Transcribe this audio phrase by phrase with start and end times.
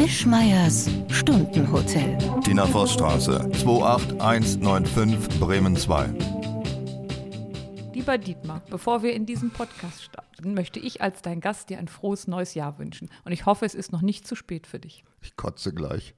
[0.00, 2.16] Wischmeiers Stundenhotel.
[2.42, 6.08] Tina Vossstraße, 28195 Bremen 2.
[7.92, 11.86] Lieber Dietmar, bevor wir in diesen Podcast starten, möchte ich als dein Gast dir ein
[11.86, 13.10] frohes neues Jahr wünschen.
[13.26, 15.04] Und ich hoffe, es ist noch nicht zu spät für dich.
[15.20, 16.14] Ich kotze gleich.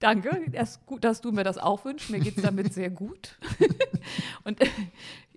[0.00, 2.10] Danke, erst gut, dass du mir das auch wünschst.
[2.10, 3.38] Mir geht es damit sehr gut.
[4.44, 4.60] Und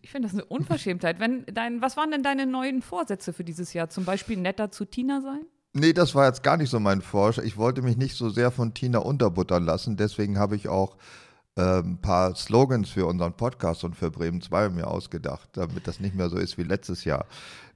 [0.01, 1.21] ich finde das eine Unverschämtheit.
[1.21, 3.89] Wenn dein, was waren denn deine neuen Vorsätze für dieses Jahr?
[3.89, 5.45] Zum Beispiel netter zu Tina sein?
[5.73, 7.45] Nee, das war jetzt gar nicht so mein Vorschlag.
[7.45, 9.95] Ich wollte mich nicht so sehr von Tina unterbuttern lassen.
[9.95, 10.97] Deswegen habe ich auch
[11.55, 15.99] äh, ein paar Slogans für unseren Podcast und für Bremen 2 mir ausgedacht, damit das
[15.99, 17.25] nicht mehr so ist wie letztes Jahr.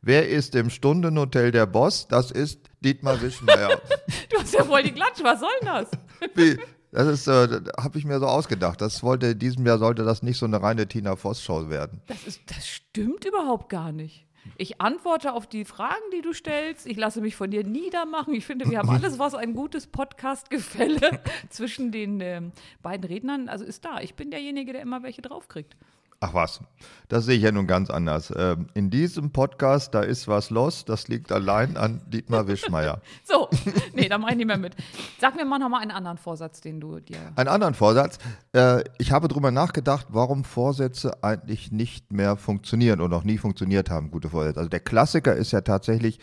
[0.01, 2.07] Wer ist im Stundenhotel der Boss?
[2.07, 3.81] Das ist Dietmar Wischmeier.
[4.29, 5.89] du hast ja voll die Klatsch, was soll denn das?
[6.35, 6.59] Wie?
[6.91, 8.79] Das ist, äh, habe ich mir so ausgedacht.
[8.79, 12.01] Das wollte, in diesem Jahr sollte das nicht so eine reine Tina Voss-Show werden.
[12.07, 14.25] Das, ist, das stimmt überhaupt gar nicht.
[14.57, 16.85] Ich antworte auf die Fragen, die du stellst.
[16.87, 18.33] Ich lasse mich von dir niedermachen.
[18.33, 23.65] Ich finde, wir haben alles, was ein gutes Podcast-Gefälle zwischen den ähm, beiden Rednern, also
[23.65, 24.01] ist da.
[24.01, 25.75] Ich bin derjenige, der immer welche draufkriegt.
[26.21, 26.61] Ach was,
[27.09, 28.33] das sehe ich ja nun ganz anders.
[28.35, 33.01] Ähm, in diesem Podcast, da ist was los, das liegt allein an Dietmar Wischmeier.
[33.23, 33.49] so,
[33.93, 34.75] nee, da mache ich nicht mehr mit.
[35.19, 37.17] Sag mir mal nochmal einen anderen Vorsatz, den du dir.
[37.35, 38.17] Einen anderen Vorsatz.
[38.53, 43.89] Äh, ich habe darüber nachgedacht, warum Vorsätze eigentlich nicht mehr funktionieren und noch nie funktioniert
[43.89, 44.59] haben, gute Vorsätze.
[44.59, 46.19] Also der Klassiker ist ja tatsächlich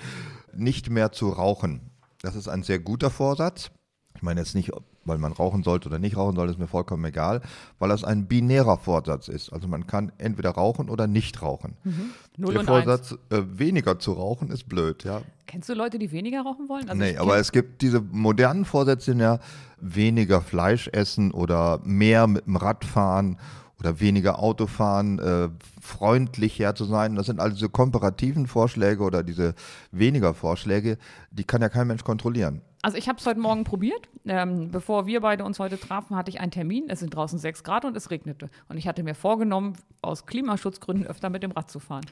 [0.55, 1.91] nicht mehr zu rauchen.
[2.23, 3.71] Das ist ein sehr guter Vorsatz.
[4.17, 4.73] Ich meine jetzt nicht,
[5.05, 7.41] weil man rauchen sollte oder nicht rauchen sollte, ist mir vollkommen egal,
[7.79, 9.53] weil das ein binärer Vorsatz ist.
[9.53, 11.77] Also man kann entweder rauchen oder nicht rauchen.
[11.85, 12.11] Mhm.
[12.39, 15.23] Der Vorsatz, äh, weniger zu rauchen, ist blöd, ja.
[15.47, 16.89] Kennst du Leute, die weniger rauchen wollen?
[16.89, 19.39] Also nee, aber es gibt diese modernen Vorsätze, ja
[19.83, 23.39] weniger Fleisch essen oder mehr mit dem Rad fahren
[23.81, 25.49] oder weniger Auto fahren, äh,
[25.81, 27.17] freundlicher zu sein.
[27.17, 29.55] Das sind also diese komparativen Vorschläge oder diese
[29.91, 30.99] weniger Vorschläge,
[31.33, 32.63] die kann ja kein Mensch kontrollieren.
[32.85, 34.09] Also ich habe es heute Morgen probiert.
[34.27, 36.87] Ähm, bevor wir beide uns heute trafen, hatte ich einen Termin.
[36.89, 38.51] Es sind draußen sechs Grad und es regnete.
[38.69, 42.05] Und ich hatte mir vorgenommen, aus Klimaschutzgründen öfter mit dem Rad zu fahren.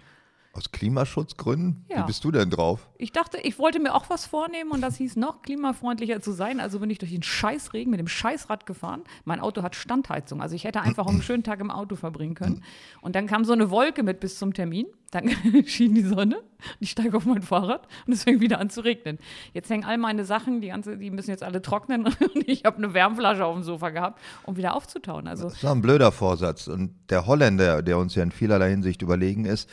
[0.52, 1.84] Aus Klimaschutzgründen?
[1.88, 2.02] Ja.
[2.02, 2.88] Wie bist du denn drauf?
[2.98, 6.58] Ich dachte, ich wollte mir auch was vornehmen und das hieß noch klimafreundlicher zu sein.
[6.58, 9.02] Also bin ich durch den Scheißregen mit dem Scheißrad gefahren.
[9.24, 10.42] Mein Auto hat Standheizung.
[10.42, 12.64] Also ich hätte einfach auch einen schönen Tag im Auto verbringen können.
[13.00, 14.86] Und dann kam so eine Wolke mit bis zum Termin.
[15.12, 15.28] Dann
[15.66, 16.38] schien die Sonne.
[16.38, 16.44] und
[16.80, 19.18] Ich steige auf mein Fahrrad und es fängt wieder an zu regnen.
[19.52, 22.06] Jetzt hängen all meine Sachen, die, ganze, die müssen jetzt alle trocknen.
[22.34, 25.26] Und ich habe eine Wärmflasche auf dem Sofa gehabt, um wieder aufzutauen.
[25.26, 26.68] Also Das war ein blöder Vorsatz.
[26.68, 29.68] Und der Holländer, der uns ja in vielerlei Hinsicht überlegen ist,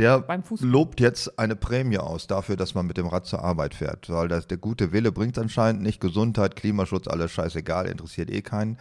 [0.00, 0.24] der
[0.60, 4.08] lobt jetzt eine Prämie aus dafür, dass man mit dem Rad zur Arbeit fährt.
[4.08, 6.00] Weil das, der gute Wille bringt anscheinend nicht.
[6.00, 8.78] Gesundheit, Klimaschutz, alles scheißegal, interessiert eh keinen.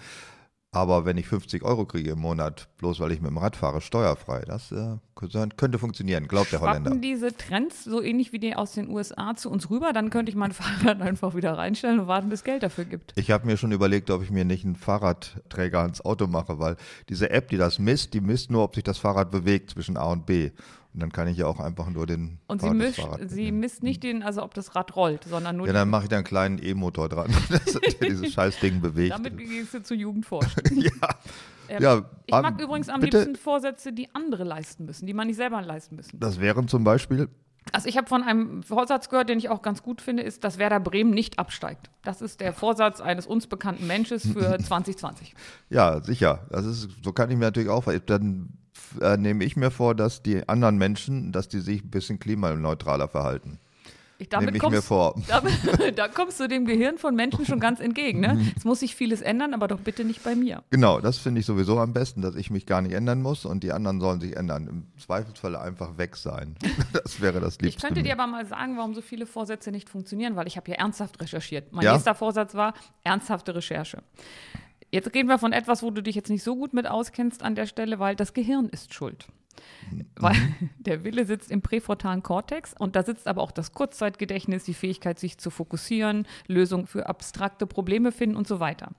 [0.71, 3.81] Aber wenn ich 50 Euro kriege im Monat, bloß weil ich mit dem Rad fahre,
[3.81, 6.91] steuerfrei, das äh, könnte funktionieren, glaubt der Holländer.
[6.91, 10.29] schwappen diese Trends so ähnlich wie die aus den USA zu uns rüber, dann könnte
[10.29, 13.13] ich mein Fahrrad einfach wieder reinstellen und warten, bis Geld dafür gibt.
[13.15, 16.77] Ich habe mir schon überlegt, ob ich mir nicht einen Fahrradträger ans Auto mache, weil
[17.09, 20.11] diese App, die das misst, die misst nur, ob sich das Fahrrad bewegt zwischen A
[20.11, 20.51] und B.
[20.93, 23.29] Und dann kann ich ja auch einfach nur den Und sie, Fahrrad- das mischt, Fahrrad
[23.29, 26.09] sie misst nicht den, also ob das Rad rollt, sondern nur Ja, dann mache ich
[26.09, 29.13] da einen kleinen E-Motor dran, dass der dieses Scheißding bewegt.
[29.13, 30.63] damit gehst du zur Jugendforschung.
[30.75, 30.91] ja.
[31.67, 35.13] Ähm, Ja, ich ähm, mag übrigens am bitte- liebsten Vorsätze, die andere leisten müssen, die
[35.13, 36.19] man nicht selber leisten müssen.
[36.19, 37.29] Das wären zum Beispiel,
[37.71, 40.57] Also ich habe von einem Vorsatz gehört, den ich auch ganz gut finde, ist, dass
[40.57, 41.91] Werder Bremen nicht absteigt.
[42.01, 45.35] Das ist der Vorsatz eines uns bekannten Menschen für 2020.
[45.69, 46.47] ja, sicher.
[46.49, 48.53] Das ist, so kann ich mir natürlich auch, dann
[49.01, 53.07] äh, nehme ich mir vor, dass die anderen Menschen, dass die sich ein bisschen klimaneutraler
[53.07, 53.59] verhalten.
[54.21, 55.15] Ich, Nehme damit ich mir kommst, vor.
[55.29, 58.19] damit, da kommst du dem Gehirn von Menschen schon ganz entgegen.
[58.19, 58.51] Ne?
[58.57, 60.61] Es muss sich vieles ändern, aber doch bitte nicht bei mir.
[60.71, 63.63] Genau, das finde ich sowieso am besten, dass ich mich gar nicht ändern muss und
[63.63, 64.67] die anderen sollen sich ändern.
[64.67, 66.55] Im Zweifelsfall einfach weg sein.
[66.91, 67.77] Das wäre das Liebste.
[67.77, 70.69] Ich könnte dir aber mal sagen, warum so viele Vorsätze nicht funktionieren, weil ich habe
[70.69, 71.71] ja ernsthaft recherchiert.
[71.71, 71.93] Mein Ja?
[71.93, 72.73] nächster Vorsatz war
[73.03, 74.03] ernsthafte Recherche.
[74.91, 77.55] Jetzt reden wir von etwas, wo du dich jetzt nicht so gut mit auskennst an
[77.55, 79.27] der Stelle, weil das Gehirn ist schuld.
[80.15, 80.35] Weil
[80.79, 85.19] der Wille sitzt im präfrontalen Kortex und da sitzt aber auch das Kurzzeitgedächtnis, die Fähigkeit,
[85.19, 88.91] sich zu fokussieren, Lösungen für abstrakte Probleme finden und so weiter.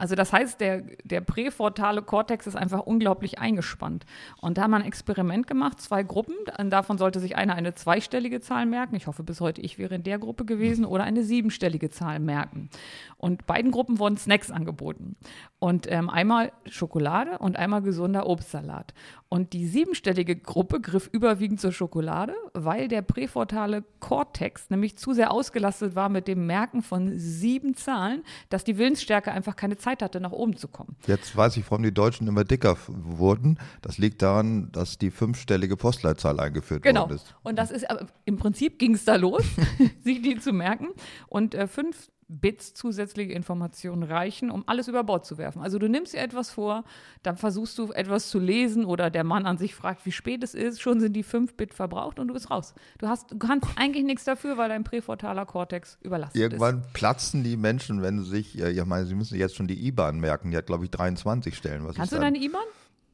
[0.00, 4.06] Also das heißt, der, der präfrontale Kortex ist einfach unglaublich eingespannt.
[4.40, 6.34] Und da haben wir ein Experiment gemacht, zwei Gruppen.
[6.70, 8.96] Davon sollte sich einer eine zweistellige Zahl merken.
[8.96, 12.70] Ich hoffe, bis heute ich wäre in der Gruppe gewesen oder eine siebenstellige Zahl merken.
[13.18, 15.16] Und beiden Gruppen wurden Snacks angeboten.
[15.58, 18.94] Und ähm, einmal Schokolade und einmal gesunder Obstsalat.
[19.28, 25.30] Und die siebenstellige Gruppe griff überwiegend zur Schokolade, weil der präfrontale Kortex nämlich zu sehr
[25.30, 30.20] ausgelastet war mit dem Merken von sieben Zahlen, dass die Willensstärke einfach keine Zeit hatte,
[30.20, 30.96] nach oben zu kommen.
[31.06, 33.58] Jetzt weiß ich, warum die Deutschen immer dicker wurden.
[33.82, 37.02] Das liegt daran, dass die fünfstellige Postleitzahl eingeführt Genau.
[37.02, 37.34] worden ist.
[37.42, 37.84] Und das ist,
[38.24, 39.42] im Prinzip ging es da los,
[40.04, 40.88] sich die zu merken.
[41.28, 45.62] Und äh, fünf Bits zusätzliche Informationen reichen, um alles über Bord zu werfen.
[45.62, 46.84] Also du nimmst dir etwas vor,
[47.22, 50.54] dann versuchst du etwas zu lesen oder der Mann an sich fragt, wie spät es
[50.54, 52.74] ist, schon sind die 5 Bit verbraucht und du bist raus.
[52.98, 56.92] Du, hast, du kannst eigentlich nichts dafür, weil dein präfrontaler Kortex überlastet Irgendwann ist.
[56.92, 60.20] platzen die Menschen, wenn sie sich, äh, ich meine, sie müssen jetzt schon die IBAN
[60.20, 61.84] merken, die hat, glaube ich, 23 Stellen.
[61.86, 62.60] Was Kannst ist du deine IBAN?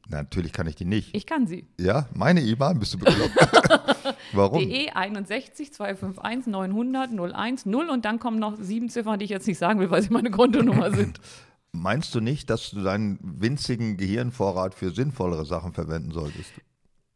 [0.09, 1.15] Natürlich kann ich die nicht.
[1.15, 1.67] Ich kann sie.
[1.79, 3.35] ja, meine IBAN, bist du bekloppt?
[4.33, 4.59] Warum?
[4.59, 9.47] DE 61 251 900 01 0 und dann kommen noch sieben Ziffern, die ich jetzt
[9.47, 11.19] nicht sagen will, weil sie meine Kontonummer sind.
[11.73, 16.51] Meinst du nicht, dass du deinen winzigen Gehirnvorrat für sinnvollere Sachen verwenden solltest?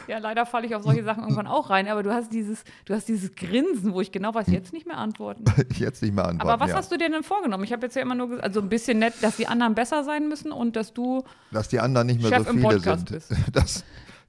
[0.08, 2.94] Ja, leider falle ich auf solche Sachen irgendwann auch rein, aber du hast dieses, du
[2.94, 5.44] hast dieses Grinsen, wo ich genau weiß, jetzt nicht mehr antworten.
[5.78, 6.50] Jetzt nicht mehr antworten.
[6.50, 6.78] Aber was ja.
[6.78, 7.64] hast du dir denn vorgenommen?
[7.64, 10.04] Ich habe jetzt ja immer nur gesagt, also ein bisschen nett, dass die anderen besser
[10.04, 13.12] sein müssen und dass du Dass die anderen nicht mehr Chef so viele sind.
[13.12, 13.34] bist.
[13.54, 13.84] Dass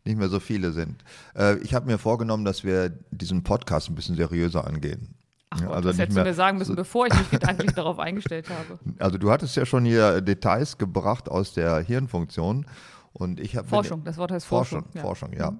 [0.04, 1.02] nicht mehr so viele sind.
[1.36, 5.14] Äh, ich habe mir vorgenommen, dass wir diesen Podcast ein bisschen seriöser angehen.
[5.50, 8.48] Ach Gott, also das hättest du mir sagen müssen, bevor ich mich gedanklich darauf eingestellt
[8.48, 8.78] habe.
[8.98, 12.66] Also du hattest ja schon hier Details gebracht aus der Hirnfunktion
[13.12, 14.94] und ich habe Forschung, das Wort heißt Forschung, Forschung.
[14.94, 15.02] ja.
[15.02, 15.52] Forschung, ja.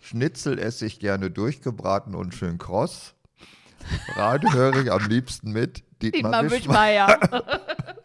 [0.00, 3.14] Schnitzel esse ich gerne durchgebraten und schön kross.
[4.16, 6.50] Radio höre ich am liebsten mit Dietmar, Dietmar.
[6.50, 7.20] Wischmeier.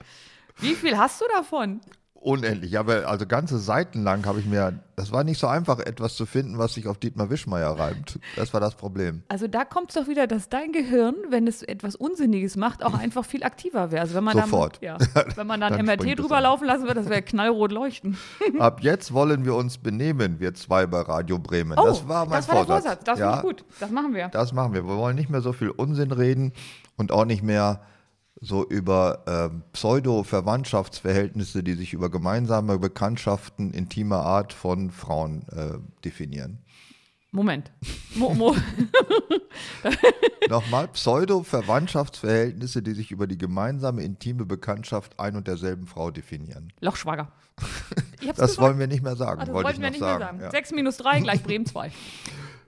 [0.57, 1.81] Wie viel hast du davon?
[2.21, 6.15] Unendlich, aber also ganze Seiten lang habe ich mir, das war nicht so einfach, etwas
[6.15, 8.19] zu finden, was sich auf Dietmar Wischmeier reimt.
[8.35, 9.23] Das war das Problem.
[9.29, 12.93] Also da kommt es doch wieder, dass dein Gehirn, wenn es etwas Unsinniges macht, auch
[12.99, 14.01] einfach viel aktiver wäre.
[14.01, 14.79] Also wenn man Sofort.
[14.81, 18.17] Dann, ja, wenn man dann, Dann MRT drüber laufen lassen würde, das wäre knallrot leuchten.
[18.59, 21.77] Ab jetzt wollen wir uns benehmen, wir zwei bei Radio Bremen.
[21.79, 22.83] Oh, das war mein das war der Vorsatz.
[22.83, 23.03] Vorsatz.
[23.05, 23.63] Das ja, gut.
[23.79, 24.27] Das machen wir.
[24.27, 24.85] Das machen wir.
[24.85, 26.51] Wir wollen nicht mehr so viel Unsinn reden
[26.97, 27.79] und auch nicht mehr
[28.41, 36.59] so über ähm, Pseudo-Verwandtschaftsverhältnisse, die sich über gemeinsame Bekanntschaften intimer Art von Frauen äh, definieren.
[37.31, 37.71] Moment.
[38.15, 38.55] Mo, Mo.
[40.49, 46.73] Nochmal, Pseudo-Verwandtschaftsverhältnisse, die sich über die gemeinsame intime Bekanntschaft ein und derselben Frau definieren.
[46.81, 47.31] Lochschwager.
[48.21, 48.57] Das gesagt.
[48.59, 50.19] wollen wir nicht mehr sagen, Ah, das wollte wollten wir nicht sagen.
[50.19, 50.41] mehr sagen.
[50.41, 50.51] Ja.
[50.51, 51.89] 6 minus 3 gleich Bremen 2.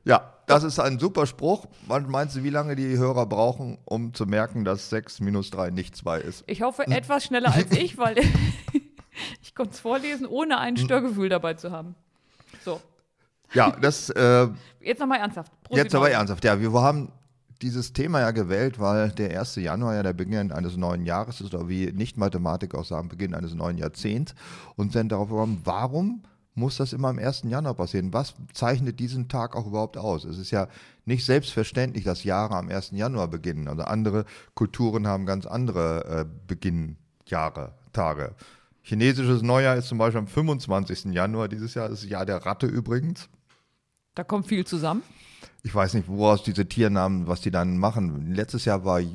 [0.05, 1.65] ja, das ist ein super Spruch.
[1.87, 5.69] Was meinst du, wie lange die Hörer brauchen, um zu merken, dass 6 minus 3
[5.69, 6.43] nicht 2 ist?
[6.47, 8.17] Ich hoffe etwas schneller als ich, weil
[9.41, 10.83] ich konnte es vorlesen, ohne ein Hm.
[10.83, 11.95] Störgefühl dabei zu haben.
[12.65, 12.81] So,
[13.53, 14.47] Ja, das äh,
[14.81, 15.51] jetzt nochmal ernsthaft.
[15.63, 17.11] Prost, Jetzt aber ernsthaft, ja, wir haben
[17.61, 19.55] dieses Thema ja gewählt, weil der 1.
[19.57, 23.53] Januar ja der Beginn eines neuen Jahres ist, oder wie Nicht-Mathematiker auch sagen, Beginn eines
[23.53, 24.33] neuen Jahrzehnts
[24.75, 27.43] und sind darauf gekommen, warum muss das immer am 1.
[27.45, 28.13] Januar passieren?
[28.13, 30.25] Was zeichnet diesen Tag auch überhaupt aus?
[30.25, 30.67] Es ist ja
[31.05, 32.91] nicht selbstverständlich, dass Jahre am 1.
[32.91, 33.67] Januar beginnen.
[33.67, 38.35] Also andere Kulturen haben ganz andere äh, Beginnjahre, Tage.
[38.83, 41.05] Chinesisches Neujahr ist zum Beispiel am 25.
[41.05, 43.29] Januar dieses Jahr, das ist das Jahr der Ratte übrigens.
[44.15, 45.03] Da kommt viel zusammen.
[45.63, 48.33] Ich weiß nicht, woraus diese Tiernamen, was die dann machen.
[48.33, 49.07] Letztes Jahr war äh,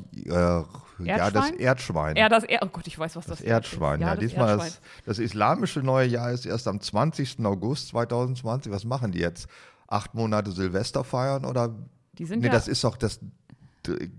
[0.99, 2.15] ja das Erdschwein?
[2.15, 3.99] Ja, das er oh Gott, ich weiß, was das, das Erdschwein.
[3.99, 4.71] Ja, das diesmal Erdschwein.
[5.05, 7.45] Das, das islamische neue Jahr ist erst am 20.
[7.45, 8.71] August 2020.
[8.71, 9.47] Was machen die jetzt?
[9.87, 11.75] Acht Monate Silvester feiern oder?
[12.17, 13.19] Die sind nee, ja, das ist doch das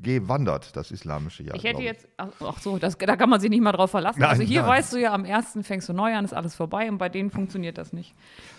[0.03, 1.57] gewandert, das islamische Jahr.
[1.57, 4.21] ich hätte glaub jetzt, ach, so, das, da kann man sich nicht mal drauf verlassen.
[4.21, 4.71] Nein, also hier nein.
[4.71, 5.59] weißt du ja, am 1.
[5.63, 8.15] fängst du neu an, ist alles vorbei und bei denen funktioniert das nicht.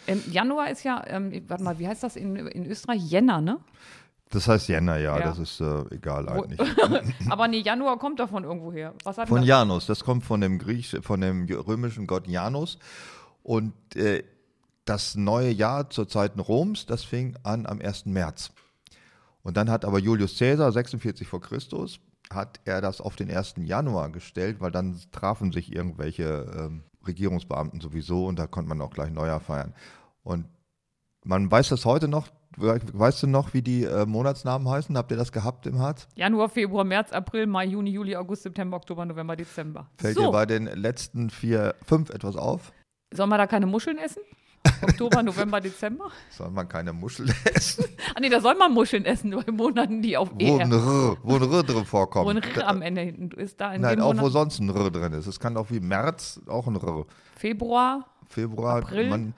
[0.07, 3.01] Ähm, Januar ist ja, ähm, warte mal, wie heißt das in, in Österreich?
[3.01, 3.59] Jänner, ne?
[4.31, 5.25] Das heißt Jänner, ja, Ja.
[5.25, 6.59] das ist äh, egal eigentlich.
[7.29, 8.93] Aber nee, Januar kommt doch von irgendwo her.
[9.03, 9.47] Von das?
[9.47, 12.77] Janus, das kommt von dem Griech, von dem römischen Gott Janus.
[13.41, 14.23] Und äh,
[14.85, 18.05] das neue Jahr zur Zeiten Roms, das fing an am 1.
[18.05, 18.51] März.
[19.43, 21.99] Und dann hat aber Julius Caesar, 46 vor Christus,
[22.31, 23.55] hat er das auf den 1.
[23.57, 28.91] Januar gestellt, weil dann trafen sich irgendwelche ähm, Regierungsbeamten sowieso und da konnte man auch
[28.91, 29.73] gleich Neujahr feiern.
[30.23, 30.45] Und
[31.23, 32.27] man weiß das heute noch,
[32.57, 34.95] weißt du noch, wie die äh, Monatsnamen heißen?
[34.97, 36.07] Habt ihr das gehabt im Harz?
[36.15, 39.89] Januar, Februar, März, April, Mai, Juni, Juli, August, September, Oktober, November, Dezember.
[39.97, 42.71] Fällt dir so, bei den letzten vier, fünf etwas auf?
[43.13, 44.21] sollen wir da keine Muscheln essen?
[44.81, 46.09] Oktober, November, Dezember?
[46.29, 47.85] Soll man keine Muschel essen?
[48.15, 51.17] Ah nee, da soll man Muscheln essen bei Monaten, die auf wo ER, ein R,
[51.23, 52.25] wo ein R drin vorkommt.
[52.25, 53.59] wo ein R am Ende hinten ist.
[53.61, 55.27] Da in Nein, auch wo Monat sonst ein R drin ist.
[55.27, 57.05] Es kann auch wie März auch ein R.
[57.35, 59.09] Februar, Februar, April?
[59.09, 59.33] man,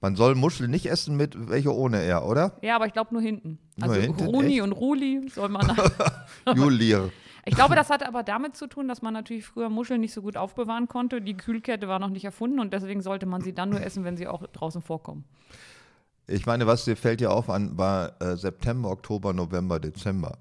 [0.00, 2.56] Man soll Muscheln nicht essen mit welche ohne er, oder?
[2.62, 3.58] Ja, aber ich glaube nur hinten.
[3.76, 4.62] Nur Also hinten, Runi echt?
[4.62, 5.76] und Ruli soll man.
[6.54, 7.10] Julier.
[7.44, 10.22] Ich glaube, das hatte aber damit zu tun, dass man natürlich früher Muscheln nicht so
[10.22, 11.20] gut aufbewahren konnte.
[11.20, 14.16] Die Kühlkette war noch nicht erfunden und deswegen sollte man sie dann nur essen, wenn
[14.16, 15.24] sie auch draußen vorkommen.
[16.28, 20.38] Ich meine, was dir fällt dir auf an, war äh, September, Oktober, November, Dezember.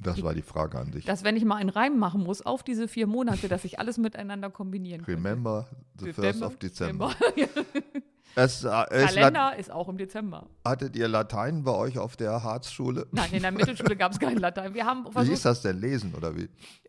[0.00, 1.04] Das war die Frage an dich.
[1.04, 3.96] Dass, wenn ich mal einen Reim machen muss auf diese vier Monate, dass ich alles
[3.96, 5.18] miteinander kombinieren könnte.
[5.18, 7.14] Remember the first of December.
[8.36, 10.46] Es, äh, Kalender ist auch im Dezember.
[10.64, 13.06] hattet ihr Latein bei euch auf der Harzschule?
[13.12, 14.74] Nein, in der Mittelschule gab es kein Latein.
[14.74, 15.80] Wir haben Wie versucht, ist das denn?
[15.80, 16.48] Lesen oder wie?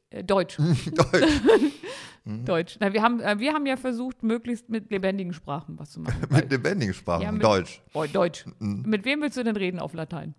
[0.10, 0.58] äh, Deutsch.
[0.94, 1.42] Deutsch.
[2.26, 2.78] Deutsch.
[2.80, 6.16] Na, wir, haben, äh, wir haben ja versucht, möglichst mit lebendigen Sprachen was zu machen.
[6.30, 7.22] Mit lebendigen Sprachen.
[7.22, 7.84] Ja, mit- Deutsch.
[7.94, 8.46] Oh, Deutsch.
[8.60, 8.84] Mhm.
[8.88, 10.34] Mit wem willst du denn reden auf Latein?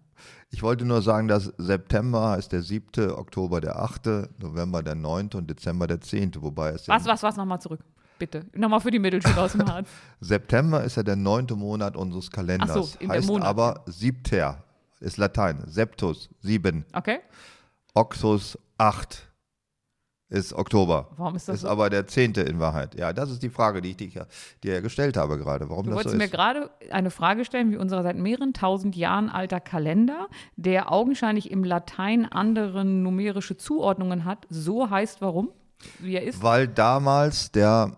[0.51, 4.07] Ich wollte nur sagen, dass September heißt der 7., Oktober der 8.,
[4.41, 5.31] November der 9.
[5.35, 7.37] und Dezember der 10., wobei es Was, was, was?
[7.37, 7.81] Nochmal zurück.
[8.19, 8.47] Bitte.
[8.55, 9.89] Nochmal für die Mittelschule aus dem Harz.
[10.21, 12.71] September ist ja der neunte Monat unseres Kalenders.
[12.71, 13.47] Ach so, in heißt Monat.
[13.49, 14.65] aber siebter,
[15.01, 15.63] ist Latein.
[15.67, 16.85] Septus, sieben.
[16.95, 17.19] Okay?
[17.95, 19.23] Oxus, acht
[20.29, 21.11] ist Oktober.
[21.17, 21.69] Warum ist das Ist so?
[21.69, 22.99] aber der zehnte in Wahrheit.
[22.99, 24.27] Ja, das ist die Frage, die ich dir,
[24.65, 25.71] dir gestellt habe gerade.
[25.71, 26.33] Warum Du das so wolltest mir ist.
[26.33, 31.63] gerade eine Frage stellen, wie unser seit mehreren tausend Jahren alter Kalender, der augenscheinlich im
[31.63, 35.51] Latein andere numerische Zuordnungen hat, so heißt warum?
[36.01, 36.43] Wie er ist?
[36.43, 37.97] Weil damals der,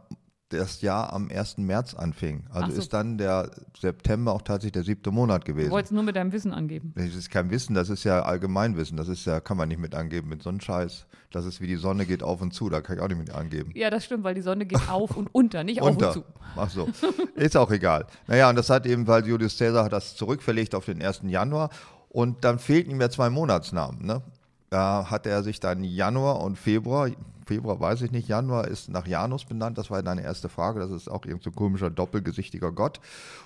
[0.50, 1.58] das Jahr am 1.
[1.58, 2.44] März anfing.
[2.50, 2.80] Also so.
[2.80, 5.70] ist dann der September auch tatsächlich der siebte Monat Du gewesen.
[5.70, 6.92] wolltest nur mit deinem Wissen angeben.
[6.96, 8.96] Das ist kein Wissen, das ist ja Allgemeinwissen.
[8.96, 11.06] Das ist ja, kann man nicht mit angeben mit so einem Scheiß.
[11.30, 13.30] Das ist wie die Sonne geht auf und zu, da kann ich auch nicht mit
[13.30, 13.72] angeben.
[13.74, 16.08] Ja, das stimmt, weil die Sonne geht auf und unter, nicht auf Unter.
[16.08, 16.24] und zu.
[16.56, 16.88] Ach so.
[17.34, 18.06] Ist auch egal.
[18.26, 21.20] Naja, und das hat eben, weil Julius Caesar hat das zurückverlegt auf den 1.
[21.24, 21.68] Januar
[22.08, 24.06] und dann fehlten ihm ja zwei Monatsnamen.
[24.06, 24.22] Ne?
[24.70, 27.10] Da hat er sich dann Januar und Februar,
[27.46, 30.90] Februar weiß ich nicht, Januar ist nach Janus benannt, das war deine erste Frage, das
[30.90, 33.00] ist auch irgend so ein komischer, doppelgesichtiger Gott.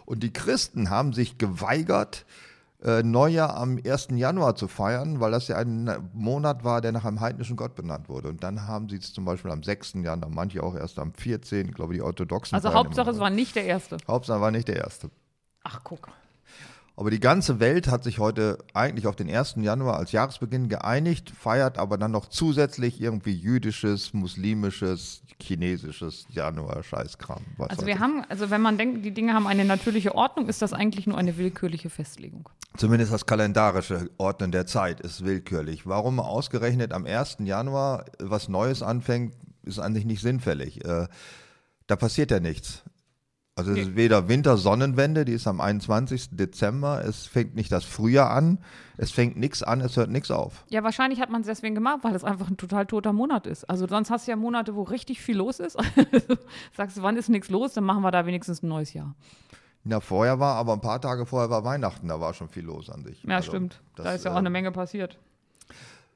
[0.05, 2.25] Und die Christen haben sich geweigert,
[2.83, 4.09] äh, Neujahr am 1.
[4.17, 8.09] Januar zu feiern, weil das ja ein Monat war, der nach einem heidnischen Gott benannt
[8.09, 8.29] wurde.
[8.29, 9.95] Und dann haben sie es zum Beispiel am 6.
[10.02, 12.57] Januar, manche auch erst am 14., ich glaube die Orthodoxen.
[12.57, 13.99] Also Hauptsache, es war nicht der erste.
[14.09, 15.11] Hauptsache war nicht der erste.
[15.62, 16.09] Ach, guck.
[17.02, 19.56] Aber die ganze Welt hat sich heute eigentlich auf den 1.
[19.56, 27.42] Januar als Jahresbeginn geeinigt, feiert aber dann noch zusätzlich irgendwie jüdisches, muslimisches, chinesisches Januar-Scheißkram.
[27.59, 27.99] Also wir ich.
[27.99, 31.18] haben, also wenn man denkt, die Dinge haben eine natürliche Ordnung, ist das eigentlich nur
[31.18, 32.49] eine willkürliche Festlegung.
[32.76, 35.88] Zumindest das kalendarische Ordnen der Zeit ist willkürlich.
[35.88, 37.38] Warum ausgerechnet am 1.
[37.40, 40.85] Januar was Neues anfängt, ist eigentlich nicht sinnfällig.
[40.85, 41.09] Äh,
[41.88, 42.85] da passiert ja nichts.
[43.54, 46.30] Also es ist weder Winter-Sonnenwende, die ist am 21.
[46.30, 48.59] Dezember, es fängt nicht das Frühjahr an,
[48.97, 50.64] es fängt nichts an, es hört nichts auf.
[50.71, 53.64] Ja, wahrscheinlich hat man es deswegen gemacht, weil es einfach ein total toter Monat ist.
[53.68, 55.76] Also sonst hast du ja Monate, wo richtig viel los ist.
[56.76, 59.14] Sagst du, wann ist nichts los, dann machen wir da wenigstens ein neues Jahr.
[59.85, 62.88] Ja, vorher war, aber ein paar Tage vorher war Weihnachten, da war schon viel los
[62.88, 63.23] an sich.
[63.25, 63.82] Ja, Also, stimmt.
[63.97, 65.18] das, da ist ja auch äh, eine Menge passiert.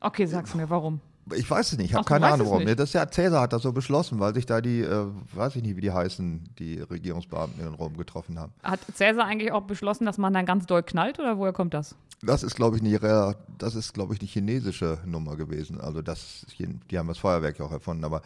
[0.00, 1.00] Okay, sag's mir, warum?
[1.34, 2.76] Ich weiß es nicht, ich habe keine Ahnung warum.
[2.76, 5.76] Das ja Cäsar hat das so beschlossen, weil sich da die, äh, weiß ich nicht,
[5.76, 8.52] wie die heißen, die Regierungsbeamten in Rom getroffen haben.
[8.62, 11.96] Hat Cäsar eigentlich auch beschlossen, dass man dann ganz doll knallt oder woher kommt das?
[12.22, 15.80] Das ist, glaube ich, nicht, das ist, glaube ich, die chinesische Nummer gewesen.
[15.80, 18.04] Also das, die haben das Feuerwerk ja auch erfunden.
[18.04, 18.22] Aber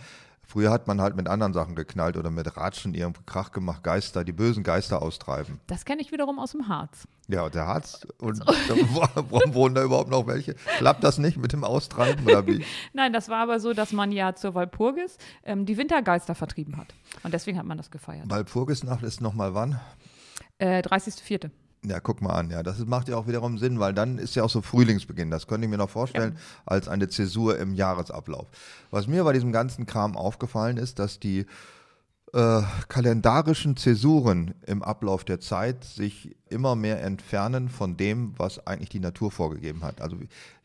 [0.50, 4.24] früher hat man halt mit anderen Sachen geknallt oder mit Ratschen irgendwie Krach gemacht, Geister,
[4.24, 5.60] die bösen Geister austreiben.
[5.68, 7.06] Das kenne ich wiederum aus dem Harz.
[7.28, 8.06] Ja, der Harz.
[8.18, 8.74] Und da,
[9.30, 10.54] warum wohnen da überhaupt noch welche?
[10.78, 12.64] Klappt das nicht mit dem Austreiben oder wie?
[12.92, 16.88] Nein, das war aber so, dass man ja zur Walpurgis ähm, die Wintergeister vertrieben hat.
[17.22, 18.28] Und deswegen hat man das gefeiert.
[18.28, 19.78] Walpurgisnacht ist nochmal wann?
[20.58, 21.50] Äh, 30.04.
[21.84, 22.62] Ja, guck mal an, ja.
[22.62, 25.30] Das macht ja auch wiederum Sinn, weil dann ist ja auch so Frühlingsbeginn.
[25.30, 28.48] Das könnte ich mir noch vorstellen als eine Zäsur im Jahresablauf.
[28.90, 31.46] Was mir bei diesem ganzen Kram aufgefallen ist, dass die
[32.32, 38.90] äh, kalendarischen Zäsuren im Ablauf der Zeit sich immer mehr entfernen von dem, was eigentlich
[38.90, 40.00] die Natur vorgegeben hat.
[40.00, 40.16] Also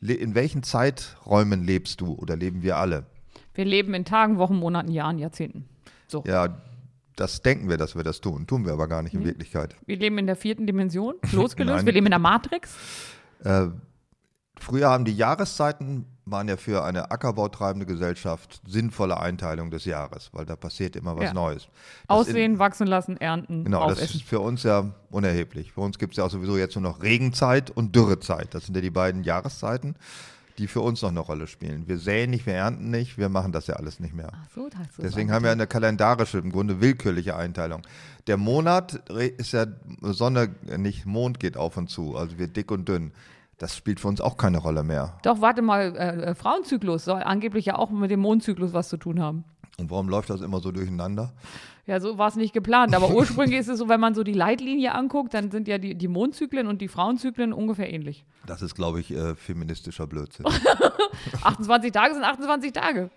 [0.02, 3.06] in welchen Zeiträumen lebst du oder leben wir alle?
[3.54, 5.66] Wir leben in Tagen, Wochen, Monaten, Jahren, Jahrzehnten.
[6.08, 6.24] So.
[6.28, 6.58] Ja,
[7.16, 8.48] das denken wir, dass wir das tun.
[8.48, 9.76] Tun wir aber gar nicht in Wirklichkeit.
[9.86, 11.86] Wir leben in der vierten Dimension, losgelöst.
[11.86, 12.76] Wir leben in der Matrix.
[13.44, 13.68] Äh,
[14.60, 20.46] früher haben die Jahreszeiten waren ja für eine ackerbautreibende Gesellschaft sinnvolle Einteilung des Jahres, weil
[20.46, 21.34] da passiert immer was Ja.
[21.34, 21.68] Neues.
[22.08, 24.22] Das Aussehen, wachsen lassen, ernten, In, genau, das aufessen.
[24.22, 25.72] ist für uns ja unerheblich.
[25.72, 28.54] Für uns gibt es ja auch sowieso jetzt nur noch Regenzeit und Dürrezeit.
[28.56, 29.96] Das sind ja die beiden Jahreszeiten,
[30.58, 31.88] die für uns noch eine Rolle spielen.
[31.88, 34.32] Wir säen nicht, wir ernten nicht, wir machen das ja alles nicht mehr.
[34.34, 37.82] Ach so, da hast du Deswegen es haben wir eine kalendarische, im Grunde willkürliche Einteilung.
[38.28, 39.68] Der Monat ist ja
[40.02, 43.12] Sonne, nicht Mond geht auf und zu, also wir dick und dünn.
[43.58, 45.18] Das spielt für uns auch keine Rolle mehr.
[45.24, 48.98] Doch, warte mal, äh, äh, Frauenzyklus soll angeblich ja auch mit dem Mondzyklus was zu
[48.98, 49.46] tun haben.
[49.78, 51.34] Und warum läuft das immer so durcheinander?
[51.86, 52.96] Ja, so war es nicht geplant.
[52.96, 55.96] Aber ursprünglich ist es so, wenn man so die Leitlinie anguckt, dann sind ja die,
[55.96, 58.26] die Mondzyklen und die Frauenzyklen ungefähr ähnlich.
[58.48, 60.46] Das ist, glaube ich, äh, feministischer Blödsinn.
[61.44, 63.10] 28 Tage sind 28 Tage.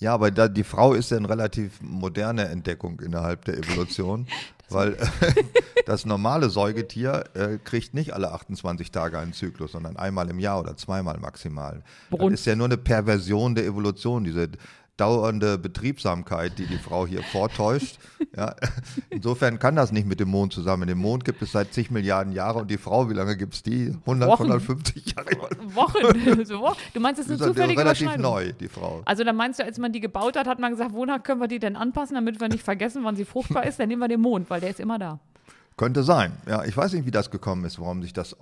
[0.00, 4.28] Ja, aber da, die Frau ist ja eine relativ moderne Entdeckung innerhalb der Evolution,
[4.68, 4.98] weil äh,
[5.86, 10.60] das normale Säugetier äh, kriegt nicht alle 28 Tage einen Zyklus, sondern einmal im Jahr
[10.60, 11.82] oder zweimal maximal.
[12.10, 12.30] Warum?
[12.30, 14.50] Das ist ja nur eine Perversion der Evolution, diese
[14.98, 17.98] dauernde Betriebsamkeit, die die Frau hier vortäuscht.
[18.36, 18.54] Ja.
[19.10, 20.86] Insofern kann das nicht mit dem Mond zusammen.
[20.86, 23.62] Den Mond gibt es seit zig Milliarden Jahren und die Frau, wie lange gibt es
[23.62, 23.96] die?
[24.00, 24.42] 100, Wochen.
[24.42, 25.30] 150 Jahre.
[25.74, 25.98] Wochen.
[26.94, 29.02] Du meinst, das ist eine ist ja zufällige relativ neu, die Frau.
[29.04, 31.48] Also dann meinst du, als man die gebaut hat, hat man gesagt, wonach können wir
[31.48, 33.78] die denn anpassen, damit wir nicht vergessen, wann sie fruchtbar ist?
[33.78, 35.20] Dann nehmen wir den Mond, weil der ist immer da.
[35.76, 36.32] Könnte sein.
[36.48, 38.36] Ja, ich weiß nicht, wie das gekommen ist, warum sich das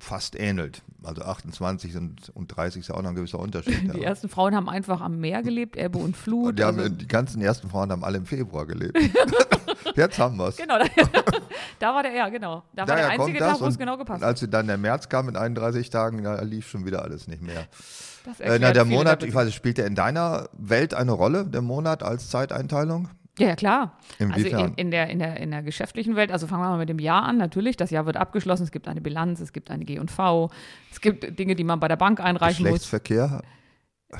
[0.00, 0.82] fast ähnelt.
[1.02, 3.94] Also 28 und, und 30 ist ja auch noch ein gewisser Unterschied.
[3.94, 6.50] Die ersten Frauen haben einfach am Meer gelebt, Ebbe und Flut.
[6.50, 8.98] Und die, also, haben, die ganzen ersten Frauen haben alle im Februar gelebt.
[9.96, 10.56] Jetzt haben wir es.
[10.56, 10.84] genau, da,
[11.78, 12.62] da war der, ja, genau.
[12.74, 15.08] Da war der Daher einzige Tag, wo es genau gepasst und als dann der März
[15.08, 17.66] kam mit 31 Tagen, da lief schon wieder alles nicht mehr.
[18.24, 21.62] Das Äh, na, der Monat, ich weiß, spielt der in deiner Welt eine Rolle, der
[21.62, 23.08] Monat als Zeiteinteilung?
[23.40, 23.98] Ja, ja, klar.
[24.18, 24.68] Also Inwiefern?
[24.68, 26.98] in, in, der, in, der, in der geschäftlichen Welt, also fangen wir mal mit dem
[26.98, 27.76] Jahr an, natürlich.
[27.76, 30.50] Das Jahr wird abgeschlossen, es gibt eine Bilanz, es gibt eine G&V,
[30.90, 32.72] es gibt Dinge, die man bei der Bank einreichen muss.
[32.72, 33.42] Geschlechtsverkehr?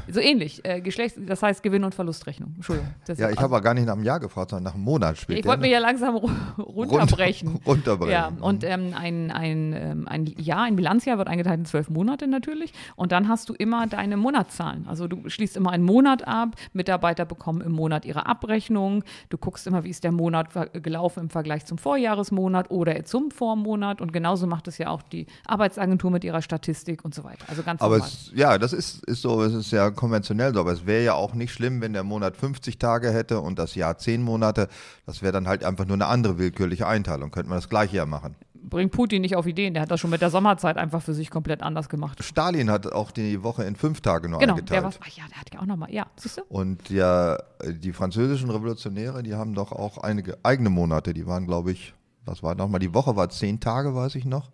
[0.08, 0.64] So ähnlich.
[0.64, 2.52] Äh, Geschlechts, das heißt Gewinn- und Verlustrechnung.
[2.56, 2.90] Entschuldigung.
[3.16, 5.40] Ja, ich habe aber gar nicht nach einem Jahr gefragt, sondern nach einem Monat spielt
[5.40, 6.30] ich wollte mir ja langsam ru-
[6.62, 7.48] runterbrechen.
[7.48, 8.12] Runter- runterbrechen.
[8.12, 12.28] Ja, und ähm, ein, ein, ähm, ein Jahr, ein Bilanzjahr wird eingeteilt in zwölf Monate
[12.28, 12.72] natürlich.
[12.94, 14.86] Und dann hast du immer deine Monatszahlen.
[14.86, 16.50] Also du schließt immer einen Monat ab.
[16.72, 19.02] Mitarbeiter bekommen im Monat ihre Abrechnung.
[19.28, 20.48] Du guckst immer, wie ist der Monat
[20.82, 24.00] gelaufen im Vergleich zum Vorjahresmonat oder zum Vormonat.
[24.00, 27.44] Und genauso macht es ja auch die Arbeitsagentur mit ihrer Statistik und so weiter.
[27.48, 28.08] Also ganz Aber normal.
[28.08, 31.14] es, ja, das ist, ist so, es ist ja konventionell so, aber es wäre ja
[31.14, 34.68] auch nicht schlimm, wenn der Monat 50 Tage hätte und das Jahr 10 Monate.
[35.06, 37.30] Das wäre dann halt einfach nur eine andere willkürliche Einteilung.
[37.30, 38.36] Könnte man das gleiche ja machen.
[38.62, 39.72] Bringt Putin nicht auf Ideen.
[39.72, 42.22] Der hat das schon mit der Sommerzeit einfach für sich komplett anders gemacht.
[42.22, 44.76] Stalin hat auch die Woche in fünf Tage nur Genau, eingeteilt.
[44.76, 46.42] der war, ach ja, der hat ja auch nochmal, ja, siehst du?
[46.50, 51.14] Und ja, die französischen Revolutionäre, die haben doch auch einige eigene Monate.
[51.14, 51.94] Die waren, glaube ich,
[52.26, 52.80] was war nochmal?
[52.80, 54.50] Die Woche war zehn Tage, weiß ich noch.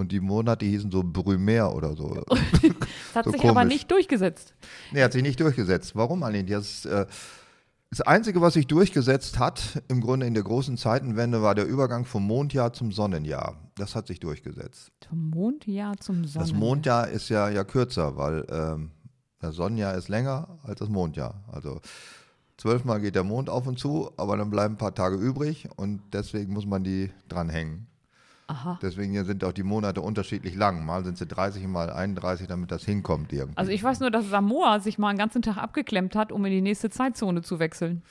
[0.00, 2.22] Und die Monate hießen so Brumaire oder so.
[3.12, 3.74] Das hat So sich aber komisch.
[3.74, 4.54] nicht durchgesetzt.
[4.92, 5.94] Nee, hat sich nicht durchgesetzt.
[5.94, 6.48] Warum, Aline?
[6.48, 7.06] Das, äh,
[7.90, 12.04] das Einzige, was sich durchgesetzt hat, im Grunde in der großen Zeitenwende, war der Übergang
[12.06, 13.56] vom Mondjahr zum Sonnenjahr.
[13.74, 14.92] Das hat sich durchgesetzt.
[15.08, 16.48] Vom Mondjahr zum Sonnen.
[16.48, 18.92] Das Mondjahr ist ja, ja kürzer, weil ähm,
[19.40, 21.42] das Sonnenjahr ist länger als das Mondjahr.
[21.50, 21.80] Also
[22.56, 26.00] zwölfmal geht der Mond auf und zu, aber dann bleiben ein paar Tage übrig und
[26.12, 27.86] deswegen muss man die dranhängen.
[28.50, 28.80] Aha.
[28.82, 30.84] Deswegen sind auch die Monate unterschiedlich lang.
[30.84, 33.56] Mal sind sie 30, mal 31, damit das hinkommt irgendwie.
[33.56, 36.50] Also ich weiß nur, dass Samoa sich mal einen ganzen Tag abgeklemmt hat, um in
[36.50, 38.02] die nächste Zeitzone zu wechseln.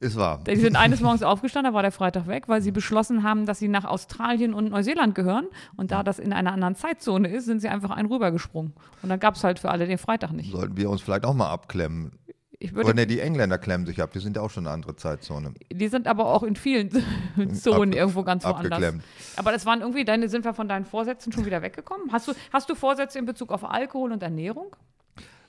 [0.00, 0.40] ist wahr.
[0.44, 3.60] Die sind eines Morgens aufgestanden, da war der Freitag weg, weil sie beschlossen haben, dass
[3.60, 5.46] sie nach Australien und Neuseeland gehören.
[5.76, 8.72] Und da das in einer anderen Zeitzone ist, sind sie einfach einen rübergesprungen.
[9.02, 10.50] Und dann gab es halt für alle den Freitag nicht.
[10.50, 12.10] Sollten wir uns vielleicht auch mal abklemmen.
[12.58, 14.72] Ich Oder würde, ne, die Engländer klemmen sich ab, die sind ja auch schon eine
[14.74, 15.52] andere Zeitzone.
[15.70, 16.90] die sind aber auch in vielen
[17.54, 18.72] Zonen Ab- irgendwo ganz woanders.
[18.72, 19.04] abgeklemmt.
[19.36, 22.12] Aber das waren irgendwie, deine sind wir von deinen Vorsätzen schon wieder weggekommen.
[22.12, 24.74] Hast du, hast du Vorsätze in Bezug auf Alkohol und Ernährung?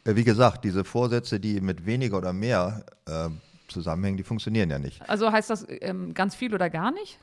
[0.04, 3.30] Äh, Wie gesagt, diese Vorsätze, die mit weniger oder mehr äh,
[3.70, 5.02] zusammenhängen, die funktionieren ja nicht.
[5.10, 7.20] Also heißt das ähm, ganz viel oder gar nicht?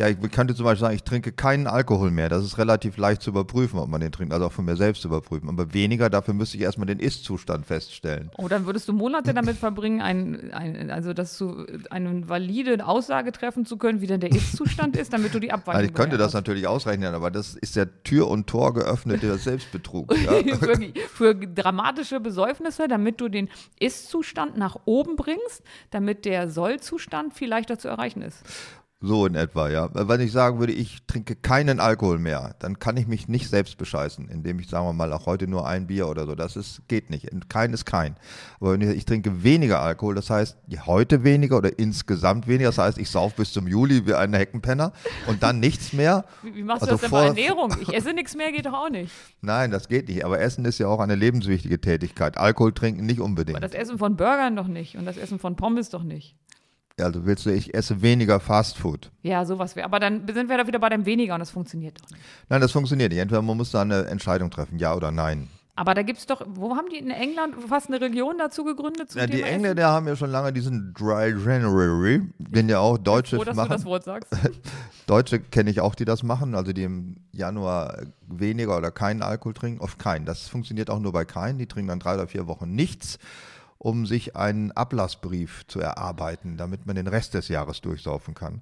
[0.00, 2.30] Ja, ich könnte zum Beispiel sagen, ich trinke keinen Alkohol mehr.
[2.30, 5.02] Das ist relativ leicht zu überprüfen, ob man den trinkt, also auch von mir selbst
[5.02, 5.46] zu überprüfen.
[5.50, 8.30] Aber weniger, dafür müsste ich erstmal den Ist-Zustand feststellen.
[8.38, 13.30] Oh, dann würdest du Monate damit verbringen, ein, ein, also dass du eine valide Aussage
[13.30, 16.16] treffen zu können, wie denn der Ist-Zustand ist, damit du die Abweichung Also ich könnte
[16.16, 16.34] das bewertest.
[16.34, 20.14] natürlich ausrechnen, aber das ist der Tür und Tor geöffnete Selbstbetrug.
[20.20, 20.56] Ja?
[20.56, 20.78] für,
[21.12, 27.78] für dramatische Besäufnisse, damit du den Ist-Zustand nach oben bringst, damit der Soll-Zustand viel leichter
[27.78, 28.42] zu erreichen ist.
[29.02, 29.88] So in etwa, ja.
[29.94, 33.78] Wenn ich sagen würde, ich trinke keinen Alkohol mehr, dann kann ich mich nicht selbst
[33.78, 36.34] bescheißen, indem ich, sagen wir mal, auch heute nur ein Bier oder so.
[36.34, 37.26] Das ist, geht nicht.
[37.48, 38.16] Kein ist kein.
[38.60, 42.76] Aber wenn ich, ich trinke weniger Alkohol, das heißt, heute weniger oder insgesamt weniger, das
[42.76, 44.92] heißt, ich sauf bis zum Juli wie ein Heckenpenner
[45.28, 46.26] und dann nichts mehr.
[46.42, 47.74] Wie, wie machst Also du das denn bei Ernährung?
[47.80, 49.12] Ich esse nichts mehr, geht doch auch nicht.
[49.40, 50.26] Nein, das geht nicht.
[50.26, 52.36] Aber Essen ist ja auch eine lebenswichtige Tätigkeit.
[52.36, 53.56] Alkohol trinken nicht unbedingt.
[53.56, 56.36] Aber das Essen von Burgern doch nicht und das Essen von Pommes doch nicht.
[57.02, 59.10] Also willst du, ich esse weniger Fastfood.
[59.22, 59.84] Ja, sowas wäre.
[59.84, 62.22] Aber dann sind wir da wieder bei dem weniger und das funktioniert doch nicht.
[62.48, 63.20] Nein, das funktioniert nicht.
[63.20, 65.48] Entweder man muss da eine Entscheidung treffen, ja oder nein.
[65.80, 69.14] Aber da gibt es doch, wo haben die in England fast eine Region dazu gegründet?
[69.14, 73.36] Ja, die Engländer haben ja schon lange diesen Dry January, den ja auch Deutsche?
[73.36, 73.70] Froh, dass du machen.
[73.70, 74.30] das Wort sagst.
[75.06, 79.54] Deutsche kenne ich auch, die das machen, also die im Januar weniger oder keinen Alkohol
[79.54, 80.26] trinken, oft keinen.
[80.26, 83.18] Das funktioniert auch nur bei keinen, die trinken dann drei oder vier Wochen nichts
[83.80, 88.60] um sich einen Ablassbrief zu erarbeiten, damit man den Rest des Jahres durchsaufen kann.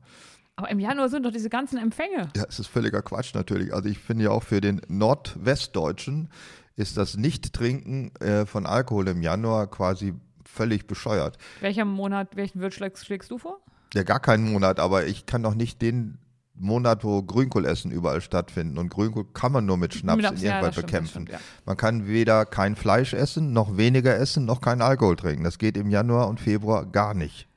[0.55, 2.31] Aber im Januar sind doch diese ganzen Empfänge.
[2.37, 3.75] Ja, es ist völliger Quatsch natürlich.
[3.75, 6.31] Also ich finde ja auch für den Nordwestdeutschen
[6.77, 11.37] ist das Nicht-Trinken äh, von Alkohol im Januar quasi völlig bescheuert.
[11.61, 13.61] Welcher Monat, welchen Wirt schlägst, schlägst du vor?
[13.95, 16.19] Ja, gar keinen Monat, aber ich kann doch nicht den
[16.61, 18.79] Monat, wo Grünkohlessen überall stattfinden.
[18.79, 21.27] Und Grünkohl kann man nur mit Schnaps, in ja, irgendwann stimmt, bekämpfen.
[21.27, 25.45] stimmt, Man kann weder kein Fleisch essen, noch weniger essen, noch keinen Alkohol trinken.
[25.45, 27.49] Das geht im Januar und Februar gar nicht.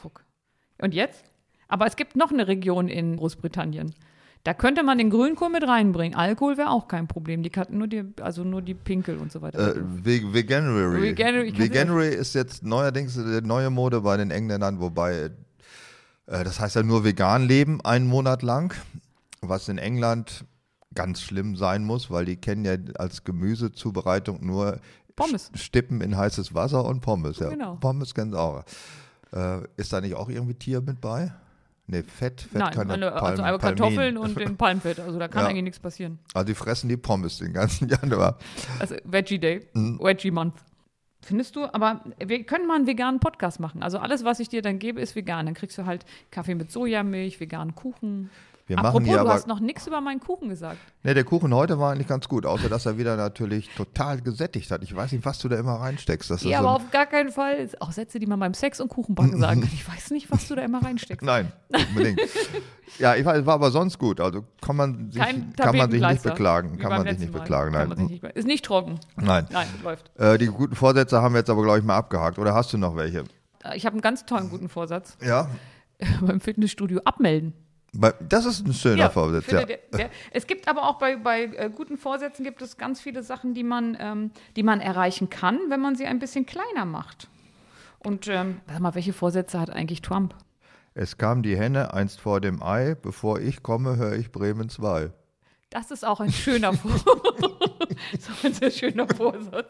[0.00, 0.22] Guck.
[0.80, 1.24] Und jetzt?
[1.68, 3.94] Aber es gibt noch eine Region in Großbritannien.
[4.44, 6.16] Da könnte man den Grünkohl mit reinbringen.
[6.16, 7.42] Alkohol wäre auch kein Problem.
[7.42, 9.76] Die hatten nur die, also nur die Pinkel und so weiter.
[9.76, 11.02] Äh, Ve- Veganuary.
[11.02, 15.30] Veganuary, Veganuary ist jetzt neuerdings die neue Mode bei den Engländern, wobei
[16.30, 18.74] das heißt ja nur vegan leben einen Monat lang,
[19.40, 20.44] was in England
[20.94, 24.78] ganz schlimm sein muss, weil die kennen ja als Gemüsezubereitung nur
[25.16, 25.50] Pommes.
[25.54, 27.38] Stippen in heißes Wasser und Pommes.
[27.38, 27.48] Ja.
[27.50, 27.76] Genau.
[27.76, 28.64] Pommes kennen sie auch.
[29.32, 31.32] Äh, ist da nicht auch irgendwie Tier mit bei?
[31.90, 34.18] Nee, Fett, Fett Nein, kann eine, also Palm- aber Kartoffeln Palmin.
[34.36, 35.00] und den Palmfett.
[35.00, 35.48] Also da kann Ja.
[35.48, 36.18] eigentlich nichts passieren.
[36.34, 38.38] Also die fressen die Pommes den ganzen Januar.
[38.78, 39.98] Also Veggie Day, Mhm.
[40.00, 40.54] Veggie Month.
[41.20, 41.64] Findest du?
[41.64, 43.82] Aber wir können mal einen veganen Podcast machen.
[43.82, 45.46] Also alles, was ich dir dann gebe, ist vegan.
[45.46, 48.30] Dann kriegst du halt Kaffee mit Sojamilch, veganen Kuchen.
[48.68, 50.76] Wir machen Apropos, hier du aber hast noch nichts über meinen Kuchen gesagt.
[51.02, 54.70] Ne, der Kuchen heute war eigentlich ganz gut, außer dass er wieder natürlich total gesättigt
[54.70, 54.82] hat.
[54.82, 56.30] Ich weiß nicht, was du da immer reinsteckst.
[56.30, 57.68] Das Ja, so aber ein- auf gar keinen Fall.
[57.80, 59.70] Auch Sätze, die man beim Sex und Kuchenbacken sagen kann.
[59.72, 61.24] Ich weiß nicht, was du da immer reinsteckst.
[61.24, 61.50] Nein,
[61.88, 62.20] unbedingt.
[62.98, 64.20] ja, ich weiß, war aber sonst gut.
[64.20, 66.76] Also kann man sich, Kein kann man sich nicht beklagen.
[66.78, 67.38] Kann man sich nicht Mal.
[67.40, 67.72] beklagen.
[67.72, 67.88] Nein.
[68.06, 69.00] nicht be- ist nicht trocken.
[69.16, 69.46] Nein.
[69.50, 70.10] Nein, läuft.
[70.18, 72.38] Äh, die guten Vorsätze haben wir jetzt aber, glaube ich, mal abgehakt.
[72.38, 73.24] Oder hast du noch welche?
[73.64, 75.16] Äh, Ich habe einen ganz tollen guten Vorsatz.
[75.24, 75.48] Ja.
[76.20, 77.54] beim Fitnessstudio abmelden.
[77.92, 79.66] Das ist ein schöner Vorsatz, finde ja.
[79.66, 83.22] Der, der, es gibt aber auch bei, bei äh, guten Vorsätzen gibt es ganz viele
[83.22, 87.28] Sachen, die man, ähm, die man erreichen kann, wenn man sie ein bisschen kleiner macht.
[87.98, 90.34] Und ähm, sag mal, welche Vorsätze hat eigentlich Trump?
[90.94, 92.94] Es kam die Henne einst vor dem Ei.
[92.94, 95.10] Bevor ich komme, höre ich Bremen 2.
[95.70, 97.04] Das ist auch ein schöner Vorsatz.
[98.20, 99.66] so ein sehr schöner Vorsatz.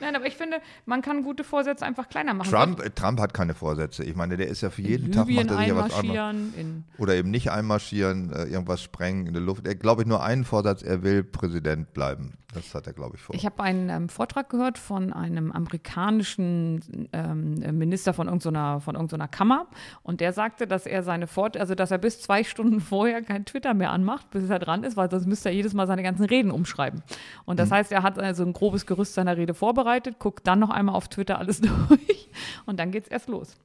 [0.00, 2.50] Nein, aber ich finde, man kann gute Vorsätze einfach kleiner machen.
[2.50, 4.04] Trump, äh, Trump hat keine Vorsätze.
[4.04, 5.94] Ich meine, der ist ja für in jeden Tag Libyen macht er sich ja was
[5.94, 6.54] anderes.
[6.56, 9.66] in Oder eben nicht einmarschieren, äh, irgendwas sprengen in der Luft.
[9.66, 12.38] Er glaube ich nur einen Vorsatz, er will Präsident bleiben.
[12.54, 13.34] Das hat er, glaube ich, vor.
[13.34, 19.28] Ich habe einen ähm, Vortrag gehört von einem amerikanischen ähm, Minister von irgendeiner, von irgendeiner
[19.28, 19.66] Kammer
[20.02, 23.44] und der sagte, dass er seine Fort also dass er bis zwei Stunden vorher kein
[23.44, 26.24] Twitter mehr anmacht, bis er dran ist, weil sonst müsste er jedes Mal seine ganzen
[26.24, 27.02] Reden umschreiben.
[27.44, 30.70] Und das heißt, er hat also ein grobes Gerüst seiner Rede vorbereitet, guckt dann noch
[30.70, 32.28] einmal auf Twitter alles durch
[32.66, 33.56] und dann geht's erst los.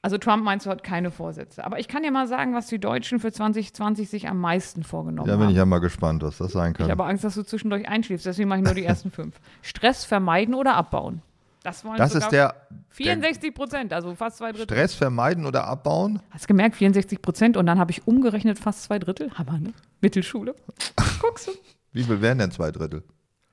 [0.00, 1.64] Also Trump meinst du hat keine Vorsätze.
[1.64, 5.26] Aber ich kann dir mal sagen, was die Deutschen für 2020 sich am meisten vorgenommen
[5.26, 5.40] da haben.
[5.40, 6.88] bin ich ja mal gespannt, was das sein Ich kann.
[6.90, 9.34] habe Angst, dass du zwischendurch einschläfst, deswegen mache ich nur die ersten fünf.
[9.62, 11.20] Stress vermeiden oder abbauen.
[11.64, 14.76] Das, wollen Das ist der, der 64 Prozent, also fast zwei Drittel.
[14.76, 16.20] Stress vermeiden oder abbauen.
[16.30, 19.32] Hast du gemerkt, 64 Prozent und dann habe ich umgerechnet fast zwei Drittel.
[19.36, 19.72] Hammer, ne?
[20.00, 20.54] Mittelschule.
[21.20, 21.52] Guckst du?
[21.92, 23.02] Wie viel wären denn zwei Drittel?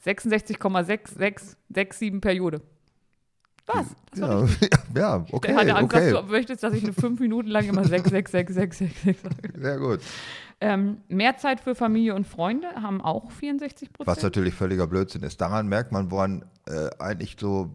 [0.05, 2.61] 66,6667 Periode.
[3.67, 3.85] Was?
[4.11, 4.69] Das war Ja, richtig.
[4.95, 6.11] ja, Der okay, hatte Angst, okay.
[6.11, 9.01] dass du möchtest, dass ich eine fünf Minuten lang immer 6, 6, 6, 6, 6,
[9.03, 9.59] 6 sage.
[9.59, 9.99] Sehr gut.
[10.61, 13.61] Ähm, mehr Zeit für Familie und Freunde haben auch 64%
[13.97, 14.23] Was Prozent.
[14.23, 15.41] natürlich völliger Blödsinn ist.
[15.41, 17.71] Daran merkt man, woran äh, eigentlich so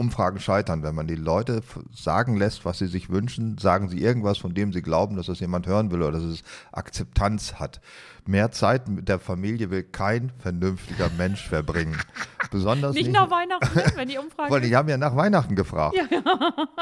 [0.00, 0.84] Umfragen scheitern.
[0.84, 1.60] Wenn man die Leute
[1.92, 5.40] sagen lässt, was sie sich wünschen, sagen sie irgendwas, von dem sie glauben, dass das
[5.40, 7.80] jemand hören will oder dass es Akzeptanz hat.
[8.24, 11.96] Mehr Zeit mit der Familie will kein vernünftiger Mensch verbringen.
[12.52, 13.84] Besonders Nicht nicht, nach Weihnachten, ne?
[13.96, 15.96] wenn die Umfrage weil die haben ja nach Weihnachten gefragt.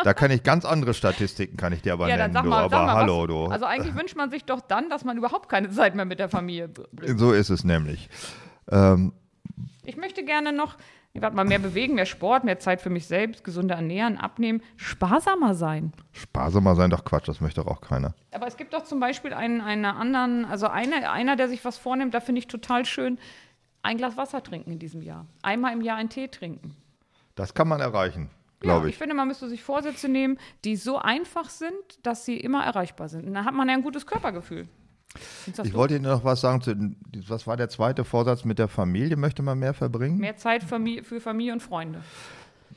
[0.05, 2.35] Da kann ich ganz andere Statistiken, kann ich dir aber Ja, dann nennen.
[2.35, 2.50] sag du.
[2.50, 3.44] mal, aber sag mal hallo, was, du.
[3.46, 6.29] Also eigentlich wünscht man sich doch dann, dass man überhaupt keine Zeit mehr mit der
[6.29, 7.18] Familie bringt.
[7.18, 8.11] so ist es nämlich.
[8.70, 9.12] Ähm,
[9.85, 10.76] Ich möchte gerne noch,
[11.16, 14.62] ich warte mal, mehr bewegen, mehr Sport, mehr Zeit für mich selbst, gesunder ernähren, abnehmen,
[14.76, 15.92] sparsamer sein.
[16.12, 18.14] sparsamer sein doch Quatsch, das möchte doch auch keiner.
[18.33, 21.79] Aber es gibt doch zum Beispiel einen, einen anderen, also eine, einer, der sich was
[21.79, 23.18] vornimmt, da finde ich total schön,
[23.83, 25.26] ein Glas Wasser trinken in diesem Jahr.
[25.42, 26.76] Einmal im Jahr einen Tee trinken.
[27.35, 28.98] Das kann man erreichen, Ja, glaube ich ich.
[28.98, 33.26] finde, man müsste sich Vorsätze nehmen, die so einfach sind, dass sie immer erreichbar sind.
[33.26, 34.68] Und dann hat man ja ein gutes Körpergefühl.
[35.64, 36.74] Ich wollte Ihnen noch was sagen zu,
[37.29, 39.16] was war der zweite Vorsatz mit der Familie?
[39.16, 40.18] Möchte man mehr verbringen?
[40.18, 42.00] Mehr Zeit für Famili- für Familie und Freunde.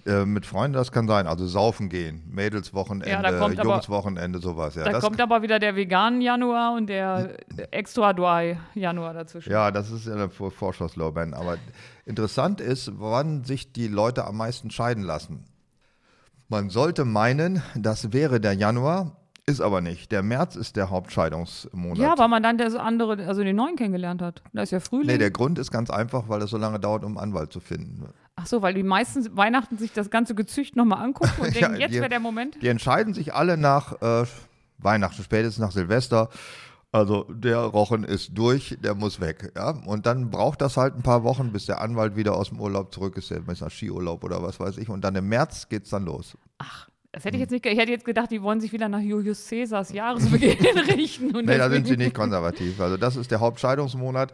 [0.05, 1.27] Äh, mit Freunden, das kann sein.
[1.27, 4.75] Also saufen gehen, Mädelswochenende, Ja, aber- Jungswochenende, sowas.
[4.75, 7.35] Ja, Da kommt aber wieder der veganen Januar und der
[7.71, 9.51] extra dry Januar dazwischen.
[9.51, 11.33] ja, das ist ja der Vor- Vorschussloban.
[11.33, 11.57] Aber
[12.05, 15.43] interessant ist, wann sich die Leute am meisten scheiden lassen.
[16.47, 19.17] Man sollte meinen, das wäre der Januar.
[19.49, 20.11] Ist aber nicht.
[20.11, 21.97] Der März ist der Hauptscheidungsmonat.
[21.97, 24.41] Ja, weil man dann das andere, also den neuen kennengelernt hat.
[24.53, 25.07] Da ist ja Frühling.
[25.07, 27.59] Nee, der Grund ist ganz einfach, weil es so lange dauert, um einen Anwalt zu
[27.59, 28.05] finden.
[28.35, 31.81] Ach so, weil die meisten Weihnachten sich das ganze Gezücht nochmal angucken und Ja, denken,
[31.81, 32.61] jetzt die- wäre der Moment.
[32.61, 34.25] Die entscheiden sich alle nach äh,
[34.77, 36.29] Weihnachten, spätestens nach Silvester.
[36.91, 39.51] Also der Rochen ist durch, der muss weg.
[39.55, 39.71] Ja?
[39.85, 42.91] Und dann braucht das halt ein paar Wochen, bis der Anwalt wieder aus dem Urlaub
[42.93, 44.89] zurück ist, der ist nach Skiurlaub oder was weiß ich.
[44.89, 46.35] Und dann im März geht's dann los.
[47.11, 49.47] Das hätte ich jetzt nicht, ich hätte jetzt gedacht, die wollen sich wieder nach Julius
[49.49, 51.27] Caesars Jahresbeginn richten.
[51.45, 52.79] Nee, da sind sie nicht konservativ.
[52.79, 54.31] Also das ist der Hauptscheidungsmonat.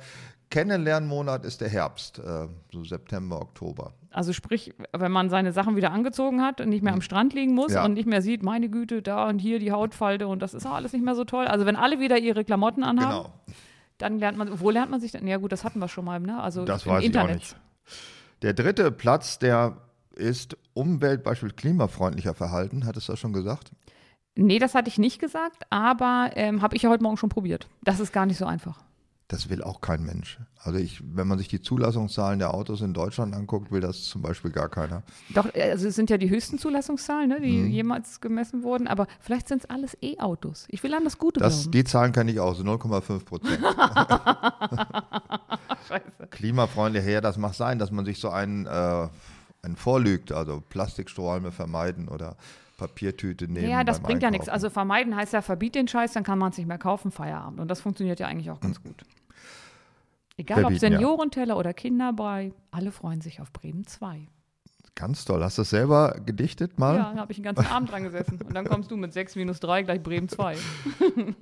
[0.52, 3.94] Kennenlernmonat ist der Herbst, äh, so September, Oktober.
[4.12, 7.54] Also sprich, wenn man seine Sachen wieder angezogen hat und nicht mehr am Strand liegen
[7.54, 7.84] muss Ja.
[7.84, 10.74] und nicht mehr sieht, meine Güte, da und hier die Hautfalte und das ist auch
[10.74, 11.48] alles nicht mehr so toll.
[11.48, 13.34] Also wenn alle wieder ihre Klamotten anhaben, Genau.
[13.98, 15.26] dann lernt man, wo lernt man sich denn?
[15.28, 16.40] Ja gut, das hatten wir schon mal, ne?
[16.42, 17.30] Also Das im weiß ich Internet.
[17.32, 17.56] auch nicht.
[18.44, 19.78] Der dritte Platz, der
[20.16, 22.86] ist Umwelt, Beispiel klimafreundlicher Verhalten.
[22.86, 23.72] Hattest du das schon gesagt?
[24.36, 27.68] Nee, das hatte ich nicht gesagt, aber ähm, habe ich ja heute Morgen schon probiert.
[27.84, 28.84] Das ist gar nicht so einfach.
[29.30, 30.38] Das will auch kein Mensch.
[30.62, 34.22] Also ich, wenn man sich die Zulassungszahlen der Autos in Deutschland anguckt, will das zum
[34.22, 35.02] Beispiel gar keiner.
[35.34, 39.08] Doch, äh, also es sind ja die höchsten Zulassungszahlen, ne, die jemals gemessen wurden, aber
[39.22, 40.68] vielleicht sind es alles E-Autos.
[40.70, 41.72] Ich will an das Gute Das, glauben.
[41.72, 43.60] die Zahlen kenne ich auch, so 0,5 Prozent.
[46.32, 49.08] Klimafreundlich her, das mag sein, dass man sich so einen, äh,
[49.66, 52.38] einen vorlügt, also Plastikstrohhalme vermeiden oder
[52.78, 53.70] Papiertüte nehmen.
[53.70, 54.48] Ja, das bringt ja nichts.
[54.48, 54.54] Einkaufen.
[54.54, 57.60] Also vermeiden heißt ja, verbiet den Scheiß, dann kann man es nicht mehr kaufen, Feierabend.
[57.60, 59.04] Und das funktioniert ja eigentlich auch ganz gut.
[60.38, 60.92] Egal ob Verbieten, ja.
[60.92, 64.28] Seniorenteller oder Kinderbrei, alle freuen sich auf Bremen 2.
[64.96, 65.44] Ganz toll.
[65.44, 66.96] Hast du das selber gedichtet mal?
[66.96, 68.40] Ja, da habe ich den ganzen Abend dran gesessen.
[68.42, 70.56] Und dann kommst du mit 6 minus 3 gleich Bremen 2.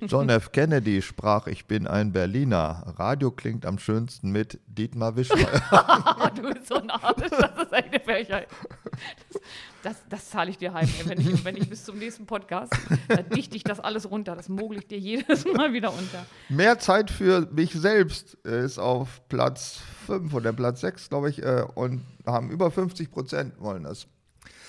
[0.08, 0.50] John F.
[0.50, 2.82] Kennedy sprach, ich bin ein Berliner.
[2.98, 5.62] Radio klingt am schönsten mit Dietmar Wischmeier.
[6.34, 8.48] du bist so ein Arsch, das ist eine Frechheit.
[9.84, 12.72] Das, das, zahle ich dir heim, wenn ich, wenn ich bis zum nächsten Podcast,
[13.06, 14.34] da dichte ich das alles runter.
[14.34, 16.24] Das mogel ich dir jedes Mal wieder unter.
[16.48, 21.66] Mehr Zeit für mich selbst ist auf Platz 5 oder Platz 6, glaube ich, äh,
[21.74, 24.06] und haben über 50 Prozent wollen das.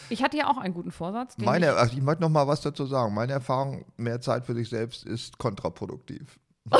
[0.10, 1.38] Ich hatte ja auch einen guten Vorsatz.
[1.38, 3.13] Meine, ich, also ich möchte noch mal was dazu sagen.
[3.13, 6.38] Meine Erfahrung, mehr Zeit für sich selbst ist kontraproduktiv.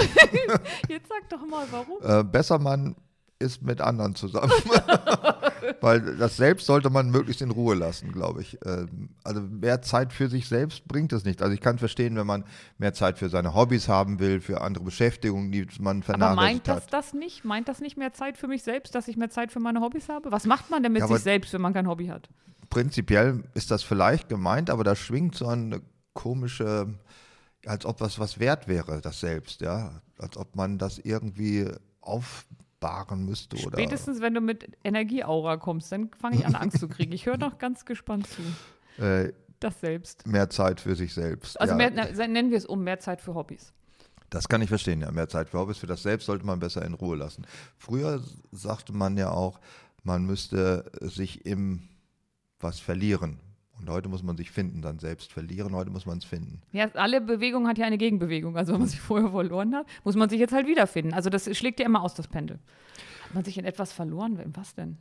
[0.90, 2.00] jetzt sag doch mal, warum.
[2.04, 2.98] Äh, besser man
[3.40, 4.52] ist mit anderen zusammen.
[5.82, 8.58] Weil das Selbst sollte man möglichst in Ruhe lassen, glaube ich.
[8.66, 11.42] Ähm, also mehr Zeit für sich selbst bringt es nicht.
[11.42, 12.46] Also ich kann verstehen, wenn man
[12.78, 16.68] mehr Zeit für seine Hobbys haben will, für andere Beschäftigungen, die man Aber vernachlässigt meint
[16.68, 16.94] das hat.
[16.94, 17.46] das nicht?
[17.46, 20.08] Meint das nicht mehr Zeit für mich selbst, dass ich mehr Zeit für meine Hobbys
[20.10, 20.32] habe?
[20.32, 22.30] Was macht man denn mit Ja, aber- sich selbst, wenn man kein Hobby hat?
[22.70, 25.82] Prinzipiell ist das vielleicht gemeint, aber da schwingt so eine
[26.14, 26.88] komische,
[27.66, 30.02] als ob was was wert wäre, das Selbst, ja.
[30.18, 31.70] Als ob man das irgendwie
[32.86, 33.78] aufbahren müsste oder.
[33.78, 37.12] Spätestens, wenn du mit Energieaura kommst, dann fange ich an, Angst zu kriegen.
[37.12, 39.04] Ich höre noch ganz gespannt zu.
[39.04, 40.28] Äh, Das selbst.
[40.28, 41.60] mehr Zeit für sich selbst.
[41.60, 41.90] Also ja.
[41.90, 43.74] mehr, nennen wir es um mehr Zeit für Hobbys.
[44.30, 45.12] Das kann ich verstehen, ja.
[45.12, 47.46] Mehr Zeit für Hobbys, für das Selbst sollte man besser in Ruhe lassen.
[47.78, 48.22] Früher
[48.52, 49.60] sagte man ja auch,
[50.04, 51.88] man müsste sich im
[52.60, 53.40] was verlieren.
[53.80, 56.62] Und heute muss man sich finden, dann selbst verlieren, heute muss man es finden.
[56.72, 58.58] Ja, alle Bewegung hat ja eine Gegenbewegung.
[58.58, 61.14] Also wenn man sich vorher verloren hat, muss man sich jetzt halt wiederfinden.
[61.14, 62.60] Also das schlägt ja immer aus, das Pendel.
[63.26, 64.40] Hat man sich in etwas verloren?
[64.40, 64.98] In was denn?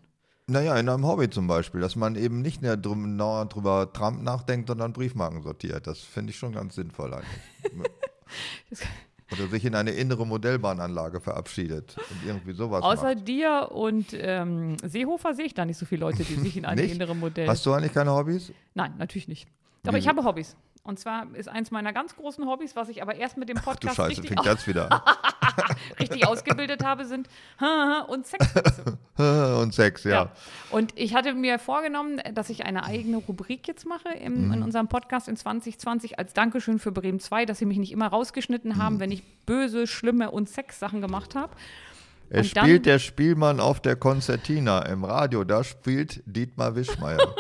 [0.46, 4.22] Naja, in einem Hobby zum Beispiel, dass man eben nicht mehr drum, na, drüber Trump
[4.22, 5.86] nachdenkt, sondern Briefmarken sortiert.
[5.86, 7.90] Das finde ich schon ganz sinnvoll eigentlich.
[9.38, 13.28] Oder sich in eine innere Modellbahnanlage verabschiedet und irgendwie sowas Außer macht.
[13.28, 16.80] dir und ähm, Seehofer sehe ich da nicht so viele Leute, die sich in eine
[16.82, 16.94] Nicht?
[16.94, 17.48] innere Modell.
[17.48, 18.52] Hast du eigentlich keine Hobbys?
[18.74, 19.46] Nein, natürlich nicht.
[19.82, 20.56] Wie- ich habe Hobbys.
[20.86, 23.62] Und zwar ist eins meiner ganz großen Hobbys, was ich aber erst mit dem Du
[23.62, 25.02] Podcast Scheiße, richtig, fängt jetzt wieder
[25.98, 27.26] richtig ausgebildet habe, sind
[28.08, 28.26] und
[29.16, 29.56] an.
[29.62, 30.30] und Sex, ja.
[30.70, 34.52] Und ich hatte mir vorgenommen, dass ich eine eigene Rubrik jetzt mache im, Mhm.
[34.52, 38.08] in unserem Podcast in 2020 als Dankeschön für Bremen 2, dass sie mich nicht immer
[38.08, 38.76] rausgeschnitten Mhm.
[38.82, 41.54] haben, wenn ich böse, schlimme und Sex-Sachen gemacht habe.
[42.28, 47.34] Es spielt der Spielmann auf der Konzertina im Radio, da spielt Dietmar Wischmeier.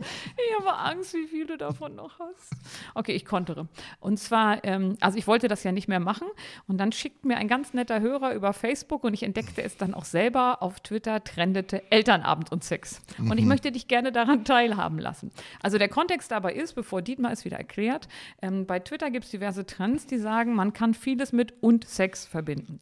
[0.00, 2.52] Ich habe Angst, wie viel du davon noch hast.
[2.94, 3.68] Okay, ich kontere.
[4.00, 6.28] Und zwar, ähm, also ich wollte das ja nicht mehr machen.
[6.66, 9.94] Und dann schickt mir ein ganz netter Hörer über Facebook und ich entdeckte es dann
[9.94, 13.00] auch selber auf Twitter, trendete Elternabend und Sex.
[13.18, 15.30] Und ich möchte dich gerne daran teilhaben lassen.
[15.62, 18.08] Also der Kontext dabei ist, bevor Dietmar es wieder erklärt,
[18.42, 22.26] ähm, bei Twitter gibt es diverse Trends, die sagen, man kann vieles mit und Sex
[22.26, 22.80] verbinden.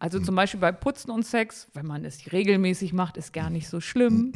[0.00, 3.68] Also zum Beispiel bei Putzen und Sex, wenn man es regelmäßig macht, ist gar nicht
[3.68, 4.32] so schlimm.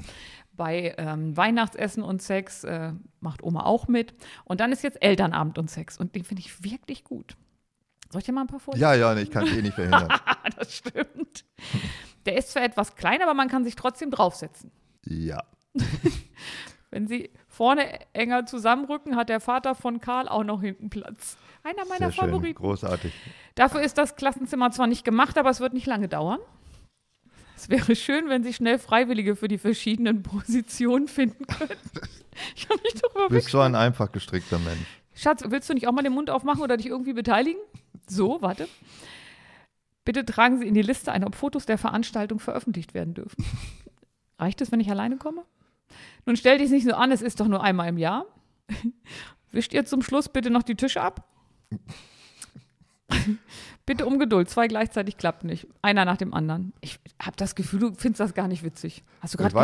[0.57, 4.15] Bei ähm, Weihnachtsessen und Sex äh, macht Oma auch mit.
[4.45, 5.99] Und dann ist jetzt Elternabend und Sex.
[5.99, 7.37] Und den finde ich wirklich gut.
[8.11, 8.83] Soll ich dir mal ein paar vorlesen?
[8.83, 10.09] ja, ja, ich kann es eh nicht verhindern.
[10.57, 11.45] das stimmt.
[12.27, 14.71] Der ist zwar etwas klein, aber man kann sich trotzdem draufsetzen.
[15.05, 15.43] Ja.
[16.91, 21.37] Wenn sie vorne enger zusammenrücken, hat der Vater von Karl auch noch hinten Platz.
[21.65, 22.55] Einer meiner Sehr schön, Favoriten.
[22.55, 23.13] großartig.
[23.57, 26.39] Dafür ist das Klassenzimmer zwar nicht gemacht, aber es wird nicht lange dauern.
[27.65, 31.79] Es wäre schön, wenn Sie schnell Freiwillige für die verschiedenen Positionen finden könnten.
[32.57, 34.87] Ich habe mich darüber Du bist so ein einfach gestrickter Mensch.
[35.15, 37.61] Schatz, willst du nicht auch mal den Mund aufmachen oder dich irgendwie beteiligen?
[38.09, 38.69] So, warte.
[40.05, 43.45] Bitte tragen Sie in die Liste ein, ob Fotos der Veranstaltung veröffentlicht werden dürfen.
[44.41, 45.45] Reicht es, wenn ich alleine komme?
[46.27, 48.27] Nun stell dich nicht so an, es ist doch nur einmal im Jahr.
[49.53, 51.29] Wischt ihr zum Schluss bitte noch die Tische ab?
[53.87, 55.67] Bitte um Geduld, zwei gleichzeitig klappt nicht.
[55.83, 56.73] Einer nach dem anderen.
[56.81, 59.03] Ich habe das Gefühl, du findest das gar nicht witzig.
[59.21, 59.55] Hast du gerade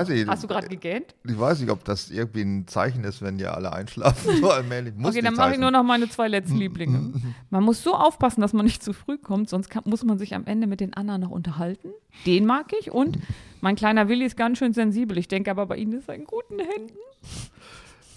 [0.47, 1.15] gerade gegähnt?
[1.27, 4.31] Ich weiß nicht, ob das irgendwie ein Zeichen ist, wenn ihr alle einschlafen.
[4.41, 7.13] So allmählich muss Okay, dann mache ich nur noch meine zwei letzten Lieblinge.
[7.51, 10.35] Man muss so aufpassen, dass man nicht zu früh kommt, sonst kann, muss man sich
[10.35, 11.91] am Ende mit den anderen noch unterhalten.
[12.27, 13.19] Den mag ich und
[13.61, 15.19] mein kleiner Willi ist ganz schön sensibel.
[15.19, 16.95] Ich denke aber bei Ihnen ist er in guten Händen.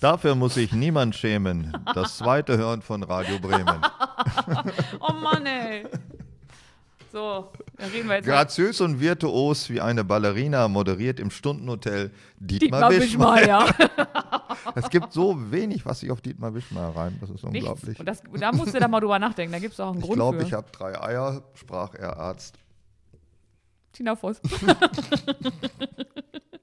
[0.04, 1.72] Dafür muss sich niemand schämen.
[1.96, 3.82] Das zweite Hören von Radio Bremen.
[5.00, 5.86] Oh Mann, ey.
[7.12, 8.26] So, dann reden wir jetzt.
[8.26, 13.68] Graziös und virtuos wie eine Ballerina moderiert im Stundenhotel Dietmar Dietmar, Wischmeier.
[13.68, 14.44] Wischmeier.
[14.76, 17.22] Es gibt so wenig, was sich auf Dietmar Wischmeier reimt.
[17.22, 17.68] Das ist Nichts.
[17.70, 18.00] unglaublich.
[18.00, 19.52] Und das, da musst du da mal drüber nachdenken.
[19.54, 20.46] Da gibt es auch einen Ich Grund glaube, für.
[20.48, 22.58] ich habe drei Eier, sprach er Arzt.
[23.94, 24.42] Tina Voss.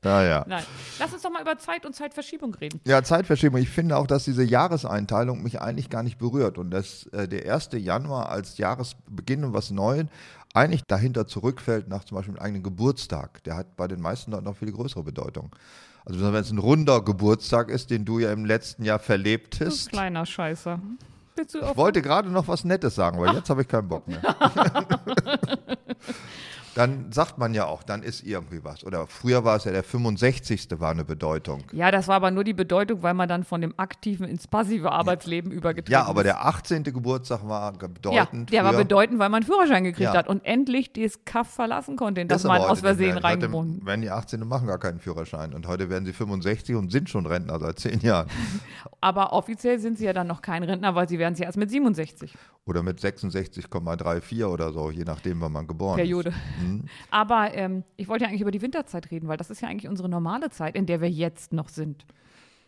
[0.03, 0.45] Naja.
[0.49, 0.65] Nein.
[0.99, 2.81] Lass uns doch mal über Zeit und Zeitverschiebung reden.
[2.85, 3.61] Ja, Zeitverschiebung.
[3.61, 7.53] Ich finde auch, dass diese Jahreseinteilung mich eigentlich gar nicht berührt und dass äh, der
[7.53, 7.71] 1.
[7.75, 10.07] Januar als Jahresbeginn und was Neues
[10.55, 13.45] eigentlich dahinter zurückfällt nach zum Beispiel einem eigenen Geburtstag.
[13.45, 15.55] Der hat bei den meisten Leuten noch viel größere Bedeutung.
[16.05, 19.91] Also wenn es ein runder Geburtstag ist, den du ja im letzten Jahr Du verlebtest.
[19.91, 20.81] kleiner Scheißer.
[21.37, 24.21] Du Ich wollte gerade noch was Nettes sagen, aber jetzt habe ich keinen Bock mehr.
[26.75, 28.85] dann sagt man ja auch, dann ist irgendwie was.
[28.85, 30.69] Oder früher war es ja der 65.
[30.79, 31.65] war eine Bedeutung.
[31.73, 34.93] Ja, das war aber nur die Bedeutung, weil man dann von dem aktiven ins passive
[34.93, 36.27] Arbeitsleben übergetreten Ja, aber ist.
[36.27, 36.85] der 18.
[36.85, 38.53] Geburtstag war Ja, bedeutend.
[38.53, 40.19] der war bedeutend, weil man einen Führerschein gekriegt Ja.
[40.19, 43.85] hat und endlich das Kaff verlassen konnte, in das Ist aber man aus Versehen reingebunden.
[43.87, 44.43] werden die 18.
[44.43, 45.55] und machen gar keinen Führerschein.
[45.55, 48.29] Und heute werden sie 65 und sind schon Rentner seit zehn Jahren.
[49.01, 51.71] Aber offiziell sind sie ja dann noch kein Rentner, weil sie werden sie erst mit
[51.71, 52.35] 67.
[52.67, 56.29] Oder mit 66,34 oder so, je nachdem, wann man geboren Periode.
[56.29, 56.63] ist.
[56.63, 56.85] Mhm.
[57.11, 59.89] Aber ähm, ich wollte ja eigentlich über die Winterzeit reden, weil das ist ja eigentlich
[59.89, 62.05] unsere normale Zeit, in der wir jetzt noch sind.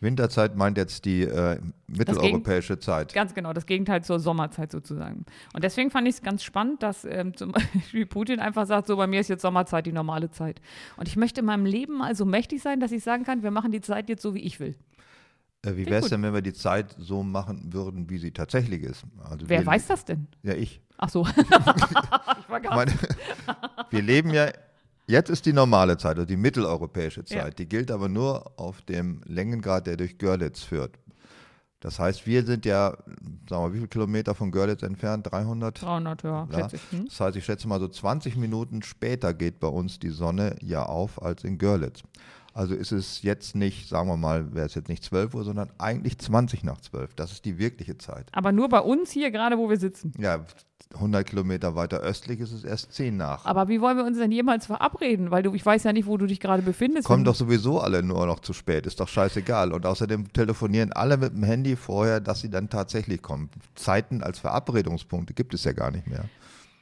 [0.03, 3.13] Winterzeit meint jetzt die äh, mitteleuropäische Zeit.
[3.13, 5.25] Ganz genau, das Gegenteil zur Sommerzeit sozusagen.
[5.53, 8.97] Und deswegen fand ich es ganz spannend, dass ähm, zum Beispiel Putin einfach sagt, so
[8.97, 10.61] bei mir ist jetzt Sommerzeit die normale Zeit.
[10.97, 13.51] Und ich möchte in meinem Leben mal so mächtig sein, dass ich sagen kann, wir
[13.51, 14.75] machen die Zeit jetzt so, wie ich will.
[15.65, 18.83] Äh, wie wäre es denn, wenn wir die Zeit so machen würden, wie sie tatsächlich
[18.83, 19.03] ist?
[19.23, 20.27] Also Wer wir, weiß das denn?
[20.43, 20.81] Ja, ich.
[20.97, 21.25] Ach so.
[21.27, 22.91] ich war gar Meine,
[23.89, 24.49] wir leben ja,
[25.07, 27.37] jetzt ist die normale Zeit, also die mitteleuropäische Zeit.
[27.37, 27.49] Ja.
[27.49, 30.99] Die gilt aber nur auf dem Längengrad, der durch Görlitz führt.
[31.79, 33.05] Das heißt, wir sind ja, sagen
[33.49, 35.29] wir mal, wie viele Kilometer von Görlitz entfernt?
[35.29, 35.81] 300?
[35.81, 36.59] 300, ja, Ja.
[36.59, 36.91] schätze ich.
[36.97, 37.05] Hm?
[37.07, 40.83] Das heißt, ich schätze mal so 20 Minuten später geht bei uns die Sonne ja
[40.85, 42.03] auf als in Görlitz.
[42.53, 45.71] Also ist es jetzt nicht, sagen wir mal, wäre es jetzt nicht 12 Uhr, sondern
[45.79, 47.15] eigentlich 20 nach 12.
[47.15, 48.27] Das ist die wirkliche Zeit.
[48.31, 50.13] Aber nur bei uns hier, gerade wo wir sitzen.
[50.19, 50.45] Ja,
[50.93, 53.45] 100 Kilometer weiter östlich ist es erst 10 nach.
[53.45, 55.31] Aber wie wollen wir uns denn jemals verabreden?
[55.31, 57.07] Weil du, ich weiß ja nicht, wo du dich gerade befindest.
[57.07, 59.73] Kommen doch sowieso alle nur noch zu spät, ist doch scheißegal.
[59.73, 63.49] Und außerdem telefonieren alle mit dem Handy vorher, dass sie dann tatsächlich kommen.
[63.73, 66.25] Zeiten als Verabredungspunkte gibt es ja gar nicht mehr.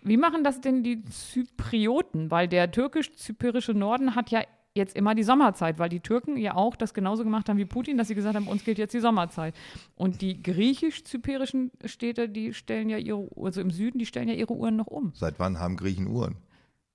[0.03, 2.31] Wie machen das denn die Zyprioten?
[2.31, 4.41] Weil der türkisch-zyprische Norden hat ja
[4.73, 7.97] jetzt immer die Sommerzeit, weil die Türken ja auch das genauso gemacht haben wie Putin,
[7.97, 9.53] dass sie gesagt haben, uns gilt jetzt die Sommerzeit.
[9.95, 14.53] Und die griechisch-zyprischen Städte, die stellen ja ihre, also im Süden, die stellen ja ihre
[14.53, 15.11] Uhren noch um.
[15.15, 16.37] Seit wann haben Griechen Uhren?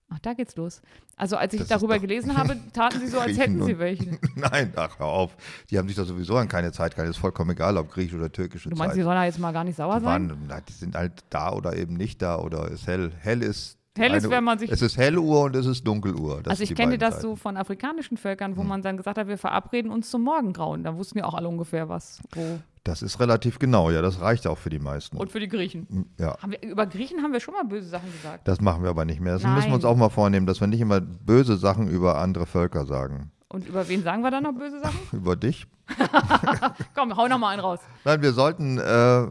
[0.09, 0.83] Ach, da geht's los.
[1.17, 4.19] Also als ich Das darüber gelesen habe, taten sie so, als hätten sie welche.
[4.37, 5.37] Nein, ach, hör auf.
[5.69, 7.11] Die haben sich doch sowieso an keine Zeit gehalten.
[7.11, 8.99] Ist vollkommen egal, ob griechisch oder türkische Du meinst, Zeit.
[9.01, 10.29] die sollen da jetzt mal gar nicht sauer Die, sein?
[10.31, 13.11] waren, na, die sind halt da oder eben nicht da oder ist hell.
[13.19, 13.76] Hell ist.
[13.97, 16.43] Hell ist, wenn man sich- Es ist Helluhr und es ist Dunkeluhr.
[16.43, 17.25] Das also ich kenne das Zeiten.
[17.25, 17.31] Hm.
[17.31, 20.85] so von afrikanischen Völkern, wo man dann gesagt hat, wir verabreden uns zum Morgengrauen.
[20.85, 22.21] Da wussten ja auch alle ungefähr was.
[22.33, 22.59] Wo.
[22.85, 24.01] Das ist relativ genau, ja.
[24.01, 25.17] Das reicht auch für die meisten.
[25.17, 26.09] Und für die Griechen.
[26.19, 26.37] ja.
[26.41, 28.47] Haben wir, über Griechen haben wir schon mal böse Sachen gesagt.
[28.47, 29.33] Das machen wir aber nicht mehr.
[29.35, 29.93] Das müssen wir uns Nein.
[29.93, 33.33] auch mal vornehmen, dass wir nicht immer böse Sachen über andere Völker sagen.
[33.49, 34.99] Und über wen sagen wir dann noch böse Sachen?
[35.13, 35.67] Über dich?
[36.95, 37.79] Komm, hau noch mal einen raus.
[38.05, 39.27] Nein, wir sollten, äh,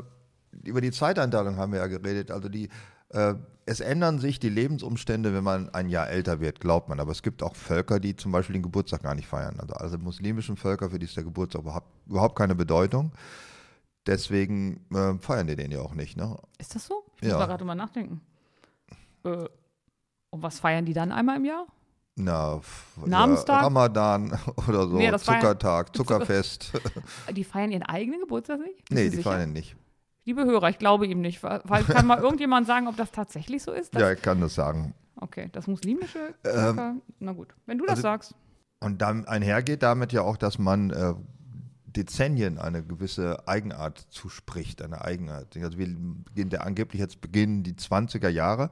[0.63, 2.31] über die Zeiteinteilung haben wir ja geredet.
[2.31, 2.69] Also die,
[3.09, 3.33] äh,
[3.67, 6.99] es ändern sich die Lebensumstände, wenn man ein Jahr älter wird, glaubt man.
[6.99, 9.59] Aber es gibt auch Völker, die zum Beispiel den Geburtstag gar nicht feiern.
[9.59, 13.11] Also, also muslimischen Völker, für die ist der Geburtstag überhaupt, überhaupt keine Bedeutung.
[14.05, 16.15] Deswegen äh, feiern die den ja auch nicht.
[16.15, 16.37] Ne?
[16.59, 17.03] Ist das so?
[17.17, 17.39] Ich muss Ja.
[17.39, 18.21] mal gerade mal nachdenken.
[19.23, 19.47] Äh,
[20.29, 21.65] und was feiern die dann einmal im Jahr?
[22.17, 22.61] Na,
[23.03, 23.57] Namenstag?
[23.57, 26.71] Ja, Ramadan oder so, Nee, Zuckertag, Zuckerfest.
[27.35, 28.77] Die feiern ihren eigenen Geburtstag nicht?
[28.77, 29.31] Bist nee, die sicher?
[29.31, 29.75] feiern nicht.
[30.25, 31.43] Liebe Hörer, ich glaube ihm nicht.
[31.43, 33.93] Weil kann mal irgendjemand sagen, ob das tatsächlich so ist?
[33.93, 34.93] Ja, ich kann das sagen.
[35.17, 37.01] Okay, das muslimische Ähm.
[37.19, 38.35] Na gut, wenn du das also- sagst.
[38.81, 41.13] Und dann einhergeht damit ja auch, dass man äh,
[41.87, 45.55] Dezennien eine gewisse Eigenart zuspricht, eine Eigenart.
[45.57, 48.69] Also wir beginnen der angeblich jetzt beginnen die 20er Jahre.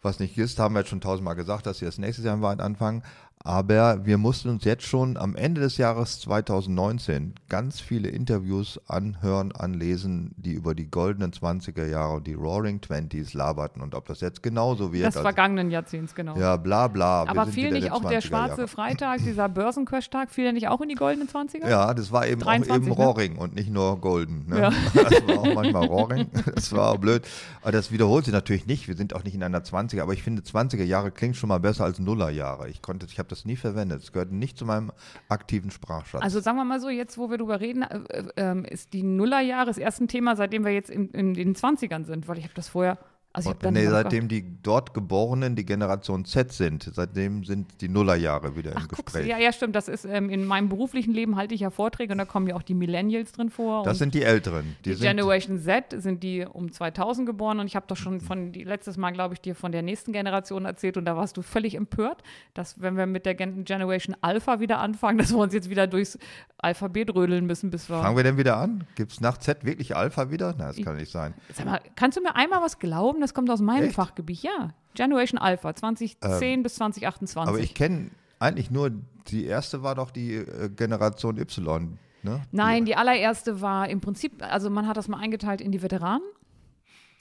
[0.00, 2.42] Was nicht ist, haben wir jetzt schon tausendmal gesagt, dass sie das nächstes Jahr im
[2.42, 3.02] Wald anfangen.
[3.44, 9.52] Aber wir mussten uns jetzt schon am Ende des Jahres 2019 ganz viele Interviews anhören,
[9.52, 14.20] anlesen, die über die goldenen 20er Jahre und die Roaring Twenties laberten und ob das
[14.20, 15.06] jetzt genauso wird.
[15.06, 16.36] Des also- vergangenen Jahrzehnts, genau.
[16.36, 17.24] ja, bla bla.
[17.26, 18.68] Aber fiel nicht der auch der 20er schwarze Jahre.
[18.68, 21.68] Freitag, dieser Börsencrash-Tag, fiel der nicht auch in die goldenen 20er?
[21.68, 23.06] Ja, das war eben 23, auch eben ne?
[23.06, 24.46] Rohring und nicht nur Golden.
[24.48, 24.60] Ne?
[24.60, 24.72] Ja.
[25.08, 26.26] Das war auch manchmal Rohring.
[26.54, 27.26] Das war auch blöd.
[27.62, 28.88] Aber das wiederholt sich natürlich nicht.
[28.88, 31.60] Wir sind auch nicht in einer 20er, aber ich finde 20er Jahre klingt schon mal
[31.60, 32.68] besser als Nuller Jahre.
[32.68, 34.02] Ich konnte, ich habe das nie verwendet.
[34.02, 34.92] Es gehört nicht zu meinem
[35.28, 36.22] aktiven Sprachschatz.
[36.22, 39.02] Also sagen wir mal so, jetzt wo wir drüber reden, äh, äh, ähm, ist die
[39.02, 42.54] Nullerjahre das erste Thema, seitdem wir jetzt in, in den 20ern sind, weil ich habe
[42.54, 42.98] das vorher,
[43.46, 48.72] also nee, seitdem die dort Geborenen die Generation Z sind, seitdem sind die Nullerjahre wieder
[48.74, 49.26] Ach, im du, Gespräch.
[49.26, 49.76] ja, ja, stimmt.
[49.76, 52.56] Das ist ähm, in meinem beruflichen Leben halte ich ja Vorträge und da kommen ja
[52.56, 53.84] auch die Millennials drin vor.
[53.84, 54.76] Das sind die Älteren.
[54.84, 58.52] Die, die Generation Z sind die um 2000 geboren und ich habe doch schon von
[58.52, 61.42] die, letztes Mal, glaube ich, dir von der nächsten Generation erzählt und da warst du
[61.42, 62.22] völlig empört,
[62.54, 65.86] dass wenn wir mit der Gen Generation Alpha wieder anfangen, dass wir uns jetzt wieder
[65.86, 66.18] durchs
[66.58, 68.00] Alphabet rödeln müssen, bis wir.
[68.00, 68.84] Fangen wir denn wieder an?
[68.96, 70.54] Gibt es nach Z wirklich Alpha wieder?
[70.58, 71.34] Nein, das kann nicht sein.
[71.52, 73.20] Sag mal, kannst du mir einmal was glauben?
[73.28, 73.94] Das kommt aus meinem Echt?
[73.94, 74.42] Fachgebiet.
[74.42, 77.46] Ja, Generation Alpha 2010 bis 2028.
[77.46, 78.90] Aber ich kenne eigentlich nur,
[79.26, 81.98] die erste war doch die äh, Generation Y.
[82.22, 82.42] Ne?
[82.52, 86.26] Nein, die allererste war im Prinzip, also man hat das mal eingeteilt in die Veteranen.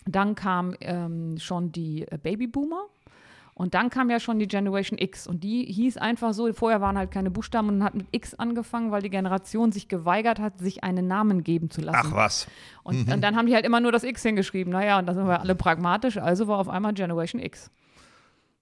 [0.06, 2.86] Dann kam ähm, schon die äh, Babyboomer.
[3.58, 5.26] Und dann kam ja schon die Generation X.
[5.26, 8.92] Und die hieß einfach so, vorher waren halt keine Buchstaben und hat mit X angefangen,
[8.92, 12.10] weil die Generation sich geweigert hat, sich einen Namen geben zu lassen.
[12.12, 12.48] Ach was.
[12.84, 14.72] Und, und dann haben die halt immer nur das X hingeschrieben.
[14.72, 17.72] Naja, und da sind wir alle pragmatisch, also war auf einmal Generation X.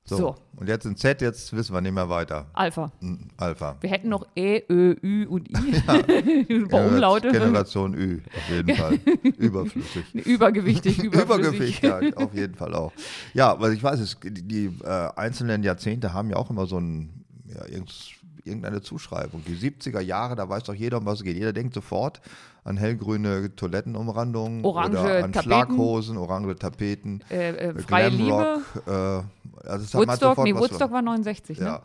[0.07, 0.17] So.
[0.17, 0.35] So.
[0.57, 2.45] Und jetzt in Z, jetzt wissen wir nicht mehr weiter.
[2.53, 2.91] Alpha.
[3.37, 3.75] Alpha.
[3.81, 5.53] Wir hätten noch E, Ö, Ü und I.
[6.53, 7.31] Ein paar Umlaute.
[7.31, 8.93] Generation Ü, auf jeden Fall.
[9.37, 10.13] Überflüssig.
[10.13, 11.83] Übergewichtig, überflüssig.
[11.83, 12.91] Übergewicht, ja, auf jeden Fall auch.
[13.33, 16.77] Ja, aber ich weiß, es, die, die äh, einzelnen Jahrzehnte haben ja auch immer so
[16.79, 19.43] ein, ja, irgend- irgendeine Zuschreibung.
[19.47, 21.35] Die 70er Jahre, da weiß doch jeder, um was es geht.
[21.35, 22.21] Jeder denkt sofort
[22.63, 25.41] an hellgrüne Toilettenumrandungen Orange oder an Tapeten.
[25.43, 27.21] Schlaghosen, orange Tapeten.
[27.29, 29.23] Äh, äh, freie Glamrock, Liebe.
[29.23, 31.65] Äh, also es hat Woodstock, sofort nee, was- Woodstock war 69, ne?
[31.65, 31.81] Ja.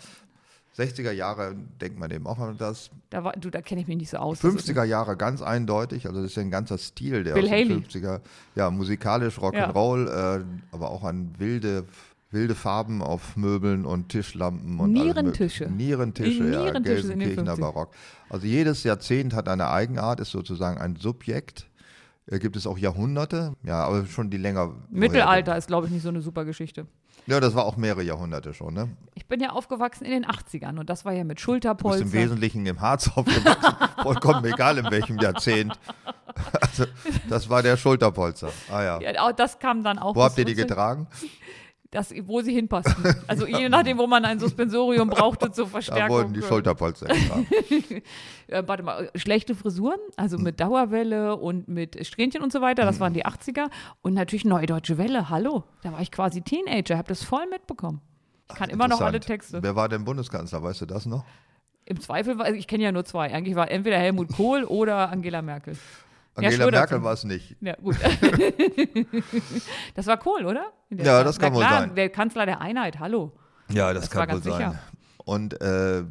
[0.79, 2.91] 60er Jahre denkt man eben auch an das.
[3.11, 4.39] Da, war, du, da kenne ich mich nicht so aus.
[4.41, 7.45] Das ist- 50er Jahre ganz eindeutig, also das ist ja ein ganzer Stil der Bill
[7.45, 7.75] aus Haley.
[7.75, 8.21] 50er.
[8.55, 11.85] Ja, musikalisch Rock'n'Roll, äh, aber auch an wilde,
[12.31, 15.69] wilde Farben auf Möbeln und Tischlampen und Nierentische.
[15.69, 17.61] Nierentische, ja, Nierentische Gelsenkirchener 50.
[17.61, 17.91] Barock.
[18.29, 21.69] Also jedes Jahrzehnt hat eine Eigenart, ist sozusagen ein Subjekt.
[22.27, 24.73] Äh, Gibt es auch Jahrhunderte, ja, aber schon die länger.
[24.89, 26.87] Mittelalter ist, glaube ich, nicht so eine super Geschichte.
[27.31, 28.89] Ja, das war auch mehrere Jahrhunderte schon, ne?
[29.15, 32.03] Ich bin ja aufgewachsen in den 80ern und das war ja mit Du bist Schulterpolster.
[32.03, 35.79] im Wesentlichen im Harz aufgewachsen, vollkommen egal in welchem Jahrzehnt.
[36.61, 36.87] Also,
[37.29, 38.51] das war der Schulterpolster.
[38.73, 39.01] Ah ja.
[39.01, 40.17] Ja, das kam dann auch.
[40.17, 41.07] Wo habt ihr die 14 getragen?
[41.93, 43.17] Das, wo sie hinpassten.
[43.27, 46.17] Also je nachdem, wo man ein Suspensorium brauchte zur Da Verstärkung.
[46.17, 47.09] wurden die Schulterpolster
[48.47, 53.01] äh, warte mal, schlechte Frisuren, also mit Dauerwelle und mit Strähnchen und so weiter, das
[53.01, 53.71] waren die 80er.
[54.03, 55.65] Und natürlich Neue Deutsche Welle, hallo.
[55.83, 58.01] Da war ich quasi Teenager, habe das voll mitbekommen.
[58.51, 59.21] Ich kann immer noch alle.
[59.21, 59.63] Texte.
[59.63, 60.63] Wer war denn Bundeskanzler?
[60.63, 61.25] Weißt du das noch?
[61.87, 63.33] Im Zweifel, war, ich kenne ja nur zwei.
[63.33, 65.77] Eigentlich war entweder Helmut Kohl oder Angela Merkel.
[66.47, 67.57] Angela Schröder Merkel war es nicht.
[67.61, 67.97] Ja, gut.
[69.95, 70.73] das war Kohl, oder?
[70.91, 71.95] Der Ja, das kann wohl klar, sein.
[71.95, 73.33] Der Kanzler der Einheit, hallo.
[73.71, 74.53] Ja, das, Das kann wohl sein.
[74.53, 74.79] sicher.
[75.25, 76.05] Und äh,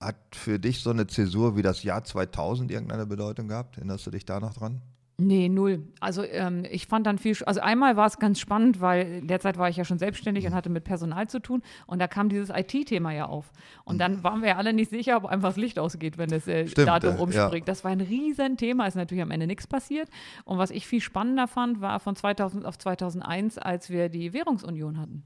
[0.00, 3.76] hat für dich so eine Zäsur wie das Jahr 2000 irgendeine Bedeutung gehabt?
[3.76, 4.80] Erinnerst du dich da noch dran?
[5.20, 5.82] Nee, null.
[5.98, 9.68] Also ähm, ich fand dann viel, also einmal war es ganz spannend, weil derzeit war
[9.68, 13.12] ich ja schon selbstständig und hatte mit Personal zu tun und da kam dieses IT-Thema
[13.12, 13.50] ja auf.
[13.84, 16.46] Und dann waren wir ja alle nicht sicher, ob einfach das Licht ausgeht, wenn das
[16.46, 17.66] äh, Stimmt, Datum äh, umspringt.
[17.66, 20.08] Das war ein Riesenthema, ist natürlich am Ende nichts passiert.
[20.44, 25.00] Und was ich viel spannender fand, war von 2000 auf 2001, als wir die Währungsunion
[25.00, 25.24] hatten.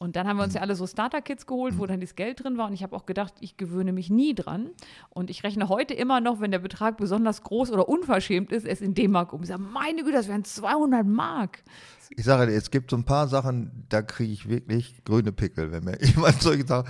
[0.00, 2.56] Und dann haben wir uns ja alle so Starter-Kits geholt, wo dann das Geld drin
[2.56, 2.68] war.
[2.68, 4.70] Und ich habe auch gedacht, ich gewöhne mich nie dran.
[5.10, 8.80] Und ich rechne heute immer noch, wenn der Betrag besonders groß oder unverschämt ist, es
[8.80, 9.42] in D-Mark um.
[9.42, 11.64] Ich sage, meine Güte, das wären 200 Mark.
[12.10, 15.72] Ich sage dir, es gibt so ein paar Sachen, da kriege ich wirklich grüne Pickel,
[15.72, 16.88] wenn mir jemand so sagt,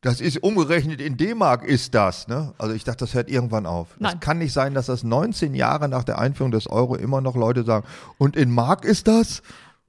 [0.00, 2.26] das ist umgerechnet in D-Mark ist das.
[2.26, 2.54] Ne?
[2.58, 3.90] Also ich dachte, das hört irgendwann auf.
[3.90, 4.20] Das Nein.
[4.20, 7.62] kann nicht sein, dass das 19 Jahre nach der Einführung des Euro immer noch Leute
[7.62, 7.86] sagen,
[8.18, 9.42] und in Mark ist das?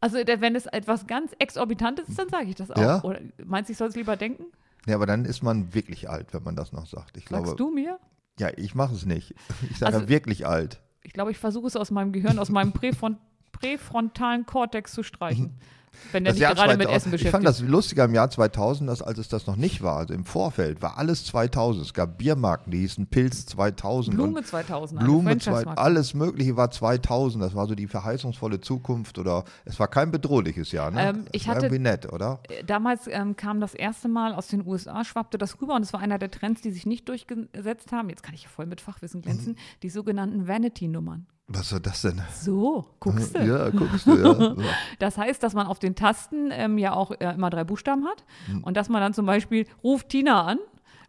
[0.03, 2.77] Also wenn es etwas ganz Exorbitantes ist, dann sage ich das auch.
[2.81, 3.01] Ja?
[3.03, 4.43] Oder meinst du, ich soll es lieber denken?
[4.85, 7.15] Ja, aber dann ist man wirklich alt, wenn man das noch sagt.
[7.15, 7.99] Ich Sagst glaube, du mir?
[8.37, 9.33] ja, ich mache es nicht.
[9.71, 10.81] Ich sage Also- wirklich alt.
[11.03, 13.17] Ich glaube, ich versuche es aus meinem Gehirn, aus meinem Präfron
[13.53, 15.57] präfrontalen Kortex zu streichen.
[16.11, 17.31] Wenn der sich Jahr gerade mit 2000 Essen ich beschäftigt.
[17.31, 19.97] fand das lustiger im Jahr 2000, dass, als es das noch nicht war.
[19.97, 21.85] Also im Vorfeld war alles 2000.
[21.85, 24.17] Es gab Biermarken, die hießen Pilz 2000.
[24.17, 24.99] und Blume 2000.
[24.99, 25.81] eine Blume, zwei, Franchise-Marke.
[25.81, 27.43] alles Mögliche war 2000.
[27.43, 30.91] Das war so die verheißungsvolle Zukunft oder es war kein bedrohliches Jahr.
[30.91, 31.09] Ne?
[31.09, 32.39] Ähm, ich hatte- irgendwie nett, oder?
[32.65, 35.99] Damals ähm, kam das erste Mal aus den USA, schwappte das rüber und es war
[35.99, 38.09] einer der Trends, die sich nicht durchgesetzt haben.
[38.09, 39.53] Jetzt kann ich voll mit Fachwissen glänzen.
[39.53, 39.57] Mhm.
[39.83, 41.25] Die sogenannten Vanity-Nummern.
[41.47, 42.21] Was soll das denn?
[42.33, 43.43] So, guckst du.
[43.43, 44.55] Ja, guckst du, ja.
[44.99, 48.23] Das heißt, dass man auf den Tasten ähm, ja auch äh, immer drei Buchstaben hat
[48.47, 48.63] Mhm.
[48.63, 50.57] und dass man dann zum Beispiel ruft Tina an.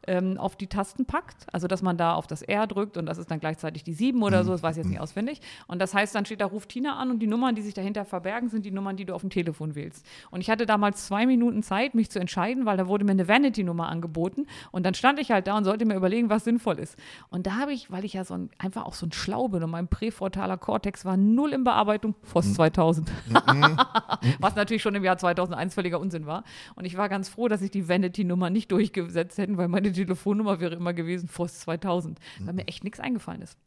[0.06, 3.18] Ähm, auf die Tasten packt, also dass man da auf das R drückt und das
[3.18, 5.40] ist dann gleichzeitig die 7 oder so, das weiß ich jetzt nicht auswendig.
[5.66, 8.04] Und das heißt, dann steht da ruft Tina an und die Nummern, die sich dahinter
[8.04, 10.04] verbergen, sind die Nummern, die du auf dem Telefon wählst.
[10.30, 13.28] Und ich hatte damals zwei Minuten Zeit, mich zu entscheiden, weil da wurde mir eine
[13.28, 16.98] Vanity-Nummer angeboten und dann stand ich halt da und sollte mir überlegen, was sinnvoll ist.
[17.30, 19.62] Und da habe ich, weil ich ja so ein, einfach auch so ein Schlau bin
[19.62, 23.10] und mein präfrontaler Kortex war null in Bearbeitung, FOS 2000.
[24.40, 26.44] Was natürlich schon im Jahr 2001 völliger Unsinn war.
[26.74, 30.60] Und ich war ganz froh, dass ich die Vanity-Nummer nicht durchgesetzt hätten, weil meine Telefonnummer
[30.60, 33.58] wäre immer gewesen FOS 2000, weil mir echt nichts eingefallen ist.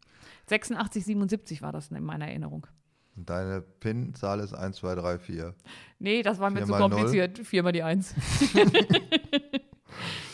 [0.47, 2.67] 86, 77 war das in meiner Erinnerung.
[3.15, 5.55] Und deine PIN-Zahl ist 1, 2, 3, 4.
[5.97, 7.39] Nee, das war mir zu kompliziert.
[7.39, 8.13] Viermal die Eins.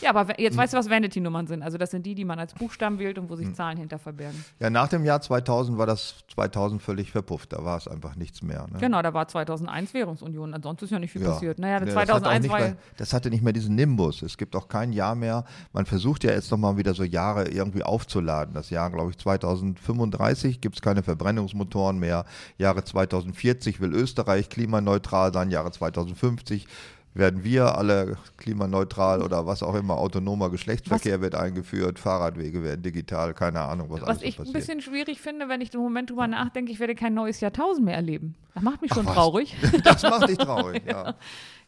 [0.03, 1.63] ja, aber jetzt weißt du, was Vanity-Nummern sind.
[1.63, 4.43] Also das sind die, die man als Buchstaben wählt und wo sich Zahlen hinter verbergen.
[4.59, 7.53] Ja, nach dem Jahr 2000 war das 2000 völlig verpufft.
[7.53, 8.67] Da war es einfach nichts mehr.
[8.71, 8.79] Ne?
[8.79, 10.53] Genau, da war 2001 Währungsunion.
[10.53, 11.31] Ansonsten ist ja nicht viel Ja.
[11.31, 11.59] passiert.
[11.59, 14.21] Naja, Nee, das hat auch 2001 nicht war mehr, das hatte nicht mehr diesen Nimbus.
[14.21, 15.45] Es gibt auch kein Jahr mehr.
[15.71, 18.53] Man versucht ja jetzt nochmal wieder so Jahre irgendwie aufzuladen.
[18.53, 22.25] Das Jahr, glaube ich, 2035 gibt es keine Verbrennungsmotoren mehr.
[22.57, 25.49] Jahre 2040 will Österreich klimaneutral sein.
[25.51, 26.67] Jahre 2050
[27.15, 29.97] werden wir alle klimaneutral oder was auch immer.
[29.97, 31.99] Autonomer Geschlechtsverkehr wird eingeführt.
[31.99, 33.33] Fahrradwege werden digital.
[33.33, 34.53] Keine Ahnung, was, Was alles ich ein passiert.
[34.53, 37.95] bisschen schwierig finde, wenn ich im Moment drüber nachdenke, ich werde kein neues Jahrtausend mehr
[37.95, 38.35] erleben.
[38.53, 39.13] Das macht mich schon was?
[39.13, 39.55] traurig.
[39.83, 41.15] das macht dich traurig, ja.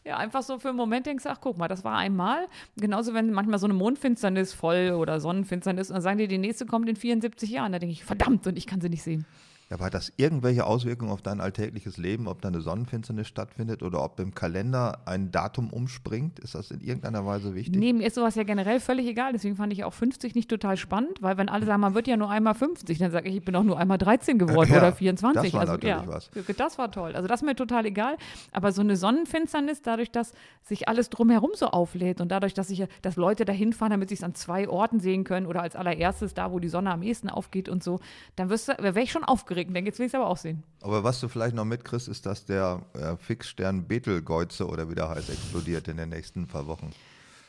[0.04, 2.46] Ja, einfach so für einen Moment denkst du, ach guck mal, das war einmal.
[2.76, 6.64] Genauso, wenn manchmal so eine Mondfinsternis voll oder Sonnenfinsternis und dann sagen die, die nächste
[6.64, 7.72] kommt in 74 Jahren.
[7.72, 9.26] Da denke ich, verdammt, und ich kann sie nicht sehen.
[9.68, 13.82] Ja, aber hat das irgendwelche Auswirkungen auf dein alltägliches Leben, ob da eine Sonnenfinsternis stattfindet
[13.82, 16.38] oder ob im Kalender ein Datum umspringt?
[16.38, 17.76] Ist das in irgendeiner Weise wichtig?
[17.76, 19.32] Nee, mir ist sowas ja generell völlig egal.
[19.32, 22.16] Deswegen fand ich auch 50 nicht total spannend, weil wenn alle sagen, man wird ja
[22.16, 24.92] nur einmal 50, dann sage ich, ich bin auch nur einmal 13 geworden Ja, oder
[24.92, 25.42] 24.
[25.42, 26.30] das war also, natürlich ja, was.
[26.56, 27.16] Das war toll.
[27.16, 28.16] Also das ist mir total egal.
[28.52, 32.84] Aber so eine Sonnenfinsternis, dadurch, dass sich alles drumherum so auflädt und dadurch, dass, ich,
[33.02, 36.34] dass Leute dahin fahren, damit sie es an zwei Orten sehen können oder als allererstes
[36.34, 37.98] da, wo die Sonne am ehesten aufgeht und so,
[38.36, 40.36] dann wirst du, wäre ich schon aufgeregt und denke, jetzt will ich es aber auch
[40.36, 40.62] sehen.
[40.82, 45.08] Aber was du vielleicht noch mitkriegst, ist, dass der äh, Fixstern Betelgeuse oder wie der
[45.08, 46.90] heißt, explodiert in den nächsten paar Wochen.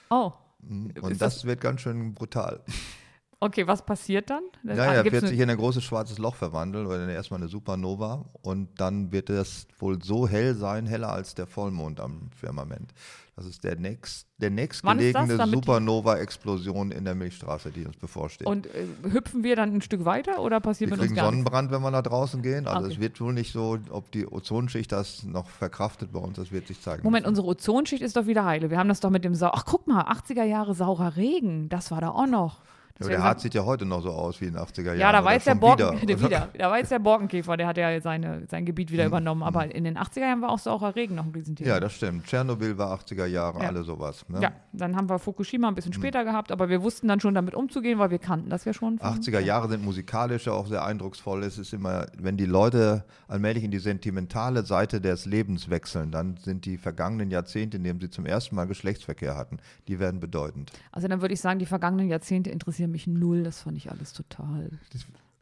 [0.10, 0.32] Oh,
[0.68, 2.62] Und Ist das, das- wird ganz schön brutal.
[3.39, 4.43] okay, was passiert dann?
[4.64, 8.26] Naja, er Gibt's wird sich in ein großes schwarzes Loch verwandeln oder erstmal eine Supernova
[8.41, 12.93] und dann wird es wohl so hell sein, heller als der Vollmond am Firmament.
[13.38, 18.48] Das ist der, nächst, der nächstgelegene Supernova-Explosion in der Milchstraße, die uns bevorsteht.
[18.48, 21.36] Und äh, hüpfen wir dann ein Stück weiter oder passiert Wir mit uns gar nichts?
[21.36, 22.68] Sonnenbrand, wenn wir nach draußen gehen.
[22.68, 22.94] Also Okay.
[22.96, 26.68] es wird wohl nicht so, ob die Ozonschicht das noch verkraftet bei uns, das wird
[26.68, 27.04] sich zeigen.
[27.04, 27.30] Moment, müssen.
[27.30, 28.72] unsere Ozonschicht ist doch wieder heile.
[28.72, 29.52] Wir haben das doch mit dem Sau.
[29.54, 31.70] Ach, guck mal, 80er Jahre saurer Regen.
[31.70, 32.62] Das war da auch noch.
[33.00, 35.00] Deswegen der sag- sieht ja heute noch so aus wie in den 80er Jahren.
[35.00, 36.20] ja, da war jetzt der Borken, wieder.
[36.20, 36.50] wieder.
[36.58, 39.43] Da war jetzt der Borkenkäfer, der hat ja seine, sein Gebiet wieder übernommen.
[39.43, 41.70] Aber in den 80er Jahren war auch saurer Regen noch ein Riesenthema.
[41.70, 42.26] Ja, das stimmt.
[42.26, 43.68] Tschernobyl war 80er Jahre, Ja.
[43.70, 44.26] alle sowas.
[44.30, 44.41] Ne?
[44.41, 47.54] Ja, dann haben wir Fukushima ein bisschen später gehabt, aber wir wussten dann schon damit
[47.56, 48.98] umzugehen, weil wir kannten das ja schon.
[49.00, 51.43] von- 80er Jahre sind musikalisch auch sehr eindrucksvoll.
[51.43, 56.38] Es ist immer, wenn die Leute allmählich in die sentimentale Seite des Lebens wechseln, dann
[56.38, 60.72] sind die vergangenen Jahrzehnte, in denen sie zum ersten Mal Geschlechtsverkehr hatten, die werden bedeutend.
[60.91, 63.44] Also dann würde ich sagen, die vergangenen Jahrzehnte interessieren mich null.
[63.44, 64.70] Das fand ich alles total.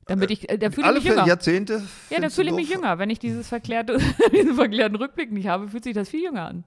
[0.08, 1.26] Damit ich, äh, da fühle ich Alle mich jünger.
[1.28, 1.82] Jahrzehnte?
[2.10, 3.00] Ja, du fühle ich mich jünger.
[3.00, 3.98] Wenn ich dieses verklärte,
[4.34, 6.64] diesen verklärten Rückblick nicht habe, fühlt sich das viel jünger an.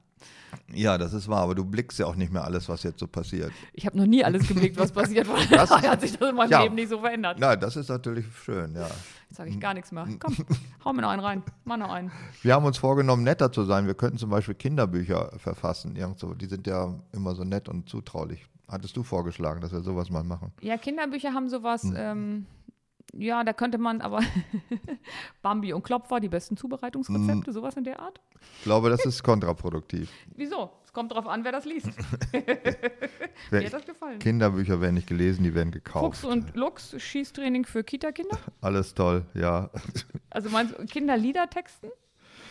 [0.73, 3.07] Ja, das ist wahr, aber du blickst ja auch nicht mehr alles, was jetzt so
[3.07, 3.53] passiert.
[3.75, 5.39] Ich habe noch nie alles geblickt, was passiert war.
[5.51, 6.63] Das- hat sich das in meinem ja.
[6.63, 7.37] Leben nicht so verändert.
[7.39, 8.89] Na, das ist natürlich schön, ja.
[9.29, 10.07] Jetzt sage ich gar nichts mehr.
[10.19, 10.37] Komm,
[10.85, 11.43] hau mir noch einen rein.
[11.65, 12.11] Mach noch einen.
[12.43, 13.87] Wir haben uns vorgenommen, netter zu sein.
[13.87, 15.97] Wir könnten zum Beispiel Kinderbücher verfassen.
[15.97, 16.35] Irgend so.
[16.35, 18.47] Die sind ja immer so nett und zutraulich.
[18.69, 20.53] Hattest du vorgeschlagen, dass wir sowas mal machen?
[20.61, 21.83] Ja, Kinderbücher haben sowas.
[21.85, 21.95] Hm.
[21.97, 22.47] Ähm,
[23.15, 24.21] ja, da könnte man aber
[25.43, 26.59] Bambi und Klopfer, die besten Hm.
[26.59, 28.21] Zubereitungsrezepte, sowas in der Art.
[28.59, 30.11] Ich glaube, das ist kontraproduktiv.
[30.37, 30.71] Wieso?
[30.85, 31.89] Es kommt drauf an, wer das liest.
[32.33, 32.43] Wer-
[33.51, 34.19] Mir hat das gefallen.
[34.19, 36.19] Kinderbücher werden nicht gelesen, die werden gekauft.
[36.21, 38.39] Fuchs und Lux, Schießtraining für Kita-Kinder.
[38.61, 39.71] Alles toll, ja.
[40.31, 41.89] Also meinst du Kinderlieder texten?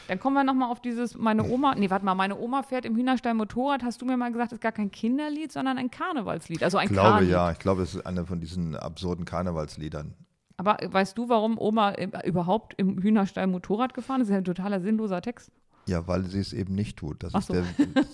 [0.07, 2.95] Dann kommen wir nochmal auf dieses, meine Oma, nee, warte mal, meine Oma fährt im
[2.95, 6.63] Hühnerstall Motorrad, hast du mir mal gesagt, ist gar kein Kinderlied, sondern ein Karnevalslied.
[6.63, 7.29] Also ein Ich glaube Karlied.
[7.29, 10.13] ja, ich glaube, es ist eine von diesen absurden Karnevalsliedern.
[10.57, 11.93] Aber weißt du, warum Oma
[12.25, 14.27] überhaupt im Hühnerstall Motorrad gefahren ist?
[14.27, 15.51] Das ist ja ein totaler sinnloser Text.
[15.87, 17.23] Ja, weil sie es eben nicht tut.
[17.23, 17.53] Das Ach ist so.
[17.53, 17.65] der,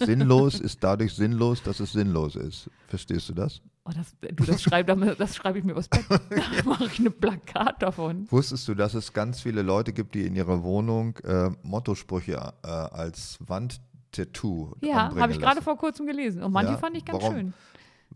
[0.05, 2.69] sinnlos ist dadurch sinnlos, dass es sinnlos ist.
[2.87, 3.61] Verstehst du das?
[3.85, 6.05] Oh, das, du, das schreib, das schreibe ich mir aufs Bett.
[6.09, 8.27] Da mache ich ein Plakat davon.
[8.31, 12.67] Wusstest du, dass es ganz viele Leute gibt, die in ihrer Wohnung äh, Mottosprüche äh,
[12.67, 16.43] als Wandtattoo Ja, habe ich gerade vor kurzem gelesen.
[16.43, 17.35] Und manche Ja, fand ich ganz warum?
[17.35, 17.53] schön.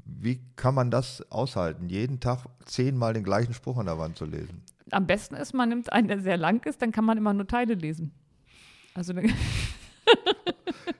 [0.06, 4.26] Wie kann man das aushalten, jeden Tag zehnmal den gleichen Spruch an der Wand zu
[4.26, 4.62] lesen?
[4.92, 7.46] Am besten ist, man nimmt einen, der sehr lang ist, dann kann man immer nur
[7.48, 8.12] Teile lesen.
[8.98, 9.14] Also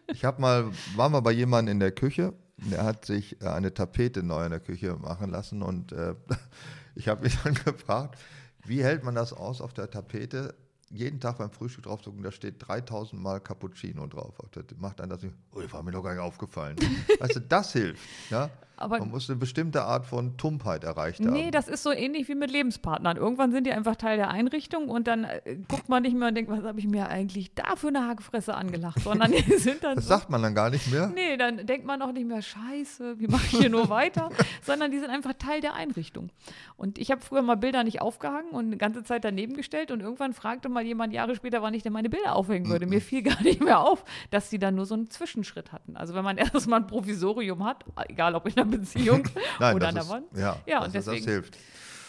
[0.08, 3.74] Ich habe mal, war mal bei jemandem in der Küche, der hat sich äh, eine
[3.74, 6.14] Tapete neu in der Küche machen lassen und äh,
[6.96, 8.20] ich habe mich dann gefragt,
[8.66, 10.54] wie hält man das aus auf der Tapete?
[10.90, 14.40] Jeden Tag beim Frühstück drauf zu gucken, da steht 3000 Mal Cappuccino drauf.
[14.40, 15.20] Auf der- Macht dann das
[15.52, 16.78] oh, das war mir doch gar nicht aufgefallen.
[17.20, 18.02] weißt du, das hilft.
[18.30, 18.50] Ja?
[18.78, 21.52] Aber- man muss eine bestimmte Art von Tumpheit erreicht Nee, haben.
[21.52, 23.18] das ist so ähnlich wie mit Lebenspartnern.
[23.18, 26.36] Irgendwann sind die einfach Teil der Einrichtung und dann äh, guckt man nicht mehr und
[26.36, 29.96] denkt, was habe ich mir eigentlich da für eine Hackfresse angelacht, sondern die sind dann
[29.96, 31.08] das so, sagt man dann gar nicht mehr.
[31.14, 34.30] Nee, dann denkt man auch nicht mehr, scheiße, wie mache ich hier nur weiter,
[34.64, 36.30] sondern die sind einfach Teil der Einrichtung.
[36.76, 40.02] Und ich habe früher mal Bilder nicht aufgehangen und eine ganze Zeit daneben gestellt und
[40.02, 42.86] irgendwann fragte mal jemand Jahre später, wann ich denn meine Bilder aufhängen würde.
[42.86, 45.98] Mir fiel gar nicht mehr auf, dass die dann nur so einen Zwischenschritt hatten.
[45.98, 49.24] Also wenn man erst mal ein Provisorium hat, egal ob in einer Beziehung
[49.60, 51.58] Nein, oder ist, Wand, Ja, Ja, und ist- das deswegen- hilft.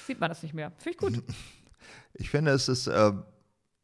[0.07, 0.73] sieht man das nicht mehr.
[0.79, 1.25] Finde ich gut.
[2.15, 3.13] Ich finde, es ist, äh,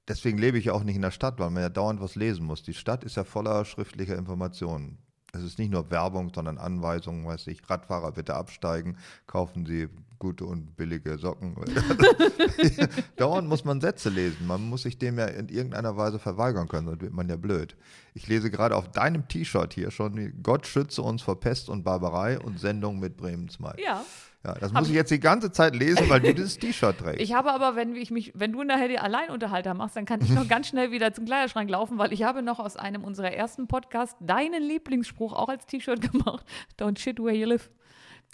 [0.08, 2.44] deswegen lebe ich ja auch nicht in der Stadt, weil man ja dauernd was lesen
[2.46, 2.62] muss.
[2.64, 4.98] Die Stadt ist ja voller schriftlicher Informationen.
[5.32, 8.96] Es ist nicht nur Werbung, sondern Anweisungen, weiß ich, Radfahrer bitte absteigen,
[9.26, 9.88] kaufen Sie
[10.24, 11.54] gute und billige Socken.
[13.16, 14.46] dauernd muss man Sätze lesen.
[14.46, 17.76] Man muss sich dem ja in irgendeiner Weise verweigern können, sonst wird man ja blöd.
[18.14, 22.38] Ich lese gerade auf deinem T-Shirt hier schon, Gott schütze uns vor Pest und Barbarei
[22.38, 23.74] und Sendung mit Bremen 2.
[23.84, 24.02] Ja.
[24.46, 27.20] Ja, das muss ich jetzt die ganze Zeit lesen, weil du dieses T-Shirt trägst.
[27.20, 30.30] Ich habe aber, wenn ich mich, wenn du nachher die Alleinunterhalter machst, dann kann ich
[30.30, 33.68] noch ganz schnell wieder zum Kleiderschrank laufen, weil ich habe noch aus einem unserer ersten
[33.68, 36.46] Podcasts deinen Lieblingsspruch auch als T-Shirt gemacht.
[36.78, 37.70] Don't shit where you live.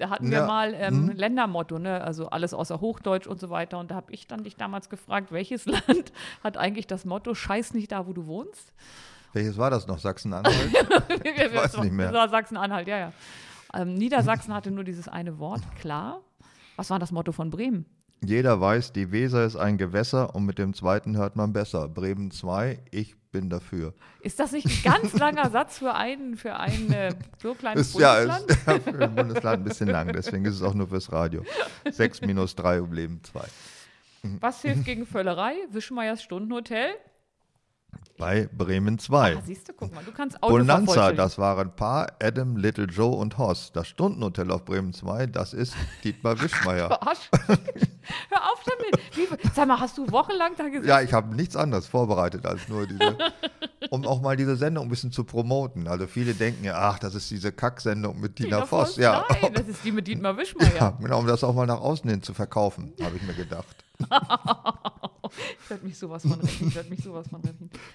[0.01, 2.03] Da hatten wir Ja, mal ähm, Ländermotto, ne?
[2.03, 3.78] also alles außer Hochdeutsch und so weiter.
[3.78, 7.74] Und da habe ich dann dich damals gefragt, welches Land hat eigentlich das Motto Scheiß
[7.74, 8.72] nicht da, wo du wohnst?
[9.34, 9.98] Welches war das noch?
[9.98, 10.57] Sachsen-Anhalt?
[11.22, 12.07] ich weiß nicht mehr.
[12.07, 13.12] Das war Sachsen-Anhalt, ja, ja.
[13.74, 16.20] Ähm, Niedersachsen hatte nur dieses eine Wort, klar.
[16.76, 17.84] Was war das Motto von Bremen?
[18.23, 21.89] Jeder weiß, die Weser ist ein Gewässer und mit dem zweiten hört man besser.
[21.89, 23.95] Bremen 2, ich bin dafür.
[24.21, 27.99] Ist das nicht ein ganz langer Satz für ein, für ein äh, so kleines Ist,
[27.99, 28.51] ja, Bundesland?
[28.51, 31.45] ist ja für ein Bundesland ein bisschen lang, deswegen ist es auch nur fürs Radio.
[31.91, 33.41] 6 minus 3 um Leben 2.
[34.41, 35.55] Was hilft gegen Völlerei?
[35.71, 36.91] Wischmeiers Stundenhotel.
[38.21, 39.35] Bei Bremen 2.
[39.35, 43.16] Ah, siehst du, guck mal, du kannst Auto Bonanza, das waren Paar, Adam, Little Joe
[43.16, 43.73] und Hoss.
[43.73, 46.89] Das Stundenhotel auf Bremen 2, das ist Dietmar Wischmeier.
[47.01, 47.31] Verarsch.
[47.33, 49.16] Hör auf damit.
[49.16, 50.87] Wie, sag mal, hast du wochenlang da gesessen?
[50.87, 53.16] Ja, ich habe nichts anderes vorbereitet als nur diese,
[53.89, 55.89] um auch mal diese Sendung ein bisschen zu promoten.
[55.89, 58.97] Also viele denken ja, ach, das ist diese Kacksendung mit Tina, Tina Voss.
[58.97, 60.75] Ja, Nein, das ist die mit Dietmar Wischmeier.
[60.79, 63.85] ja, genau, um das auch mal nach außen hin zu verkaufen, habe ich mir gedacht.
[65.64, 66.68] Ich werde mich sowas von rächen.
[66.68, 67.43] Ich werde mich sowas von.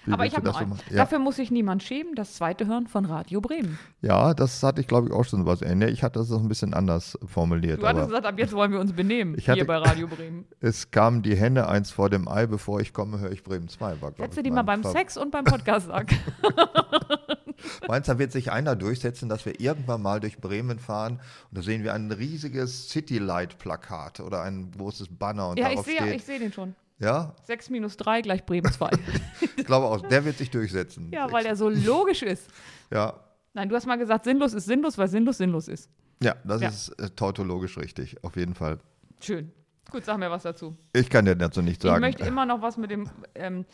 [0.04, 0.72] Wie Aber ich habe noch einen.
[0.90, 0.96] Ja.
[0.98, 2.14] Dafür muss sich niemand schämen.
[2.14, 3.78] Das zweite Hören von Radio Bremen.
[4.02, 5.90] Ja, das hatte ich, glaube ich, auch schon was ähnlich.
[5.92, 7.80] Ich hatte das noch ein bisschen anders formuliert.
[7.82, 9.34] Du hattest gesagt, ab jetzt wollen wir uns benehmen.
[9.38, 10.44] Ich hatte- hier bei Radio Bremen.
[10.60, 14.00] es kam die Henne eins vor dem Ei, bevor ich komme, höre ich Bremen 2.
[14.00, 16.14] War, glaub Sätze, ich, die mein beim Ver- Sex und beim Podcast sagt.
[17.88, 21.20] Meinst du, da wird sich einer durchsetzen, dass wir irgendwann mal durch Bremen fahren
[21.50, 25.86] und da sehen wir ein riesiges Citylight-Plakat oder ein großes Banner und ja, ich darauf
[25.86, 26.74] sehe steht, ich seh den schon.
[26.98, 28.90] Ja, 6 minus 3 gleich Bremen 2.
[29.56, 31.10] ich glaube auch, der wird sich durchsetzen.
[31.12, 32.48] ja, weil der so logisch ist.
[32.90, 33.20] Ja,
[33.54, 35.88] Nein, du hast mal gesagt, sinnlos ist sinnlos, weil sinnlos sinnlos ist.
[36.22, 36.68] ja das Ja.
[36.68, 38.78] ist äh, tautologisch richtig, auf jeden Fall.
[39.20, 39.50] Schön.
[39.90, 40.76] Gut, sag mir was dazu.
[40.92, 42.00] Ich kann dir dazu nichts Ich sagen.
[42.02, 43.08] möchte immer noch was mit dem.
[43.34, 43.64] Ähm,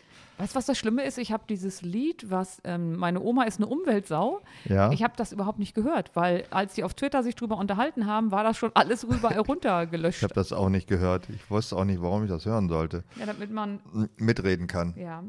[0.43, 1.18] weißt du, was das Schlimme ist?
[1.18, 4.40] Ich habe dieses Lied, was ähm, meine Oma ist eine Umweltsau.
[4.64, 8.07] ja, Ich habe das überhaupt nicht gehört, weil als die auf Twitter sich drüber unterhalten
[8.07, 10.18] haben, war das schon alles rüber runtergelöscht.
[10.18, 11.28] ich habe das auch nicht gehört.
[11.30, 13.05] Ich wusste auch nicht, warum ich das hören sollte.
[13.20, 13.80] Ja, damit man,
[14.16, 14.95] Mitreden kann.
[14.97, 15.22] ja.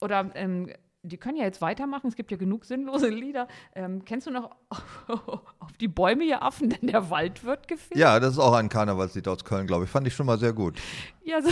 [0.00, 0.70] Oder ähm,
[1.02, 3.48] die können ja jetzt weitermachen, es gibt ja genug sinnlose Lieder.
[3.74, 4.50] Ähm, kennst du noch
[5.08, 7.98] auf die Bäume, ihr Affen, denn der Wald wird gefehlt?
[8.00, 9.90] Ja, das ist auch ein Karnevalslied aus Köln, glaube ich.
[9.90, 10.78] Fand ich schon mal sehr gut.
[11.22, 11.50] Ja, so,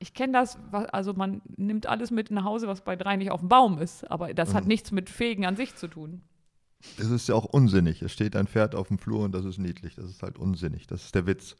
[0.00, 0.58] ich kenne das,
[0.92, 4.08] also man nimmt alles mit nach Hause, was bei drei nicht auf dem Baum ist,
[4.10, 4.54] aber das Mhm.
[4.54, 6.22] hat nichts mit Fegen an sich zu tun.
[6.96, 8.02] Es ist ja auch unsinnig.
[8.02, 9.96] Es steht ein Pferd auf dem Flur und das ist niedlich.
[9.96, 10.86] Das ist halt unsinnig.
[10.86, 11.56] Das ist der Witz.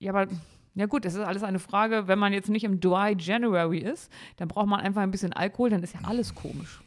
[0.00, 0.26] Ja, aber
[0.74, 4.10] Ja gut, das ist alles eine Frage, wenn man jetzt nicht im Dry January ist,
[4.36, 6.80] dann braucht man einfach ein bisschen Alkohol, dann ist ja alles komisch.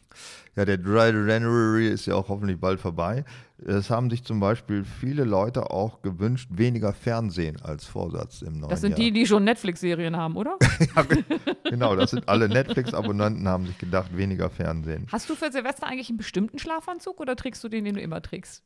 [0.56, 3.24] Ja, der Dry January ist ja auch hoffentlich bald vorbei.
[3.64, 8.68] Es haben sich zum Beispiel viele Leute auch gewünscht, weniger Fernsehen als Vorsatz im neuen
[8.68, 8.98] Das sind Jahr.
[9.00, 10.58] die, die schon Netflix-Serien haben, oder?
[10.96, 11.24] Ja, ge-
[11.64, 15.06] genau, das sind alle Netflix-Abonnenten, haben sich gedacht, weniger Fernsehen.
[15.10, 18.20] Hast du für Silvester eigentlich einen bestimmten Schlafanzug oder trägst du den, den du immer
[18.20, 18.62] trägst?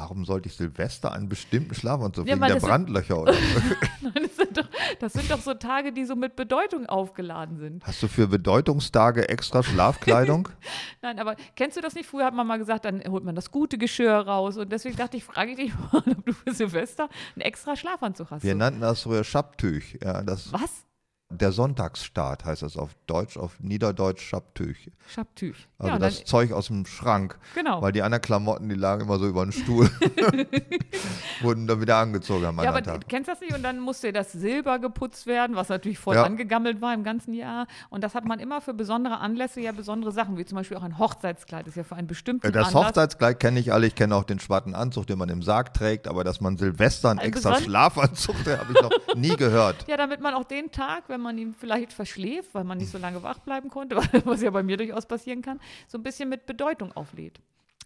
[0.00, 3.32] Warum sollte ich Silvester einen bestimmten Schlafanzug Ja, wegen der das sind- Brandlöcher oder
[4.00, 4.68] Nein, das sind, doch,
[5.00, 7.84] das sind doch so Tage, die so mit Bedeutung aufgeladen sind.
[7.84, 10.48] Hast du für Bedeutungstage extra Schlafkleidung?
[11.02, 12.08] Nein, aber kennst du das nicht?
[12.08, 14.56] Früher hat man mal gesagt, dann holt man das gute Geschirr raus.
[14.56, 18.30] Und deswegen dachte ich, frage ich dich mal, ob du für Silvester einen extra Schlafanzug
[18.30, 18.44] hast.
[18.44, 19.98] Wir So, nannten das früher Schabtüch.
[20.00, 20.84] Ja, das, Was?
[21.30, 24.90] Der Sonntagsstaat heißt das auf Deutsch, auf Niederdeutsch Schabtüch.
[25.08, 25.68] Schabtüch.
[25.78, 27.38] Also ja, das Zeug aus dem Schrank.
[27.54, 27.82] genau.
[27.82, 29.90] Weil die anderen Klamotten, die lagen immer so über den Stuhl.
[31.42, 33.08] Wurden dann wieder angezogen am Ja, aber Tag.
[33.08, 33.54] kennst du das nicht?
[33.54, 36.24] Und dann musste das Silber geputzt werden, was natürlich voll Ja.
[36.24, 37.66] angegammelt war im ganzen Jahr.
[37.90, 40.82] Und das hat man immer für besondere Anlässe ja besondere Sachen, wie zum Beispiel auch
[40.82, 42.86] ein Hochzeitskleid ist ja für einen bestimmten Das Anlass.
[42.88, 43.86] Hochzeitskleid kenne ich alle.
[43.86, 46.08] Ich kenne auch den schwarzen Anzug, den man im Sarg trägt.
[46.08, 49.86] Aber dass man Silvester einen Ein extra Schlafanzug trägt, habe ich noch nie gehört.
[49.88, 52.98] Ja, damit man auch den Tag, wenn man ihn vielleicht verschläft, weil man nicht so
[52.98, 56.46] lange wach bleiben konnte, was ja bei mir durchaus passieren kann, so ein bisschen mit
[56.46, 57.40] Bedeutung auflädt.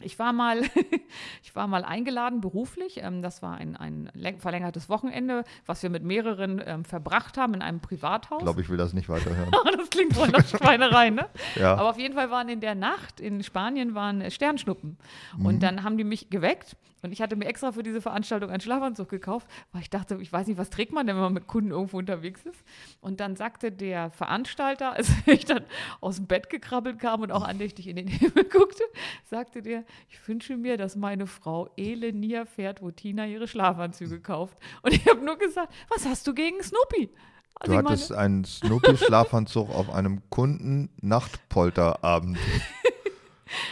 [0.04, 0.62] Ich war mal,
[1.42, 2.98] ich war mal eingeladen beruflich.
[3.02, 7.54] Ähm, das war ein, ein läng- verlängertes Wochenende, was wir mit mehreren ähm, verbracht haben
[7.54, 8.40] in einem Privathaus.
[8.40, 9.50] Ich glaube, ich will das nicht weiterhören.
[9.76, 11.28] das klingt voll nach Schweinerei, ne?
[11.56, 11.74] Ja.
[11.74, 14.98] Aber auf jeden Fall waren in der Nacht in Spanien waren Sternschnuppen.
[15.36, 15.46] Mhm.
[15.46, 16.76] Und dann haben die mich geweckt.
[17.02, 20.32] Und ich hatte mir extra für diese Veranstaltung einen Schlafanzug gekauft, weil ich dachte, ich
[20.32, 22.62] weiß nicht, was trägt man denn, wenn man mit Kunden irgendwo unterwegs ist.
[23.00, 25.64] Und dann sagte der Veranstalter, als ich dann
[26.00, 28.84] aus dem Bett gekrabbelt kam und auch andächtig in den Himmel guckte,
[29.24, 34.20] sagte der, ich wünsche mir, dass meine Frau Ele nie erfährt, wo Tina ihre Schlafanzüge
[34.20, 34.56] kauft.
[34.82, 37.10] Und ich habe nur gesagt, was hast du gegen Snoopy?
[37.56, 42.38] Also Du ich meine- hattest einen Snoopy-Schlafanzug auf einem Kunden-Nachtpolterabend.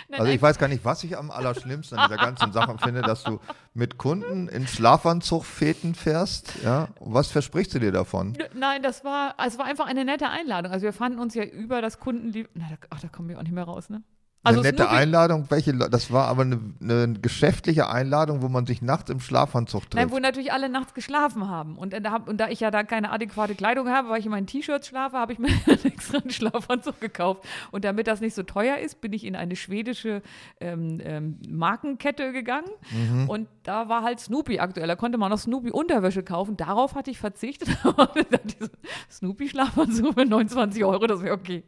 [0.09, 3.03] Nein, Also ich weiß gar nicht, was ich am allerschlimmsten an dieser ganzen Sache finde,
[3.03, 3.41] dass du
[3.75, 6.55] mit Kunden in Schlafanzug Feten fährst.
[6.63, 6.89] Ja?
[7.01, 8.37] Was versprichst du dir davon?
[8.55, 10.73] Nein, das war, es war einfach eine nette Einladung.
[10.73, 12.49] Also wir fanden uns ja über das Kundenlieb.
[12.55, 14.03] Na, da, ach, da kommen wir auch nicht mehr raus, ne?
[14.43, 18.65] Also eine nette Einladung, welche, Le- das war aber eine, eine geschäftliche Einladung, wo man
[18.65, 19.95] sich nachts im Schlafanzug trifft.
[19.95, 21.77] Nein, wo natürlich alle nachts geschlafen haben.
[21.77, 24.47] Und, äh, und da ich ja da keine adäquate Kleidung habe, weil ich in meinen
[24.47, 25.49] T-Shirts schlafe, habe ich mir
[25.85, 27.45] extra einen Schlafanzug gekauft.
[27.71, 30.23] Und damit das nicht so teuer ist, bin ich in eine schwedische
[30.59, 32.71] ähm, ähm, Markenkette gegangen.
[32.93, 33.29] Mhm.
[33.29, 34.89] Und da war halt Snoopy aktuell.
[34.89, 36.57] Da konnte man noch Snoopy-Unterwäsche kaufen.
[36.57, 37.69] Darauf hatte ich verzichtet.
[39.11, 41.63] Snoopy-Schlafanzug für 29 Euro, das wäre okay.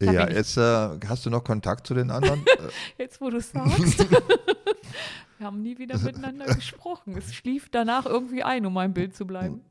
[0.00, 2.40] Da ja, jetzt äh, hast du noch Kontakt zu den anderen?
[2.50, 4.06] Äh, Jetzt, wo du es sagst.
[5.38, 7.16] Wir haben nie wieder miteinander gesprochen.
[7.16, 9.62] Es schlief danach irgendwie ein, um mein Bild zu bleiben.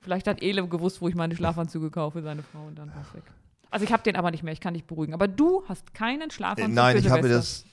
[0.00, 3.14] Vielleicht hat Ele gewusst, wo ich meine Schlafanzüge kaufe, seine Frau, und dann war es
[3.14, 3.24] weg.
[3.70, 5.14] Also ich habe den aber nicht mehr, ich kann dich beruhigen.
[5.14, 7.64] Aber du hast keinen Schlafanzug Nein, für ich habe das.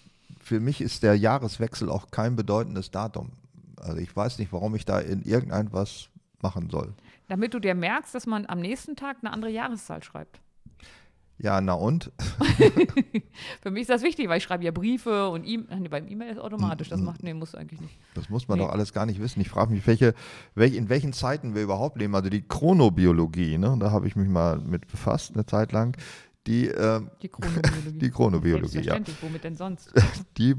[0.41, 3.31] Für mich ist der Jahreswechsel auch kein bedeutendes Datum.
[3.77, 6.09] Also ich weiß nicht, warum ich da in irgendein was
[6.41, 6.93] machen soll.
[7.29, 10.41] Damit du dir merkst, dass man am nächsten Tag eine andere Jahreszahl schreibt.
[11.39, 12.11] Ja, na und?
[13.61, 16.31] Für mich ist das wichtig, weil ich schreibe ja Briefe und E- nee, beim E-Mail
[16.31, 16.89] ist automatisch.
[16.89, 17.97] Das macht, nee, musst du eigentlich nicht.
[18.13, 18.65] Das muss man Nee.
[18.65, 19.41] doch alles gar nicht wissen.
[19.41, 20.13] Ich frage mich, welche,
[20.55, 22.15] welche, in welchen Zeiten wir überhaupt leben.
[22.15, 23.75] Also die Chronobiologie, ne?
[23.79, 25.97] da habe ich mich mal mit befasst, eine Zeit lang.
[26.47, 27.99] Die, ähm, Die Chronobiologie.
[27.99, 28.97] Die Chronobiologie, ja.
[29.21, 29.91] Womit denn sonst?
[30.37, 30.55] die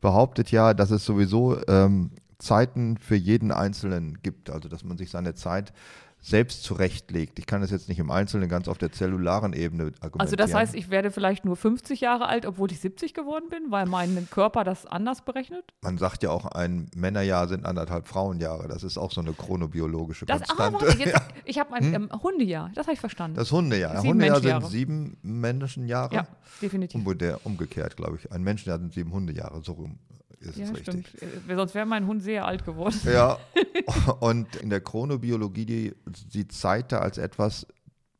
[0.00, 4.50] behauptet ja, dass es sowieso ähm, Zeiten für jeden Einzelnen gibt.
[4.50, 5.72] Also dass man sich seine Zeit
[6.20, 7.38] selbst zurechtlegt.
[7.38, 10.20] Ich kann das jetzt nicht im Einzelnen ganz auf der zellularen Ebene argumentieren.
[10.20, 13.70] Also das heißt, ich werde vielleicht nur 50 Jahre alt, obwohl ich 70 geworden bin,
[13.70, 15.64] weil mein Körper das anders berechnet?
[15.82, 18.68] Man sagt ja auch, ein Männerjahr sind anderthalb Frauenjahre.
[18.68, 20.86] Das ist auch so eine chronobiologische Das, ah, Konstante.
[20.86, 23.36] warte, jetzt, ich habe ein ähm, Hundejahr, das habe ich verstanden.
[23.36, 24.00] Das Hundejahr.
[24.00, 26.14] Sieben Hundejahr sind sieben Menschenjahre.
[26.14, 26.26] ja,
[26.60, 27.00] definitiv.
[27.44, 28.30] Umgekehrt, glaube ich.
[28.30, 29.62] Ein Menschenjahr sind sieben Hundejahre.
[29.62, 29.98] So rum
[30.40, 31.06] ist Ja, es richtig.
[31.08, 31.22] stimmt.
[31.48, 32.98] Äh, Sonst wäre mein Hund sehr alt geworden.
[33.04, 33.38] Ja,
[34.20, 35.94] und in der Chronobiologie die,
[36.32, 37.66] die Zeit da als etwas,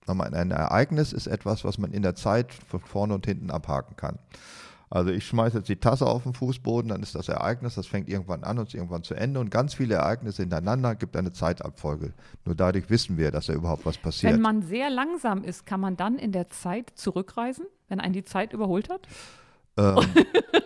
[0.06, 4.18] ein Ereignis ist etwas, was man in der Zeit von vorne und hinten abhaken kann.
[4.92, 8.08] Also ich schmeiße jetzt die Tasse auf den Fußboden, dann ist das Ereignis, das fängt
[8.08, 12.12] irgendwann an und ist irgendwann zu Ende und ganz viele Ereignisse hintereinander gibt eine Zeitabfolge.
[12.44, 14.32] Nur dadurch wissen wir, dass da überhaupt was passiert.
[14.32, 18.24] Wenn man sehr langsam ist, kann man dann in der Zeit zurückreisen, wenn einen die
[18.24, 19.06] Zeit überholt hat?
[19.76, 19.96] Ähm,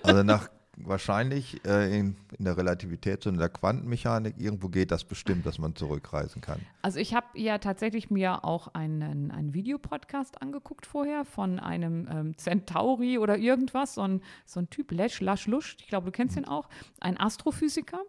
[0.03, 5.05] also nach wahrscheinlich äh, in, in der Relativität und in der Quantenmechanik irgendwo geht das
[5.05, 6.61] bestimmt, dass man zurückreisen kann.
[6.83, 12.37] Also ich habe ja tatsächlich mir auch einen, einen Videopodcast angeguckt vorher von einem ähm,
[12.37, 16.37] Centauri oder irgendwas, so ein, so ein Typ, Lesch, Lasch, Lusch, ich glaube, du kennst
[16.37, 16.69] ihn auch,
[17.01, 18.01] ein Astrophysiker.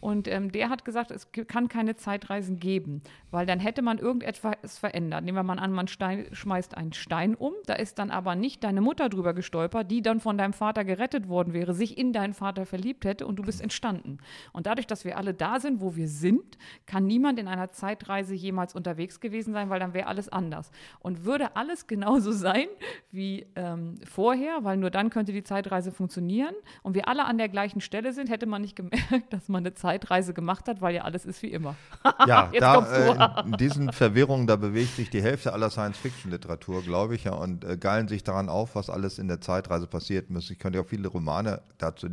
[0.00, 4.78] Und ähm, der hat gesagt, es kann keine Zeitreisen geben, weil dann hätte man irgendetwas
[4.78, 5.24] verändert.
[5.24, 8.62] Nehmen wir mal an, man Stein, schmeißt einen Stein um, da ist dann aber nicht
[8.62, 12.32] deine Mutter drüber gestolpert, die dann von deinem Vater gerettet worden wäre, sich in deinen
[12.32, 14.18] Vater verliebt hätte und du bist entstanden.
[14.52, 18.34] Und dadurch, dass wir alle da sind, wo wir sind, kann niemand in einer Zeitreise
[18.34, 20.70] jemals unterwegs gewesen sein, weil dann wäre alles anders.
[21.00, 22.66] Und würde alles genauso sein
[23.10, 27.48] wie ähm, vorher, weil nur dann könnte die Zeitreise funktionieren und wir alle an der
[27.48, 30.94] gleichen Stelle sind, hätte man nicht gemerkt, dass man eine Zeitreise Zeitreise gemacht hat, weil
[30.94, 31.74] ja alles ist wie immer.
[32.26, 37.24] Ja, da, äh, in, diesen Verwirrungen, da bewegt sich die Hälfte aller Science-Fiction-Literatur, glaube ich,
[37.24, 40.50] ja, und äh, geilen sich daran auf, was alles in der Zeitreise passiert muss.
[40.50, 42.08] Ich könnte ja auch viele Romane dazu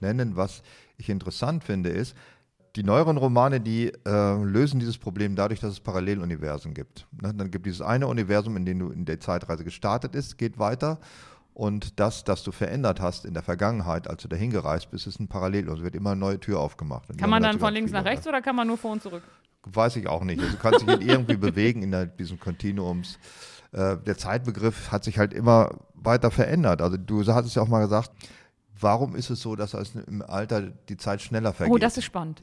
[0.00, 0.36] nennen.
[0.36, 0.62] Was
[0.96, 2.14] ich interessant finde, ist,
[2.76, 7.06] die neueren Romane, die äh, lösen dieses Problem dadurch, dass es Paralleluniversen gibt.
[7.22, 7.32] Ne?
[7.32, 10.58] Dann gibt es dieses eine Universum, in dem du in der Zeitreise gestartet ist, geht
[10.58, 10.98] weiter
[11.58, 15.18] und das, das du verändert hast in der Vergangenheit, als du dahin gereist bist, ist
[15.18, 15.68] ein Parallel.
[15.68, 17.08] Also wird immer eine neue Tür aufgemacht.
[17.18, 19.24] Kann man dann von links nach rechts oder kann man nur vor und zurück?
[19.64, 20.40] Weiß ich auch nicht.
[20.40, 23.18] Also du kannst dich irgendwie bewegen in diesem Kontinuums.
[23.72, 26.80] Äh, der Zeitbegriff hat sich halt immer weiter verändert.
[26.80, 28.12] Also du hattest ja auch mal gesagt,
[28.78, 31.74] warum ist es so, dass im Alter die Zeit schneller vergeht?
[31.74, 32.40] Oh, das ist spannend.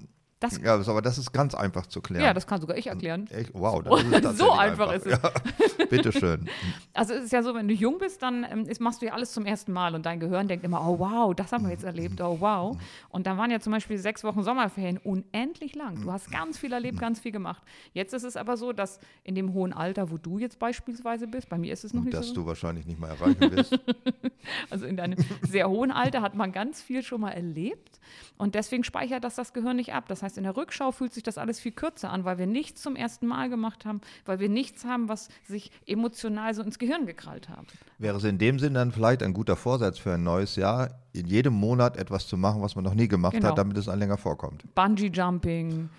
[0.52, 2.24] Das, ja, aber das ist ganz einfach zu klären.
[2.24, 3.28] Ja, das kann sogar ich erklären.
[3.32, 3.52] Echt?
[3.54, 5.12] Wow, das ist so einfach, einfach, ist es.
[5.12, 5.86] Ja.
[5.86, 6.50] Bitteschön.
[6.93, 9.14] Also es ist ja so, wenn du jung bist, dann ähm, ist, machst du ja
[9.14, 11.84] alles zum ersten Mal und dein Gehirn denkt immer, oh wow, das haben wir jetzt
[11.84, 12.78] erlebt, oh wow.
[13.10, 16.02] Und dann waren ja zum Beispiel sechs Wochen Sommerferien unendlich lang.
[16.02, 17.62] Du hast ganz viel erlebt, ganz viel gemacht.
[17.91, 21.50] Jetzt ist es aber so, dass in dem hohen Alter, wo du jetzt beispielsweise bist,
[21.50, 22.34] bei mir ist es noch und nicht dass so.
[22.34, 23.78] Dass du wahrscheinlich nicht mehr erreichen wirst.
[24.70, 28.00] also in deinem sehr hohen Alter hat man ganz viel schon mal erlebt
[28.38, 30.06] und deswegen speichert das das Gehirn nicht ab.
[30.08, 32.82] Das heißt, in der Rückschau fühlt sich das alles viel kürzer an, weil wir nichts
[32.82, 37.06] zum ersten Mal gemacht haben, weil wir nichts haben, was sich emotional so ins Gehirn
[37.06, 37.68] gekrallt haben.
[37.98, 41.28] Wäre es in dem Sinn dann vielleicht ein guter Vorsatz für ein neues Jahr, in
[41.28, 43.50] jedem Monat etwas zu machen, was man noch nie gemacht genau.
[43.50, 44.64] hat, damit es ein länger vorkommt?
[44.76, 45.90] Bungee Jumping,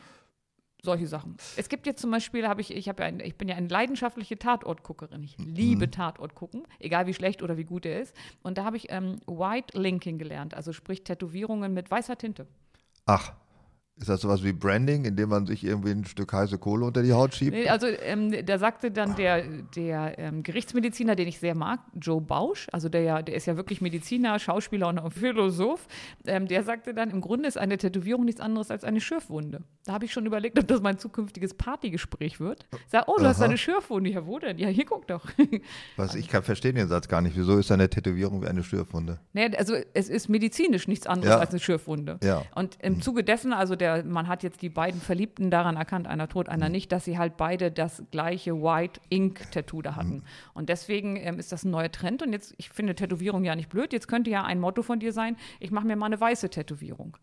[0.87, 1.37] solche Sachen.
[1.57, 3.69] Es gibt jetzt zum Beispiel, habe ich, ich habe ja ein, ich bin ja eine
[3.69, 5.23] leidenschaftliche Tatortguckerin.
[5.23, 5.91] Ich liebe mhm.
[5.91, 8.15] Tatort gucken, egal wie schlecht oder wie gut er ist.
[8.43, 12.47] Und da habe ich ähm, White Linking gelernt, also sprich Tätowierungen mit weißer Tinte.
[13.05, 13.33] Ach,
[13.99, 17.15] ist das sowas wie Branding, indem man sich irgendwie ein Stück heiße Kohle unter die
[17.15, 17.53] Haut schiebt?
[17.53, 19.43] Nee, also ähm, da sagte dann der,
[19.75, 23.57] der ähm, Gerichtsmediziner, den ich sehr mag, Joe Bausch, also der, ja, der ist ja
[23.57, 25.87] wirklich Mediziner, Schauspieler und Philosoph,
[26.27, 29.63] ähm, der sagte dann, im Grunde ist eine Tätowierung nichts anderes als eine Schürfwunde.
[29.87, 32.67] Da habe ich schon überlegt, ob das mein zukünftiges Partygespräch wird.
[32.89, 33.31] Sag, oh, du Aha.
[33.31, 34.11] hast eine Schürfwunde.
[34.11, 34.59] Ja, wo denn?
[34.59, 35.25] Ja, hier guck doch.
[35.97, 37.37] Was, ich kann verstehen den Satz gar nicht.
[37.37, 39.21] Wieso ist eine Tätowierung wie eine Schürfwunde?
[39.33, 41.39] Nee, also es ist medizinisch nichts anderes ja.
[41.39, 42.19] als eine Schürfwunde.
[42.23, 42.43] Ja.
[42.55, 46.07] Und im Zuge dessen, also der der, man hat jetzt die beiden Verliebten daran erkannt,
[46.07, 46.73] einer tot, einer mhm.
[46.73, 50.17] nicht, dass sie halt beide das gleiche White Ink Tattoo da hatten.
[50.17, 50.23] Mhm.
[50.55, 52.23] Und deswegen ähm, ist das ein neuer Trend.
[52.23, 53.93] Und jetzt, ich finde Tätowierung ja nicht blöd.
[53.93, 57.17] Jetzt könnte ja ein Motto von dir sein, ich mache mir mal eine weiße Tätowierung.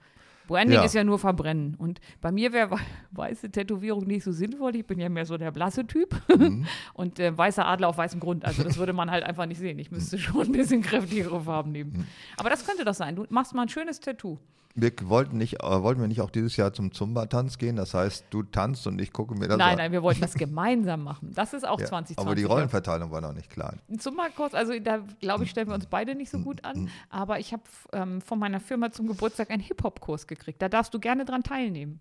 [0.47, 0.83] Branding ja.
[0.83, 1.75] ist ja nur verbrennen.
[1.75, 2.77] Und bei mir wäre
[3.11, 4.75] weiße Tätowierung nicht so sinnvoll.
[4.75, 6.15] Ich bin ja mehr so der blasse Typ.
[6.29, 6.65] Mhm.
[6.93, 8.45] Und äh, weißer Adler auf weißem Grund.
[8.45, 9.79] Also das würde man halt einfach nicht sehen.
[9.79, 11.93] Ich müsste schon ein bisschen kräftigere Farben nehmen.
[11.93, 12.07] Mhm.
[12.37, 13.15] Aber das könnte das sein.
[13.15, 14.37] Du machst mal ein schönes Tattoo.
[14.75, 17.75] Wir wollten, nicht, äh, wollten wir nicht auch dieses Jahr zum Zumba-Tanz gehen?
[17.75, 19.77] Das heißt, du tanzt und ich gucke mir das Nein, an.
[19.77, 21.31] nein, wir wollten das gemeinsam machen.
[21.33, 22.17] Das ist auch ja, 2020.
[22.17, 23.75] Aber die Rollenverteilung war noch nicht klar.
[23.95, 26.89] Zumba-Kurs, also da glaube ich, stellen wir uns beide nicht so gut an.
[27.09, 30.61] Aber ich habe ähm, von meiner Firma zum Geburtstag einen Hip-Hop-Kurs gekriegt.
[30.61, 31.99] Da darfst du gerne dran teilnehmen.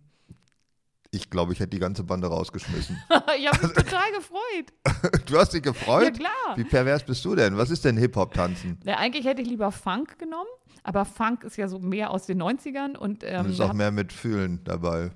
[1.14, 2.96] Ich glaube, ich hätte die ganze Bande rausgeschmissen.
[3.38, 5.26] ich habe mich total gefreut.
[5.26, 6.04] du hast dich gefreut?
[6.04, 6.56] Ja, klar.
[6.56, 7.58] Wie pervers bist du denn?
[7.58, 8.80] Was ist denn Hip-Hop-Tanzen?
[8.84, 10.48] Ja, eigentlich hätte ich lieber Funk genommen,
[10.82, 12.96] aber Funk ist ja so mehr aus den 90ern.
[12.96, 15.10] Und, ähm, und ist auch mehr mit Fühlen dabei.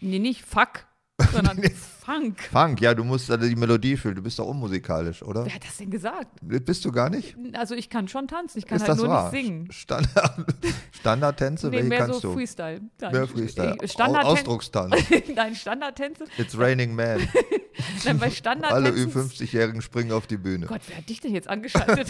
[0.00, 0.86] Nee, nicht Fuck,
[1.32, 1.62] sondern
[2.04, 2.42] Funk.
[2.50, 4.16] Funk, ja, du musst die Melodie fühlen.
[4.16, 5.44] Du bist doch unmusikalisch, oder?
[5.44, 6.26] Wer hat das denn gesagt?
[6.42, 7.36] Bist du gar nicht?
[7.52, 9.30] Also ich kann schon tanzen, ich kann Ist halt nur wahr?
[9.30, 9.70] nicht singen.
[9.70, 10.46] Standard,
[10.90, 12.34] Standardtänze, nee, welche mehr kannst so du?
[12.34, 12.80] Freestyle.
[13.00, 13.76] Nein, mehr Freestyle.
[13.84, 14.96] Standard Ausdruckstanz.
[15.36, 16.24] Nein, Standardtänze.
[16.38, 17.20] It's raining man.
[18.04, 20.66] Nein, bei Standard Alle Ü50-Jährigen springen auf die Bühne.
[20.66, 22.08] Gott, wer hat dich denn jetzt angeschaltet?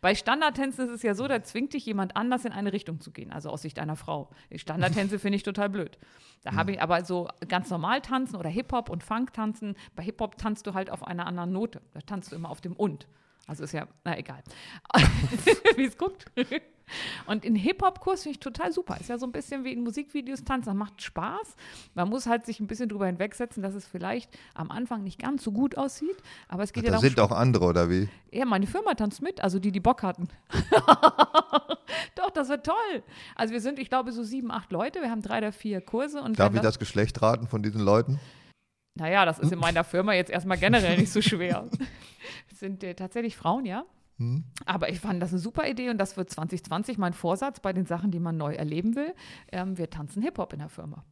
[0.00, 3.12] bei Standardtänzen ist es ja so, da zwingt dich jemand anders in eine Richtung zu
[3.12, 4.30] gehen, also aus Sicht einer Frau.
[4.52, 5.96] Standardtänze finde ich total blöd.
[6.42, 6.74] Da habe hm.
[6.76, 9.76] ich aber so ganz normal tanzen oder Hip-Hop und Funk tanzen.
[9.96, 11.80] Bei Hip-Hop tanzt du halt auf einer anderen Note.
[11.92, 13.06] Da tanzt du immer auf dem Und.
[13.46, 14.42] Also ist ja, na egal.
[15.76, 16.26] Wie es guckt.
[17.26, 18.96] Und in Hip-Hop-Kurs finde ich total super.
[19.00, 20.66] Ist ja so ein bisschen wie in Musikvideos tanzen.
[20.66, 21.56] Das macht Spaß.
[21.94, 25.42] Man muss halt sich ein bisschen drüber hinwegsetzen, dass es vielleicht am Anfang nicht ganz
[25.44, 26.16] so gut aussieht.
[26.48, 28.08] Aber es geht ja Da sind auch andere, oder wie?
[28.32, 30.28] Ja, meine Firma tanzt mit, also die, die Bock hatten.
[32.14, 33.02] Doch, das wird toll.
[33.34, 35.00] Also wir sind, ich glaube, so sieben, acht Leute.
[35.00, 36.22] Wir haben drei oder vier Kurse.
[36.22, 38.20] Und Darf ich das Geschlecht raten von diesen Leuten?
[38.94, 41.66] Naja, das ist in meiner Firma jetzt erstmal generell nicht so schwer.
[42.52, 43.84] Es sind äh, tatsächlich Frauen, ja.
[44.20, 44.44] Hm?
[44.66, 47.86] Aber ich fand das eine super Idee und das wird 2020 mein Vorsatz bei den
[47.86, 49.14] Sachen, die man neu erleben will.
[49.50, 51.04] Ähm, wir tanzen Hip-Hop in der Firma.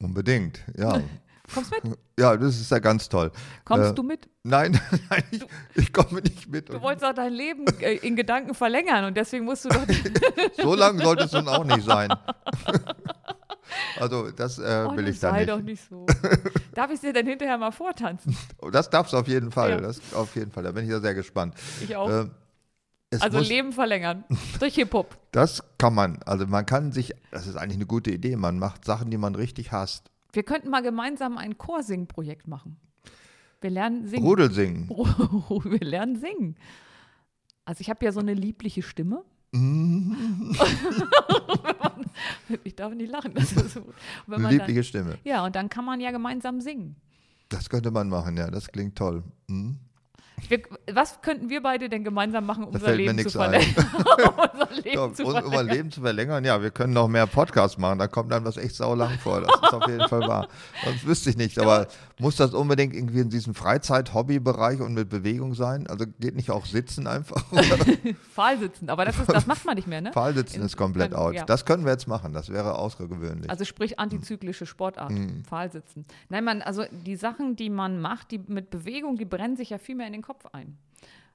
[0.00, 1.00] Unbedingt, ja.
[1.52, 1.98] Kommst mit?
[2.18, 3.30] Ja, das ist ja ganz toll.
[3.64, 4.28] Kommst Äh, du mit?
[4.44, 5.44] Nein, nein, ich,
[5.74, 6.68] ich komme nicht mit.
[6.70, 9.84] Du wolltest auch dein Leben äh, in Gedanken verlängern und deswegen musst du doch.
[10.56, 12.08] So lang sollte es nun auch nicht sein.
[13.98, 15.48] Also das äh, Oh, will ich dann nicht.
[15.48, 16.06] doch nicht so.
[16.74, 18.36] Darf ich dir denn hinterher mal vortanzen?
[18.72, 19.70] Das darfst du auf jeden Fall.
[19.70, 19.80] Ja.
[19.80, 20.64] Das auf jeden Fall.
[20.64, 21.54] Da bin ich ja sehr gespannt.
[21.82, 22.08] Ich auch.
[22.08, 22.26] Äh,
[23.10, 24.24] es also muss, Leben verlängern.
[24.58, 25.16] Durch Hip-Hop.
[25.30, 26.20] das kann man.
[26.24, 28.36] Also man kann sich, das ist eigentlich eine gute Idee.
[28.36, 30.10] Man macht Sachen, die man richtig hasst.
[30.32, 32.76] Wir könnten mal gemeinsam ein Chorsing-Projekt machen.
[33.60, 34.26] Wir lernen singen.
[34.26, 34.88] Rudel singen.
[34.90, 36.56] Wir lernen singen.
[37.64, 39.24] Also ich habe ja so eine liebliche Stimme.
[42.64, 43.34] ich darf nicht lachen.
[43.34, 43.84] Das ist so.
[44.26, 45.18] Liebliche dann, Stimme.
[45.22, 46.96] ja, und dann kann man ja gemeinsam singen.
[47.50, 48.50] Das könnte man machen, ja.
[48.50, 49.22] Das klingt toll.
[49.46, 49.78] Mhm.
[50.48, 53.74] Wir, was könnten wir beide denn gemeinsam machen, um unser Leben verlängern?
[54.52, 55.66] unser Leben Ja, zu um unser verlängern.
[55.68, 58.74] Leben zu verlängern, ja, wir können noch mehr Podcasts machen, da kommt dann was echt
[58.76, 59.40] saulang vor.
[59.40, 60.48] Das ist auf jeden Fall wahr.
[60.84, 61.58] Sonst wüsste ich nicht.
[61.58, 61.86] Aber
[62.18, 65.86] muss das unbedingt irgendwie in diesem Freizeit-Hobby-Bereich und mit Bewegung sein?
[65.86, 67.44] Also geht nicht auch Sitzen einfach?
[68.32, 70.12] Pfahl sitzen, aber das, ist, das macht man nicht mehr, ne?
[70.12, 71.34] Pfahlsitzen In- ist komplett kann- out.
[71.34, 71.44] ja.
[71.44, 73.50] Das können wir jetzt machen, das wäre außergewöhnlich.
[73.50, 75.44] Also sprich antizyklische Sportart, Mhm.
[75.44, 76.04] Pfahlsitzen.
[76.28, 79.78] Nein, man, also die Sachen, die man macht, die mit Bewegung, die brennen sich ja
[79.78, 80.78] viel mehr in den Kopf ein.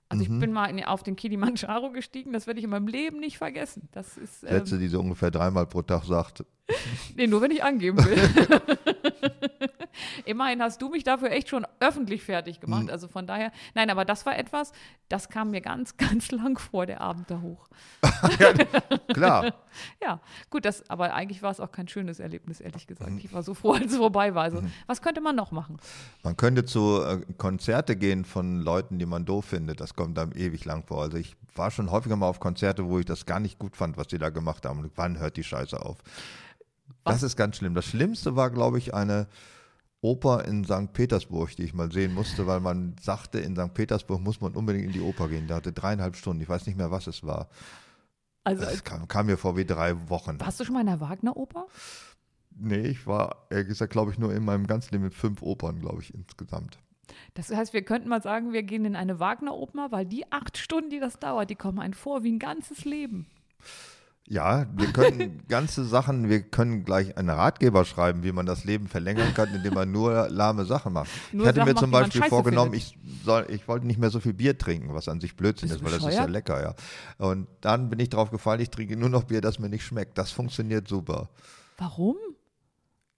[0.09, 0.33] Also Mhm.
[0.33, 3.37] ich bin mal in, auf den Kilimanjaro gestiegen, das werde ich in meinem Leben nicht
[3.37, 3.87] vergessen.
[3.91, 6.43] Das ist ähm, Sätze, die sie ungefähr dreimal pro Tag sagt.
[7.15, 8.17] nee, nur wenn ich angeben will.
[10.25, 12.83] Immerhin hast du mich dafür echt schon öffentlich fertig gemacht.
[12.83, 12.89] Mhm.
[12.89, 14.71] Also von daher, nein, aber das war etwas,
[15.09, 17.67] das kam mir ganz, ganz lang vor, der Abend da hoch.
[19.13, 19.53] Klar,
[20.01, 20.19] Ja,
[20.49, 22.87] gut, das, aber eigentlich war es auch kein schönes Erlebnis, ehrlich Mhm.
[22.87, 23.11] gesagt.
[23.23, 24.43] Ich war so froh, als es vorbei war.
[24.43, 25.77] Also, was könnte man noch machen?
[26.23, 29.79] man könnte zu äh, Konzerte gehen von Leuten, die man doof findet.
[29.79, 31.01] Das kommt einem ewig lang vor.
[31.03, 33.97] Also ich war schon häufiger mal auf Konzerte, wo ich das gar nicht gut fand,
[33.97, 34.89] was die da gemacht haben.
[34.95, 35.97] Wann hört die Scheiße auf?
[37.03, 37.15] Was?
[37.15, 37.73] Das ist ganz schlimm.
[37.73, 39.27] Das Schlimmste war, glaube ich, eine
[40.01, 40.93] Oper in St.
[40.93, 43.73] Petersburg, die ich mal sehen musste, weil man sagte, in St.
[43.73, 45.47] Petersburg muss man unbedingt in die Oper gehen.
[45.47, 46.41] Da hatte dreieinhalb Stunden.
[46.41, 47.49] Ich weiß nicht mehr, was es war.
[48.45, 50.39] Also, Das kam, kam mir vor wie drei Wochen.
[50.39, 51.67] warst du schon mal in der Wagner-Oper?
[52.55, 55.79] Nee, ich war, ehrlich gesagt, glaube ich, nur in meinem ganzen Leben mit fünf Opern,
[55.79, 56.77] glaube ich, insgesamt.
[57.33, 60.89] Das heißt, wir könnten mal sagen, wir gehen in eine Wagner-Oper, weil die acht Stunden,
[60.89, 63.27] die das dauert, die kommen einem vor wie ein ganzes Leben.
[64.29, 68.87] Ja, wir können ganze Sachen, wir können gleich einen Ratgeber schreiben, wie man das Leben
[68.87, 71.09] verlängern kann, indem man nur lahme Sachen macht.
[71.31, 74.19] Nur ich hatte Sachen mir zum Beispiel vorgenommen, ich, soll, ich wollte nicht mehr so
[74.19, 76.29] viel Bier trinken, was an sich Blödsinn ist, du weil das ist ja bescheuert?
[76.29, 76.75] lecker, ja.
[77.17, 80.15] Und dann bin ich drauf gefallen, ich trinke nur noch Bier, das mir nicht schmeckt.
[80.19, 81.29] Das funktioniert super.
[81.79, 82.15] Warum?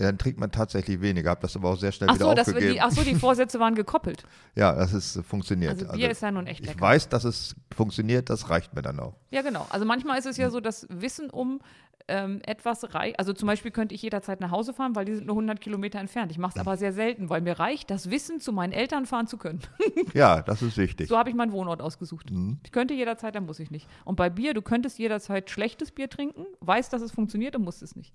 [0.01, 2.33] Ja, dann trinkt man tatsächlich weniger, habe das aber auch sehr schnell Ach wieder so,
[2.33, 2.73] das, aufgegeben.
[2.73, 4.23] die, ach so, die Vorsätze waren gekoppelt.
[4.55, 5.83] ja, das ist äh, funktioniert.
[5.83, 6.81] Also Bier ist ja nun echt ich lecker.
[6.81, 9.13] weiß, dass es funktioniert, das reicht mir dann auch.
[9.29, 9.67] Ja, genau.
[9.69, 11.61] Also manchmal ist es ja so, das Wissen um
[12.07, 13.19] ähm, etwas reicht.
[13.19, 15.99] Also zum Beispiel könnte ich jederzeit nach Hause fahren, weil die sind nur 100 Kilometer
[15.99, 16.31] entfernt.
[16.31, 19.27] Ich mache es aber sehr selten, weil mir reicht, das Wissen zu meinen Eltern fahren
[19.27, 19.61] zu können.
[20.13, 21.07] Ja, das ist wichtig.
[21.07, 22.31] So habe ich meinen Wohnort ausgesucht.
[22.31, 22.59] Mhm.
[22.65, 23.87] Ich könnte jederzeit, dann muss ich nicht.
[24.03, 27.81] Und bei Bier, du könntest jederzeit schlechtes Bier trinken, weißt, dass es funktioniert und musst
[27.81, 28.13] es nicht.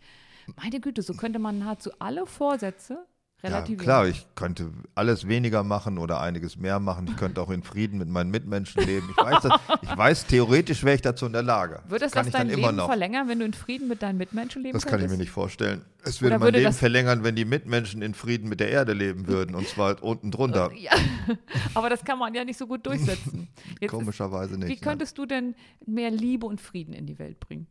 [0.55, 2.95] Meine Güte, so könnte man nahezu alle Vorsätze
[3.43, 3.83] Ja, relativieren.
[3.85, 7.07] klar, ich könnte alles weniger machen oder einiges mehr machen.
[7.09, 9.09] Ich könnte auch in Frieden mit meinen Mitmenschen leben.
[9.11, 11.83] Ich weiß, das, ich weiß theoretisch wäre ich dazu in der Lage.
[11.89, 12.87] Würde das, das ich dein dann Leben immer noch.
[12.87, 15.19] verlängern, wenn du in Frieden mit deinen Mitmenschen leben Das kann ich könntest?
[15.19, 15.85] mir nicht vorstellen.
[16.05, 18.93] Es würde Oder mein würde Leben verlängern, wenn die Mitmenschen in Frieden mit der Erde
[18.93, 19.55] leben würden.
[19.57, 20.71] Und zwar unten drunter.
[20.75, 20.93] Ja,
[21.75, 23.49] aber das kann man ja nicht so gut durchsetzen.
[23.81, 24.69] Jetzt Komischerweise nicht.
[24.69, 24.81] wie nein.
[24.81, 27.67] könntest du denn mehr Liebe und Frieden in die Welt bringen?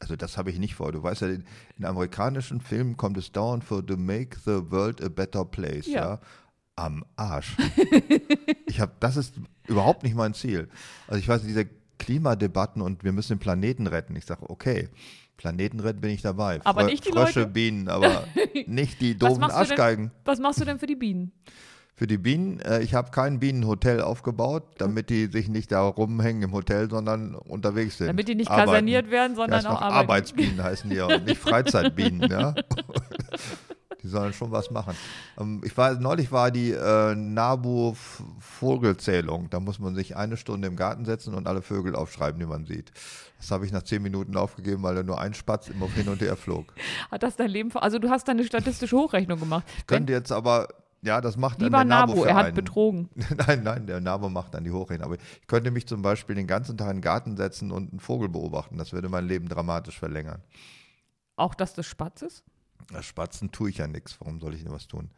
[0.00, 0.92] Also das habe ich nicht vor.
[0.92, 1.44] Du weißt ja, in,
[1.76, 5.86] in amerikanischen Filmen kommt es dauernd vor, to make the world a better place.
[5.86, 5.94] Ja.
[5.94, 6.20] Ja.
[6.76, 7.56] Am Arsch.
[8.66, 9.34] ich habe, das ist
[9.66, 10.68] überhaupt nicht mein Ziel.
[11.08, 11.66] Also ich weiß, diese
[11.98, 14.14] Klimadebatten und wir müssen den Planeten retten.
[14.14, 14.88] Ich sage, okay,
[15.36, 16.60] Planeten retten bin ich dabei.
[16.64, 17.52] Aber Frö- nicht die Frösche, Leute.
[17.52, 18.24] Bienen, aber
[18.66, 20.10] nicht die Was doofen machst du denn-.
[20.24, 21.32] Was machst du denn für die Bienen?
[21.98, 26.42] Für die Bienen, äh, ich habe kein Bienenhotel aufgebaut, damit die sich nicht da rumhängen
[26.44, 28.06] im Hotel, sondern unterwegs sind.
[28.06, 28.66] Damit die nicht Arbeiten.
[28.70, 29.94] kaserniert werden, sondern auch arbeiten.
[29.96, 32.54] Arbeitsbienen heißen die auch, nicht Freizeitbienen, ja.
[34.00, 34.94] Die sollen schon was machen.
[35.40, 37.16] Ähm, ich war, neulich war die äh,
[38.28, 39.50] Nabu-Vogelzählung.
[39.50, 42.64] Da muss man sich eine Stunde im Garten setzen und alle Vögel aufschreiben, die man
[42.64, 42.92] sieht.
[43.38, 46.20] Das habe ich nach zehn Minuten aufgegeben, weil da nur ein Spatz immer hin und
[46.20, 46.72] her flog.
[47.10, 49.64] Hat das dein Leben, ver- also du hast deine statistische Hochrechnung gemacht.
[49.88, 50.68] Könnte jetzt aber,
[51.02, 52.54] ja, das macht dann Lieber der Nabu, Nabo für er hat einen.
[52.54, 53.08] betrogen.
[53.46, 55.06] Nein, nein, der Nabo macht dann die Hochrechnung.
[55.06, 58.00] Aber ich könnte mich zum Beispiel den ganzen Tag in den Garten setzen und einen
[58.00, 58.78] Vogel beobachten.
[58.78, 60.42] Das würde mein Leben dramatisch verlängern.
[61.36, 62.42] Auch das des Spatzes?
[62.90, 64.16] Na, Spatzen tue ich ja nichts.
[64.20, 65.10] Warum soll ich denn was tun?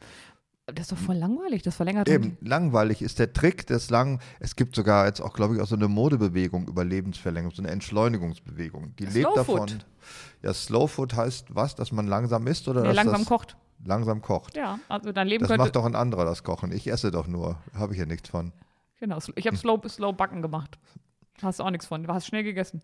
[0.67, 4.21] Das ist doch voll langweilig, das verlängert Eben, langweilig ist der Trick des lang.
[4.39, 7.73] Es gibt sogar jetzt auch, glaube ich, auch so eine Modebewegung über Lebensverlängerung, so eine
[7.73, 8.95] Entschleunigungsbewegung.
[8.97, 9.69] Die lebt Slow davon.
[9.69, 9.87] Food.
[10.43, 13.57] Ja, Slow Food heißt was, dass man langsam isst oder Nee, dass langsam das kocht.
[13.85, 14.57] Langsam kocht.
[14.57, 15.63] Ja, also dein Leben Das könnte.
[15.65, 16.73] macht doch ein anderer, das Kochen.
[16.73, 17.59] Ich esse doch nur.
[17.75, 18.53] Habe ich ja nichts von.
[18.99, 20.79] Genau, ich habe Slow, Slow Backen gemacht.
[21.43, 22.03] Hast du auch nichts von.
[22.03, 22.83] Du hast schnell gegessen.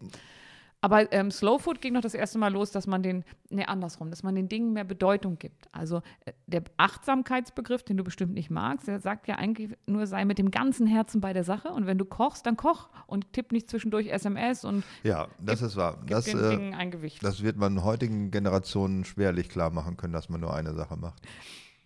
[0.83, 4.11] Aber ähm, Slow Food ging noch das erste Mal los, dass man den, ne, andersrum,
[4.11, 5.67] dass man den Dingen mehr Bedeutung gibt.
[5.73, 10.25] Also äh, der Achtsamkeitsbegriff, den du bestimmt nicht magst, der sagt ja eigentlich nur, sei
[10.25, 13.53] mit dem ganzen Herzen bei der Sache und wenn du kochst, dann koch und tipp
[13.53, 15.99] nicht zwischendurch SMS und Ja, das Gib- ist wahr.
[16.07, 17.25] Das, den äh, Dingen ein Gewicht.
[17.25, 21.21] das wird man heutigen Generationen schwerlich klar machen können, dass man nur eine Sache macht.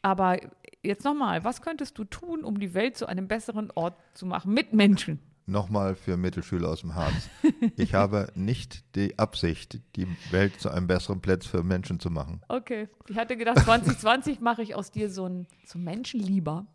[0.02, 0.38] Aber
[0.82, 4.52] jetzt nochmal, was könntest du tun, um die Welt zu einem besseren Ort zu machen
[4.52, 5.20] mit Menschen?
[5.50, 7.28] Nochmal für Mittelschüler aus dem Harz.
[7.76, 12.40] Ich habe nicht die Absicht, die Welt zu einem besseren Platz für Menschen zu machen.
[12.48, 16.66] Okay, ich hatte gedacht, 2020 mache ich aus dir so ein so Menschenlieber.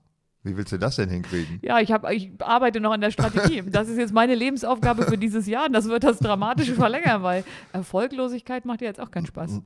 [0.44, 1.60] Wie willst du das denn hinkriegen?
[1.64, 3.62] Ja, ich, hab, ich arbeite noch an der Strategie.
[3.72, 7.44] Das ist jetzt meine Lebensaufgabe für dieses Jahr und das wird das Dramatische verlängern, weil
[7.74, 9.62] Erfolglosigkeit macht dir jetzt auch keinen Spaß.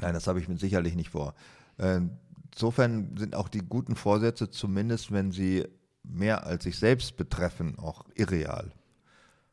[0.00, 1.34] Nein, das habe ich mit sicherlich nicht vor.
[1.76, 2.02] Äh,
[2.52, 5.66] Insofern sind auch die guten Vorsätze, zumindest wenn sie
[6.02, 8.72] mehr als sich selbst betreffen, auch irreal.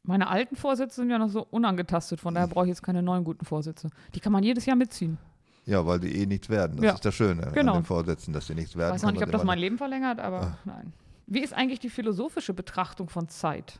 [0.03, 3.23] Meine alten Vorsätze sind ja noch so unangetastet, von daher brauche ich jetzt keine neuen
[3.25, 3.89] guten Vorsätze.
[4.15, 5.17] Die kann man jedes Jahr mitziehen.
[5.65, 6.77] Ja, weil die eh nichts werden.
[6.77, 6.93] Das Ja.
[6.93, 7.73] ist das Schöne Genau.
[7.73, 8.93] an den Vorsätzen, dass sie nichts Ich werden.
[8.93, 10.93] weiß noch nicht, ob das mein Leben verlängert, aber nein.
[11.25, 13.77] Wie ist eigentlich die philosophische Betrachtung von Zeit?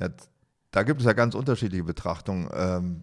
[0.00, 0.08] Ja,
[0.70, 2.48] da gibt es ja ganz unterschiedliche Betrachtungen.
[2.54, 3.02] Ähm,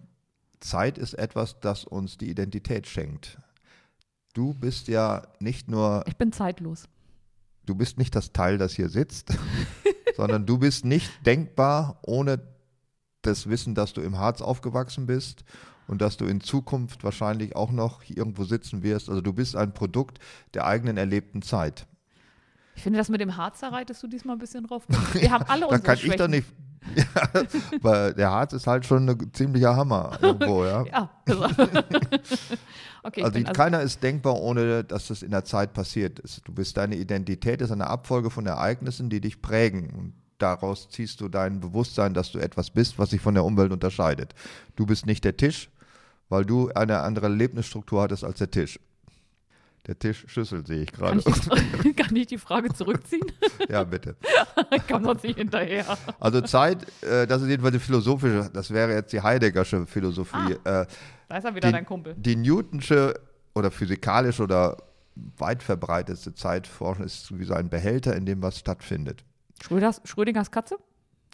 [0.60, 3.38] Zeit ist etwas, das uns die Identität schenkt.
[4.32, 6.88] Du bist ja nicht nur, Ich bin zeitlos.
[7.66, 9.34] Du bist nicht das Teil, das hier sitzt,
[10.16, 12.40] sondern du bist nicht denkbar ohne
[13.22, 15.44] das Wissen, dass du im Harz aufgewachsen bist
[15.86, 19.08] und dass du in Zukunft wahrscheinlich auch noch hier irgendwo sitzen wirst.
[19.08, 20.18] Also du bist ein Produkt
[20.54, 21.86] der eigenen erlebten Zeit.
[22.74, 24.84] Ich finde, das mit dem Harz, da reitest du diesmal ein bisschen drauf.
[25.12, 26.12] Wir haben alle Da unsere kann Schwächen.
[26.12, 26.46] ich doch nicht.
[26.96, 27.42] Ja,
[27.80, 30.84] weil der Harz ist halt schon ein ziemlicher Hammer irgendwo, ja.
[30.92, 31.10] Ja.
[31.28, 31.44] Also.
[33.02, 36.42] okay, Also, die- keiner ist denkbar, ohne dass das in der Zeit passiert ist.
[36.46, 39.90] Du bist deine Identität ist eine Abfolge von Ereignissen, die dich prägen.
[39.90, 43.72] Und daraus ziehst du dein Bewusstsein, dass du etwas bist, was sich von der Umwelt
[43.72, 44.34] unterscheidet.
[44.76, 45.70] Du bist nicht der Tisch,
[46.28, 48.78] weil du eine andere Erlebnisstruktur hattest als der Tisch.
[49.86, 51.62] Der Tisch Schüssel sehe ich kann, gerade.
[51.82, 53.26] die, kann ich die Frage zurückziehen?
[53.68, 54.14] ja, bitte.
[54.70, 55.84] Ich komme sonst nicht hinterher.
[56.20, 60.52] Also Zeit, äh, das ist jedenfalls die philosophische, das wäre jetzt die Heideggersche Philosophie.
[60.64, 60.86] Äh,
[61.28, 62.14] Da ist er wieder die, dein Kumpel.
[62.16, 63.14] Die Newtonsche
[63.54, 64.76] oder physikalische oder
[65.38, 69.24] weit verbreitetste Zeitforschung ist wie so ein Behälter, in dem was stattfindet.
[69.62, 70.76] Schröders, Schrödingers Katze?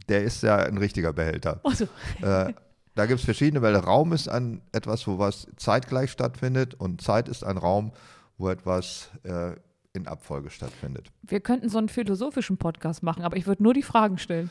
[0.09, 1.61] Der ist ja ein richtiger Behälter.
[1.65, 1.85] Also,
[2.23, 2.55] äh,
[2.95, 7.29] da gibt es verschiedene, weil Raum ist ein, etwas, wo was zeitgleich stattfindet und Zeit
[7.29, 7.93] ist ein Raum,
[8.39, 9.55] wo etwas äh,
[9.95, 11.11] in Abfolge stattfindet.
[11.23, 14.51] wir könnten so einen philosophischen Podcast machen, aber ich würde nur die Fragen stellen,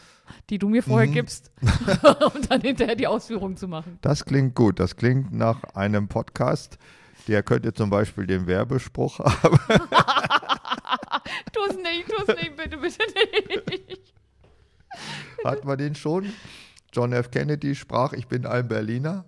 [0.49, 1.13] die du mir vorher Mhm.
[1.13, 3.97] gibst, um dann hinterher die Ausführungen zu machen.
[4.01, 4.79] Das klingt gut.
[4.79, 6.77] Das klingt nach einem Podcast.
[7.27, 9.57] Der könnte zum Beispiel den Werbespruch haben.
[11.53, 14.13] Tu es nicht, tu es nicht, bitte, bitte nicht.
[15.43, 16.31] Hat man den schon?
[16.93, 17.31] John F.
[17.31, 19.25] Kennedy sprach, ich bin ein Berliner.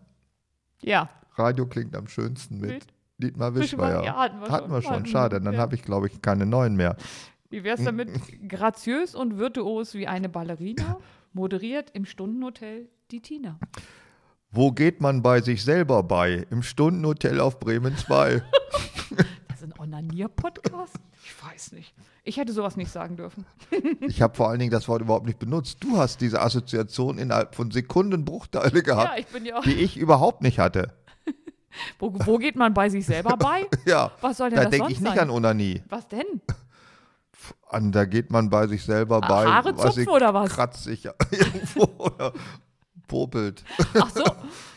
[0.81, 2.87] Ja, Radio klingt am schönsten mit Mit
[3.19, 4.03] Dietmar Wischmeier.
[4.03, 4.71] Ja, hatten wir schon.
[4.71, 4.91] wir schon.
[4.93, 5.59] Hatten Schade, dann ja.
[5.59, 6.95] habe ich, glaube ich, keine neuen mehr.
[7.49, 8.09] wie wär's damit?
[8.49, 10.97] Graziös und virtuos wie eine Ballerina,
[11.33, 13.59] moderiert im Stundenhotel die Tina.
[14.51, 16.47] Wo geht man bei sich selber bei?
[16.49, 18.41] Im Stundenhotel auf Bremen 2.
[19.59, 20.95] Das ist ein Onanier-Podcast?
[21.21, 21.93] Ich weiß nicht.
[22.23, 23.45] Ich hätte sowas nicht sagen dürfen.
[23.99, 25.83] ich habe vor allen Dingen das Wort überhaupt nicht benutzt.
[25.83, 30.43] Du hast diese Assoziation innerhalb von Sekundenbruchteile Ja, gehabt, ich bin ja die ich überhaupt
[30.43, 30.93] nicht hatte.
[31.99, 33.65] Wo, wo geht man bei sich selber bei?
[33.85, 35.19] Ja, Was soll denn da das denke ich nicht sein?
[35.19, 35.83] an Onanie.
[35.89, 36.41] Was denn?
[37.69, 39.45] An, da geht man bei sich selber bei.
[39.45, 40.49] Ah, Haare weiß zupfen oder was?
[40.51, 42.33] Kratzt sich irgendwo oder
[43.07, 43.63] popelt.
[43.99, 44.23] Ach so,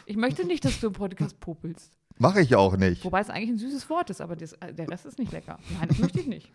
[0.06, 1.92] ich möchte nicht, dass du im Podcast popelst.
[2.18, 3.04] Mache ich auch nicht.
[3.04, 5.58] Wobei es eigentlich ein süßes Wort ist, aber das, äh, der Rest ist nicht lecker.
[5.78, 6.50] Nein, das möchte ich nicht.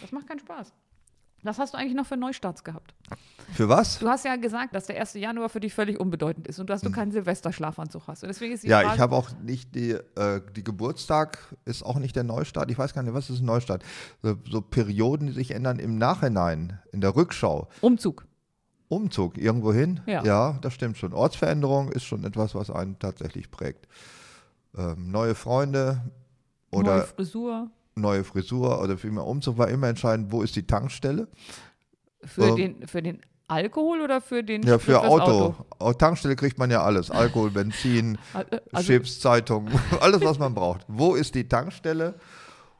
[0.00, 0.72] Das macht keinen Spaß.
[1.42, 2.94] Was hast du eigentlich noch für Neustarts gehabt?
[3.52, 3.98] Für was?
[4.00, 5.14] Du hast ja gesagt, dass der 1.
[5.14, 8.22] Januar für dich völlig unbedeutend ist und dass du keinen Silvesterschlafanzug hast.
[8.22, 11.84] Und deswegen ist die Ja, Frage, ich habe auch nicht die, äh, die Geburtstag ist
[11.84, 12.70] auch nicht der Neustart.
[12.70, 13.84] Ich weiß gar nicht, was ist ein Neustart?
[14.22, 17.68] So, so Perioden, die sich ändern im Nachhinein, in der Rückschau.
[17.80, 18.26] Umzug.
[18.88, 20.00] Umzug irgendwo hin?
[20.06, 20.58] Ja.
[20.60, 21.12] das stimmt schon.
[21.12, 23.86] Ortsveränderung ist schon etwas, was einen tatsächlich prägt.
[24.76, 26.02] Ähm, neue Freunde
[26.70, 27.70] oder Neue Frisur.
[28.00, 31.28] Neue Frisur oder vielmehr Umzug war immer entscheidend, wo ist die Tankstelle?
[32.24, 35.54] Für, Ähm, den, für den Alkohol oder für den Ja, für Auto.
[35.78, 37.10] Au- Tankstelle kriegt man ja alles.
[37.10, 39.68] Alkohol, Benzin, Also, also, Chips, Zeitung,
[40.00, 40.84] alles, was man braucht.
[40.88, 42.14] Wo ist die Tankstelle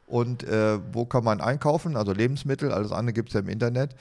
[0.05, 1.95] und äh, wo kann man einkaufen?
[1.95, 3.95] Also Lebensmittel, alles andere gibt es ja im Internet.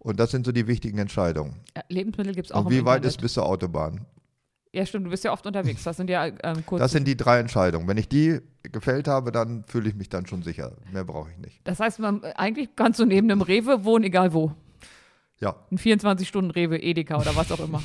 [0.00, 1.60] Und das sind so die wichtigen Entscheidungen.
[1.76, 3.04] ja, Lebensmittel gibt es auch Und wie weit Internet.
[3.16, 4.00] ist bis zur Autobahn?
[4.74, 5.82] Ja, stimmt, du bist ja oft unterwegs.
[5.84, 6.80] Das sind ja ähm, kurz.
[6.80, 7.86] Das sind die drei Entscheidungen.
[7.86, 10.72] Wenn ich die gefällt habe, dann fühle ich mich dann schon sicher.
[10.90, 11.60] Mehr brauche ich nicht.
[11.64, 14.52] Das heißt, man, eigentlich kannst du neben einem Rewe wohnen, egal wo.
[15.40, 17.82] Ja, Ein 24-Stunden-Rewe, Edeka oder was auch immer.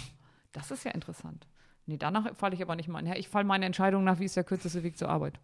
[0.53, 1.45] Das ist ja interessant.
[1.87, 3.05] Nee, danach falle ich aber nicht mal.
[3.05, 5.39] Ja, ich falle meine Entscheidung nach, wie ist der kürzeste Weg zur Arbeit.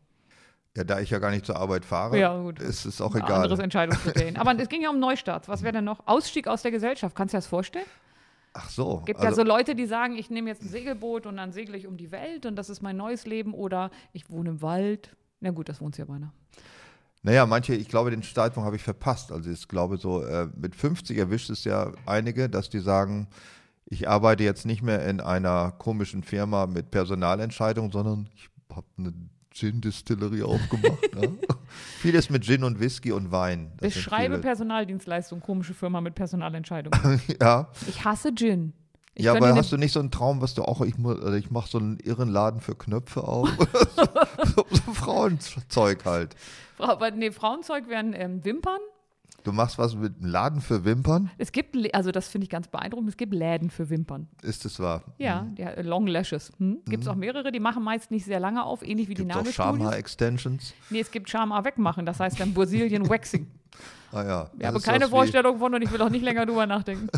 [0.77, 3.53] ja, da ich ja gar nicht zur Arbeit fahre, Ja, ist es auch Ein anderes
[3.53, 3.63] egal.
[3.65, 4.37] Entscheidungskriterien.
[4.37, 5.47] Aber es ging ja um Neustarts.
[5.49, 6.05] Was wäre denn noch?
[6.07, 7.15] Ausstieg aus der Gesellschaft.
[7.15, 7.85] Kannst du dir das vorstellen?
[8.53, 9.01] Ach so.
[9.05, 11.75] gibt also, ja so Leute, die sagen, ich nehme jetzt ein Segelboot und dann segle
[11.75, 15.15] ich um die Welt und das ist mein neues Leben oder ich wohne im Wald.
[15.39, 16.31] Na gut, das wohnt ja beinahe.
[17.23, 19.31] Naja, manche, ich glaube, den Zeitpunkt habe ich verpasst.
[19.31, 23.27] Also ich glaube so, äh, mit 50 erwischt es ja einige, dass die sagen,
[23.85, 29.13] ich arbeite jetzt nicht mehr in einer komischen Firma mit Personalentscheidungen, sondern ich habe eine
[29.53, 31.15] Gin-Distillerie aufgemacht.
[31.15, 31.37] ne?
[31.99, 33.71] Vieles mit Gin und Whisky und Wein.
[33.77, 34.41] Das Beschreibe viele.
[34.41, 36.93] Personaldienstleistung, komische Firma mit Personalentscheidung.
[37.41, 38.73] Ja, Ich hasse Gin.
[39.15, 41.51] Ich ja aber hast du nicht so einen Traum, was du auch, ich, oder ich
[41.51, 43.47] mache so einen irren Laden für Knöpfe auf?
[44.55, 46.35] so, so Frauenzeug halt.
[46.77, 48.79] Frau- aber nee, Frauenzeug wären ähm, Wimpern.
[49.43, 51.29] Du machst was mit einem Laden für Wimpern?
[51.37, 54.27] Es gibt, also das finde ich ganz beeindruckend, es gibt Läden für Wimpern.
[54.41, 55.03] Ist es wahr?
[55.17, 56.51] Ja, die, äh, Long Lashes.
[56.59, 56.79] Hm?
[56.85, 59.33] Gibt es auch mehrere, die machen meist nicht sehr lange auf, ähnlich wie die Gibt
[59.33, 59.75] auch Nagelstudios.
[59.75, 60.73] Schamhaar-Extensions?
[60.89, 63.47] Nee, es gibt Charme wegmachen, das heißt dann Brazilian Waxing.
[64.15, 64.43] Ah ja.
[64.53, 67.07] Ich das habe ist keine Vorstellung von und ich will auch nicht länger drüber nachdenken.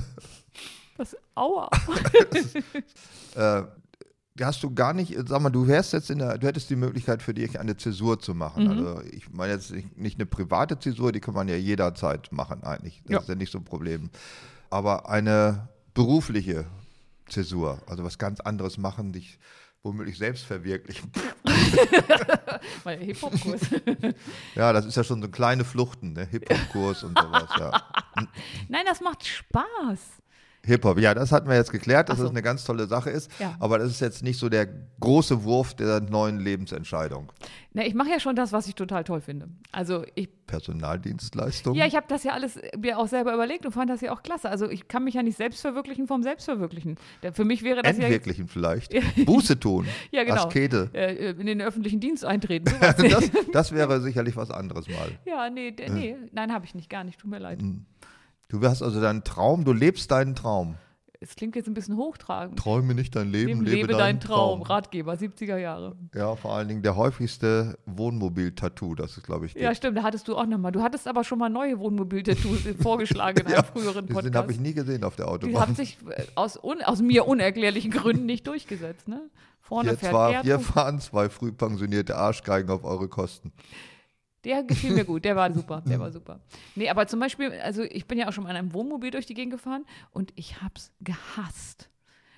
[0.98, 1.70] Das, aua.
[3.36, 3.64] Äh,
[4.42, 7.22] hast du gar nicht, sag mal, du wärst jetzt in der, du hättest die Möglichkeit
[7.24, 8.66] für dich eine Zäsur zu machen.
[8.66, 8.70] Mhm.
[8.72, 12.64] Also ich meine jetzt nicht, nicht eine private Zäsur, die kann man ja jederzeit machen
[12.64, 13.02] eigentlich.
[13.06, 13.20] Das Ja.
[13.20, 14.10] ist ja nicht so ein Problem.
[14.70, 16.66] Aber eine berufliche
[17.30, 19.40] Zäsur, also was ganz anderes machen, dich
[19.84, 21.12] womöglich selbst verwirklichen.
[22.84, 23.62] Weil Hip-Hop-Kurs.
[24.56, 26.26] Ja, das ist ja schon so kleine Fluchten, ne?
[26.26, 27.84] Hip-Hop-Kurs und sowas, ja.
[28.68, 30.00] Nein, das macht Spaß.
[30.66, 32.24] Hip-Hop, ja, das hatten wir jetzt geklärt, dass so.
[32.24, 33.32] das eine ganz tolle Sache ist.
[33.40, 33.56] Ja.
[33.60, 34.68] Aber das ist jetzt nicht so der
[35.00, 37.32] große Wurf der neuen Lebensentscheidung.
[37.74, 39.50] Na, ich mache ja schon das, was ich total toll finde.
[39.72, 41.76] Also ich, Personaldienstleistung.
[41.76, 44.24] ja, ich habe das ja alles mir auch selber überlegt und fand das ja auch
[44.24, 44.50] klasse.
[44.50, 46.96] Also ich kann mich ja nicht selbst verwirklichen vom Selbstverwirklichen.
[47.34, 48.94] Für mich wäre das ja, Entwirklichen vielleicht.
[49.26, 49.88] Buße tun.
[50.12, 50.90] ja genau, Askete.
[50.94, 52.74] äh, in den öffentlichen Dienst eintreten.
[53.06, 55.12] Das, das wäre sicherlich was anderes mal.
[55.26, 57.20] ja, nee, nee, nein, habe ich nicht, gar nicht.
[57.20, 57.62] Tut mir leid.
[58.50, 60.76] Du hast also deinen Traum, du lebst deinen Traum.
[61.22, 62.60] Es klingt jetzt ein bisschen hochtragend.
[62.60, 64.62] Träume nicht dein Leben, Lebe, lebe deinen Traum.
[64.62, 65.96] Ratgeber, 70er Jahre.
[66.14, 69.64] Ja, vor allen Dingen der häufigste Wohnmobil-Tattoo, das ist, glaube ich, gibt.
[69.64, 70.72] Ja, stimmt, da hattest du auch nochmal.
[70.72, 74.36] Du hattest aber schon mal neue Wohnmobil-Tattoos vorgeschlagen in einem Ja, früheren Den Podcast.
[74.36, 75.62] habe ich nie gesehen auf der Die Autobahn.
[75.62, 79.08] haben sich äh, aus, aus mir unerklärlichen Gründen nicht durchgesetzt.
[79.08, 79.22] Ne?
[79.62, 80.64] Vorne Hier, fährt hier rum.
[80.64, 83.52] fahren zwei früh pensionierte Arschgeigen auf eure Kosten.
[84.46, 86.40] Der gefiel mir gut, der war super, der war super.
[86.76, 89.26] Nee, aber zum Beispiel, also ich bin ja auch schon mal in einem Wohnmobil durch
[89.26, 91.90] die Gegend gefahren und ich hab's gehasst.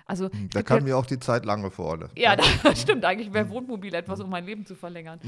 [0.09, 2.07] Also, es Da kam mir auch die Zeit lange vorne.
[2.15, 3.03] ja, das stimmt.
[3.03, 5.19] Eigentlich wäre Wohnmobil etwas, um mein Leben zu verlängern.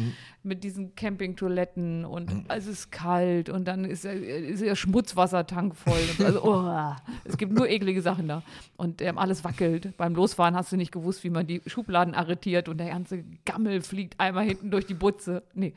[0.41, 5.99] Mit diesen Campingtoiletten und es ist kalt und dann ist, der- ist der Schmutzwassertank voll.
[6.25, 6.95] Also, oh,
[7.25, 8.41] es gibt nur eklige Sachen da.
[8.77, 9.97] Und ähm, alles wackelt.
[9.97, 13.81] Beim Losfahren hast du nicht gewusst, wie man die Schubladen arretiert und der ganze Gammel
[13.81, 15.43] fliegt einmal hinten durch die Butze.
[15.53, 15.73] Nee.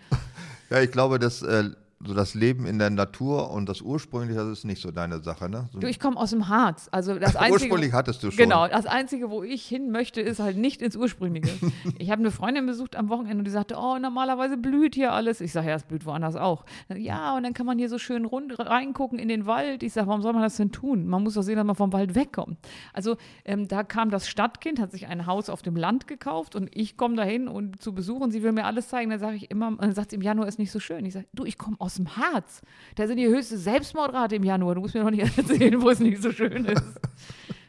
[0.73, 1.65] Ja, ich glaube, dass äh,
[2.05, 5.49] so das Leben in der Natur und das ursprüngliche, das ist nicht so deine Sache,
[5.49, 5.69] ne?
[5.73, 6.89] So, Du, ich komme aus dem Harz.
[6.91, 8.39] Also das Einzige, ursprünglich hattest du schon.
[8.39, 11.53] Genau, das Einzige, wo ich hin möchte, ist halt nicht ins Ursprüngliche.
[11.99, 15.41] ich habe eine Freundin besucht am Wochenende und die sagte, oh, normalerweise blüht hier alles.
[15.41, 16.65] Ich sage, ja, es blüht woanders auch.
[16.95, 19.83] Ja, und dann kann man hier so schön rund reingucken in den Wald.
[19.83, 21.07] Ich sage, warum soll man das denn tun?
[21.07, 22.59] Man muss doch sehen, dass man vom Wald wegkommt.
[22.93, 26.69] Also ähm, da kam das Stadtkind, hat sich ein Haus auf dem Land gekauft und
[26.73, 29.11] ich komme dahin und zu Besuch und sie will mir alles zeigen.
[29.11, 31.05] Dann sage ich immer, dann sagt sie, im Januar ist nicht so schön.
[31.05, 32.63] Ich sage, du, ich komme aus dem Harz.
[32.97, 34.75] Da sind die höchste Selbstmordrate im Januar.
[34.75, 36.85] Du musst mir doch nicht erzählen, wo es nicht so schön ist.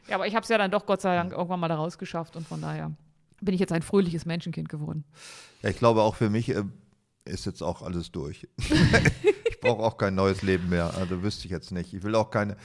[0.10, 2.36] Ja, aber ich habe es ja dann doch Gott sei Dank irgendwann mal da rausgeschafft
[2.36, 2.92] und von daher
[3.40, 5.06] bin ich jetzt ein fröhliches Menschenkind geworden.
[5.62, 6.64] Ja, ich glaube auch für mich äh,
[7.26, 8.48] ist jetzt auch alles durch.
[8.58, 10.94] ich brauche auch kein neues Leben mehr.
[10.96, 11.94] Also wüsste ich jetzt nicht.
[11.94, 12.58] Ich will auch keine,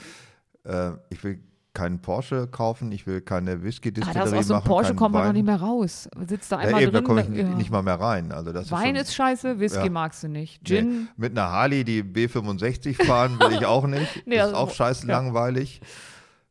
[0.65, 1.41] äh, ich will
[1.73, 4.67] keinen Porsche kaufen, ich will keine Ah, das Whisky-Distillerie aus so machen.
[4.67, 5.27] Porsche kommt man Wein.
[5.29, 6.09] noch nicht mehr raus.
[6.27, 7.05] Sitzt da Ja, einmal eben, da drin.
[7.07, 7.43] komme ich ja.
[7.49, 8.31] nicht mal mehr rein.
[8.31, 9.89] Also das Wein ist, ist scheiße, Whisky Ja.
[9.91, 10.55] magst du nicht.
[10.67, 14.23] schon, Gin, nee, mit einer Harley, die B65 fahren, will ich auch nicht.
[14.25, 15.13] Nee, das also- ist auch scheiße ja.
[15.17, 15.81] langweilig.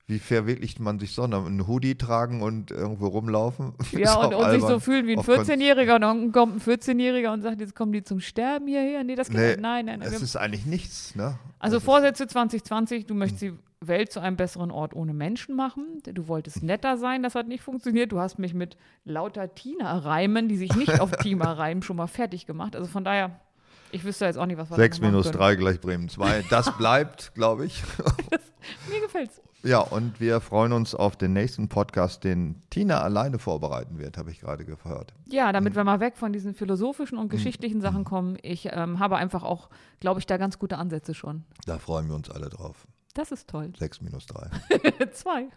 [0.07, 1.35] Wie verwirklicht man sich sonst?
[1.35, 3.75] Einen Hoodie tragen und irgendwo rumlaufen?
[3.93, 6.61] Ja, und, und sich so fühlen wie ein Auf Kon- 14-Jähriger und dann kommt ein
[6.61, 9.05] 14-Jähriger und sagt, jetzt kommen die zum Sterben hierher.
[9.05, 9.61] Nee, das geht Nee, nicht.
[9.61, 10.01] Nein, nein.
[10.01, 11.39] Es Wir- ist eigentlich nichts, ne?
[11.59, 16.01] Also Das Vorsätze 2020, du möchtest die Welt zu einem besseren Ort ohne Menschen machen.
[16.05, 18.11] Du wolltest netter sein, das hat nicht funktioniert.
[18.13, 22.47] Du hast mich mit lauter Tina-Reimen, die sich nicht auf Tima reimen, schon mal fertig
[22.47, 22.75] gemacht.
[22.75, 23.41] Also von daher,
[23.93, 25.39] ich wüsste jetzt auch nicht, was wir 6 da noch machen minus können.
[25.39, 26.45] 3 gleich Bremen 2.
[26.51, 27.83] Das bleibt, glaube ich.
[28.91, 29.41] Mir gefällt's.
[29.63, 34.31] Ja, und wir freuen uns auf den nächsten Podcast, den Tina alleine vorbereiten wird, habe
[34.31, 35.15] ich gerade gehört.
[35.29, 35.53] Ja, Mhm.
[35.53, 38.39] damit wir mal weg von diesen philosophischen und geschichtlichen Sachen kommen.
[38.43, 39.69] Ich ähm, habe einfach auch,
[40.01, 41.45] glaube ich, da ganz gute Ansätze schon.
[41.67, 42.87] Da freuen wir uns alle drauf.
[43.19, 43.73] Das ist toll.
[43.77, 44.49] 6 minus 3.
[45.11, 45.49] Zwei.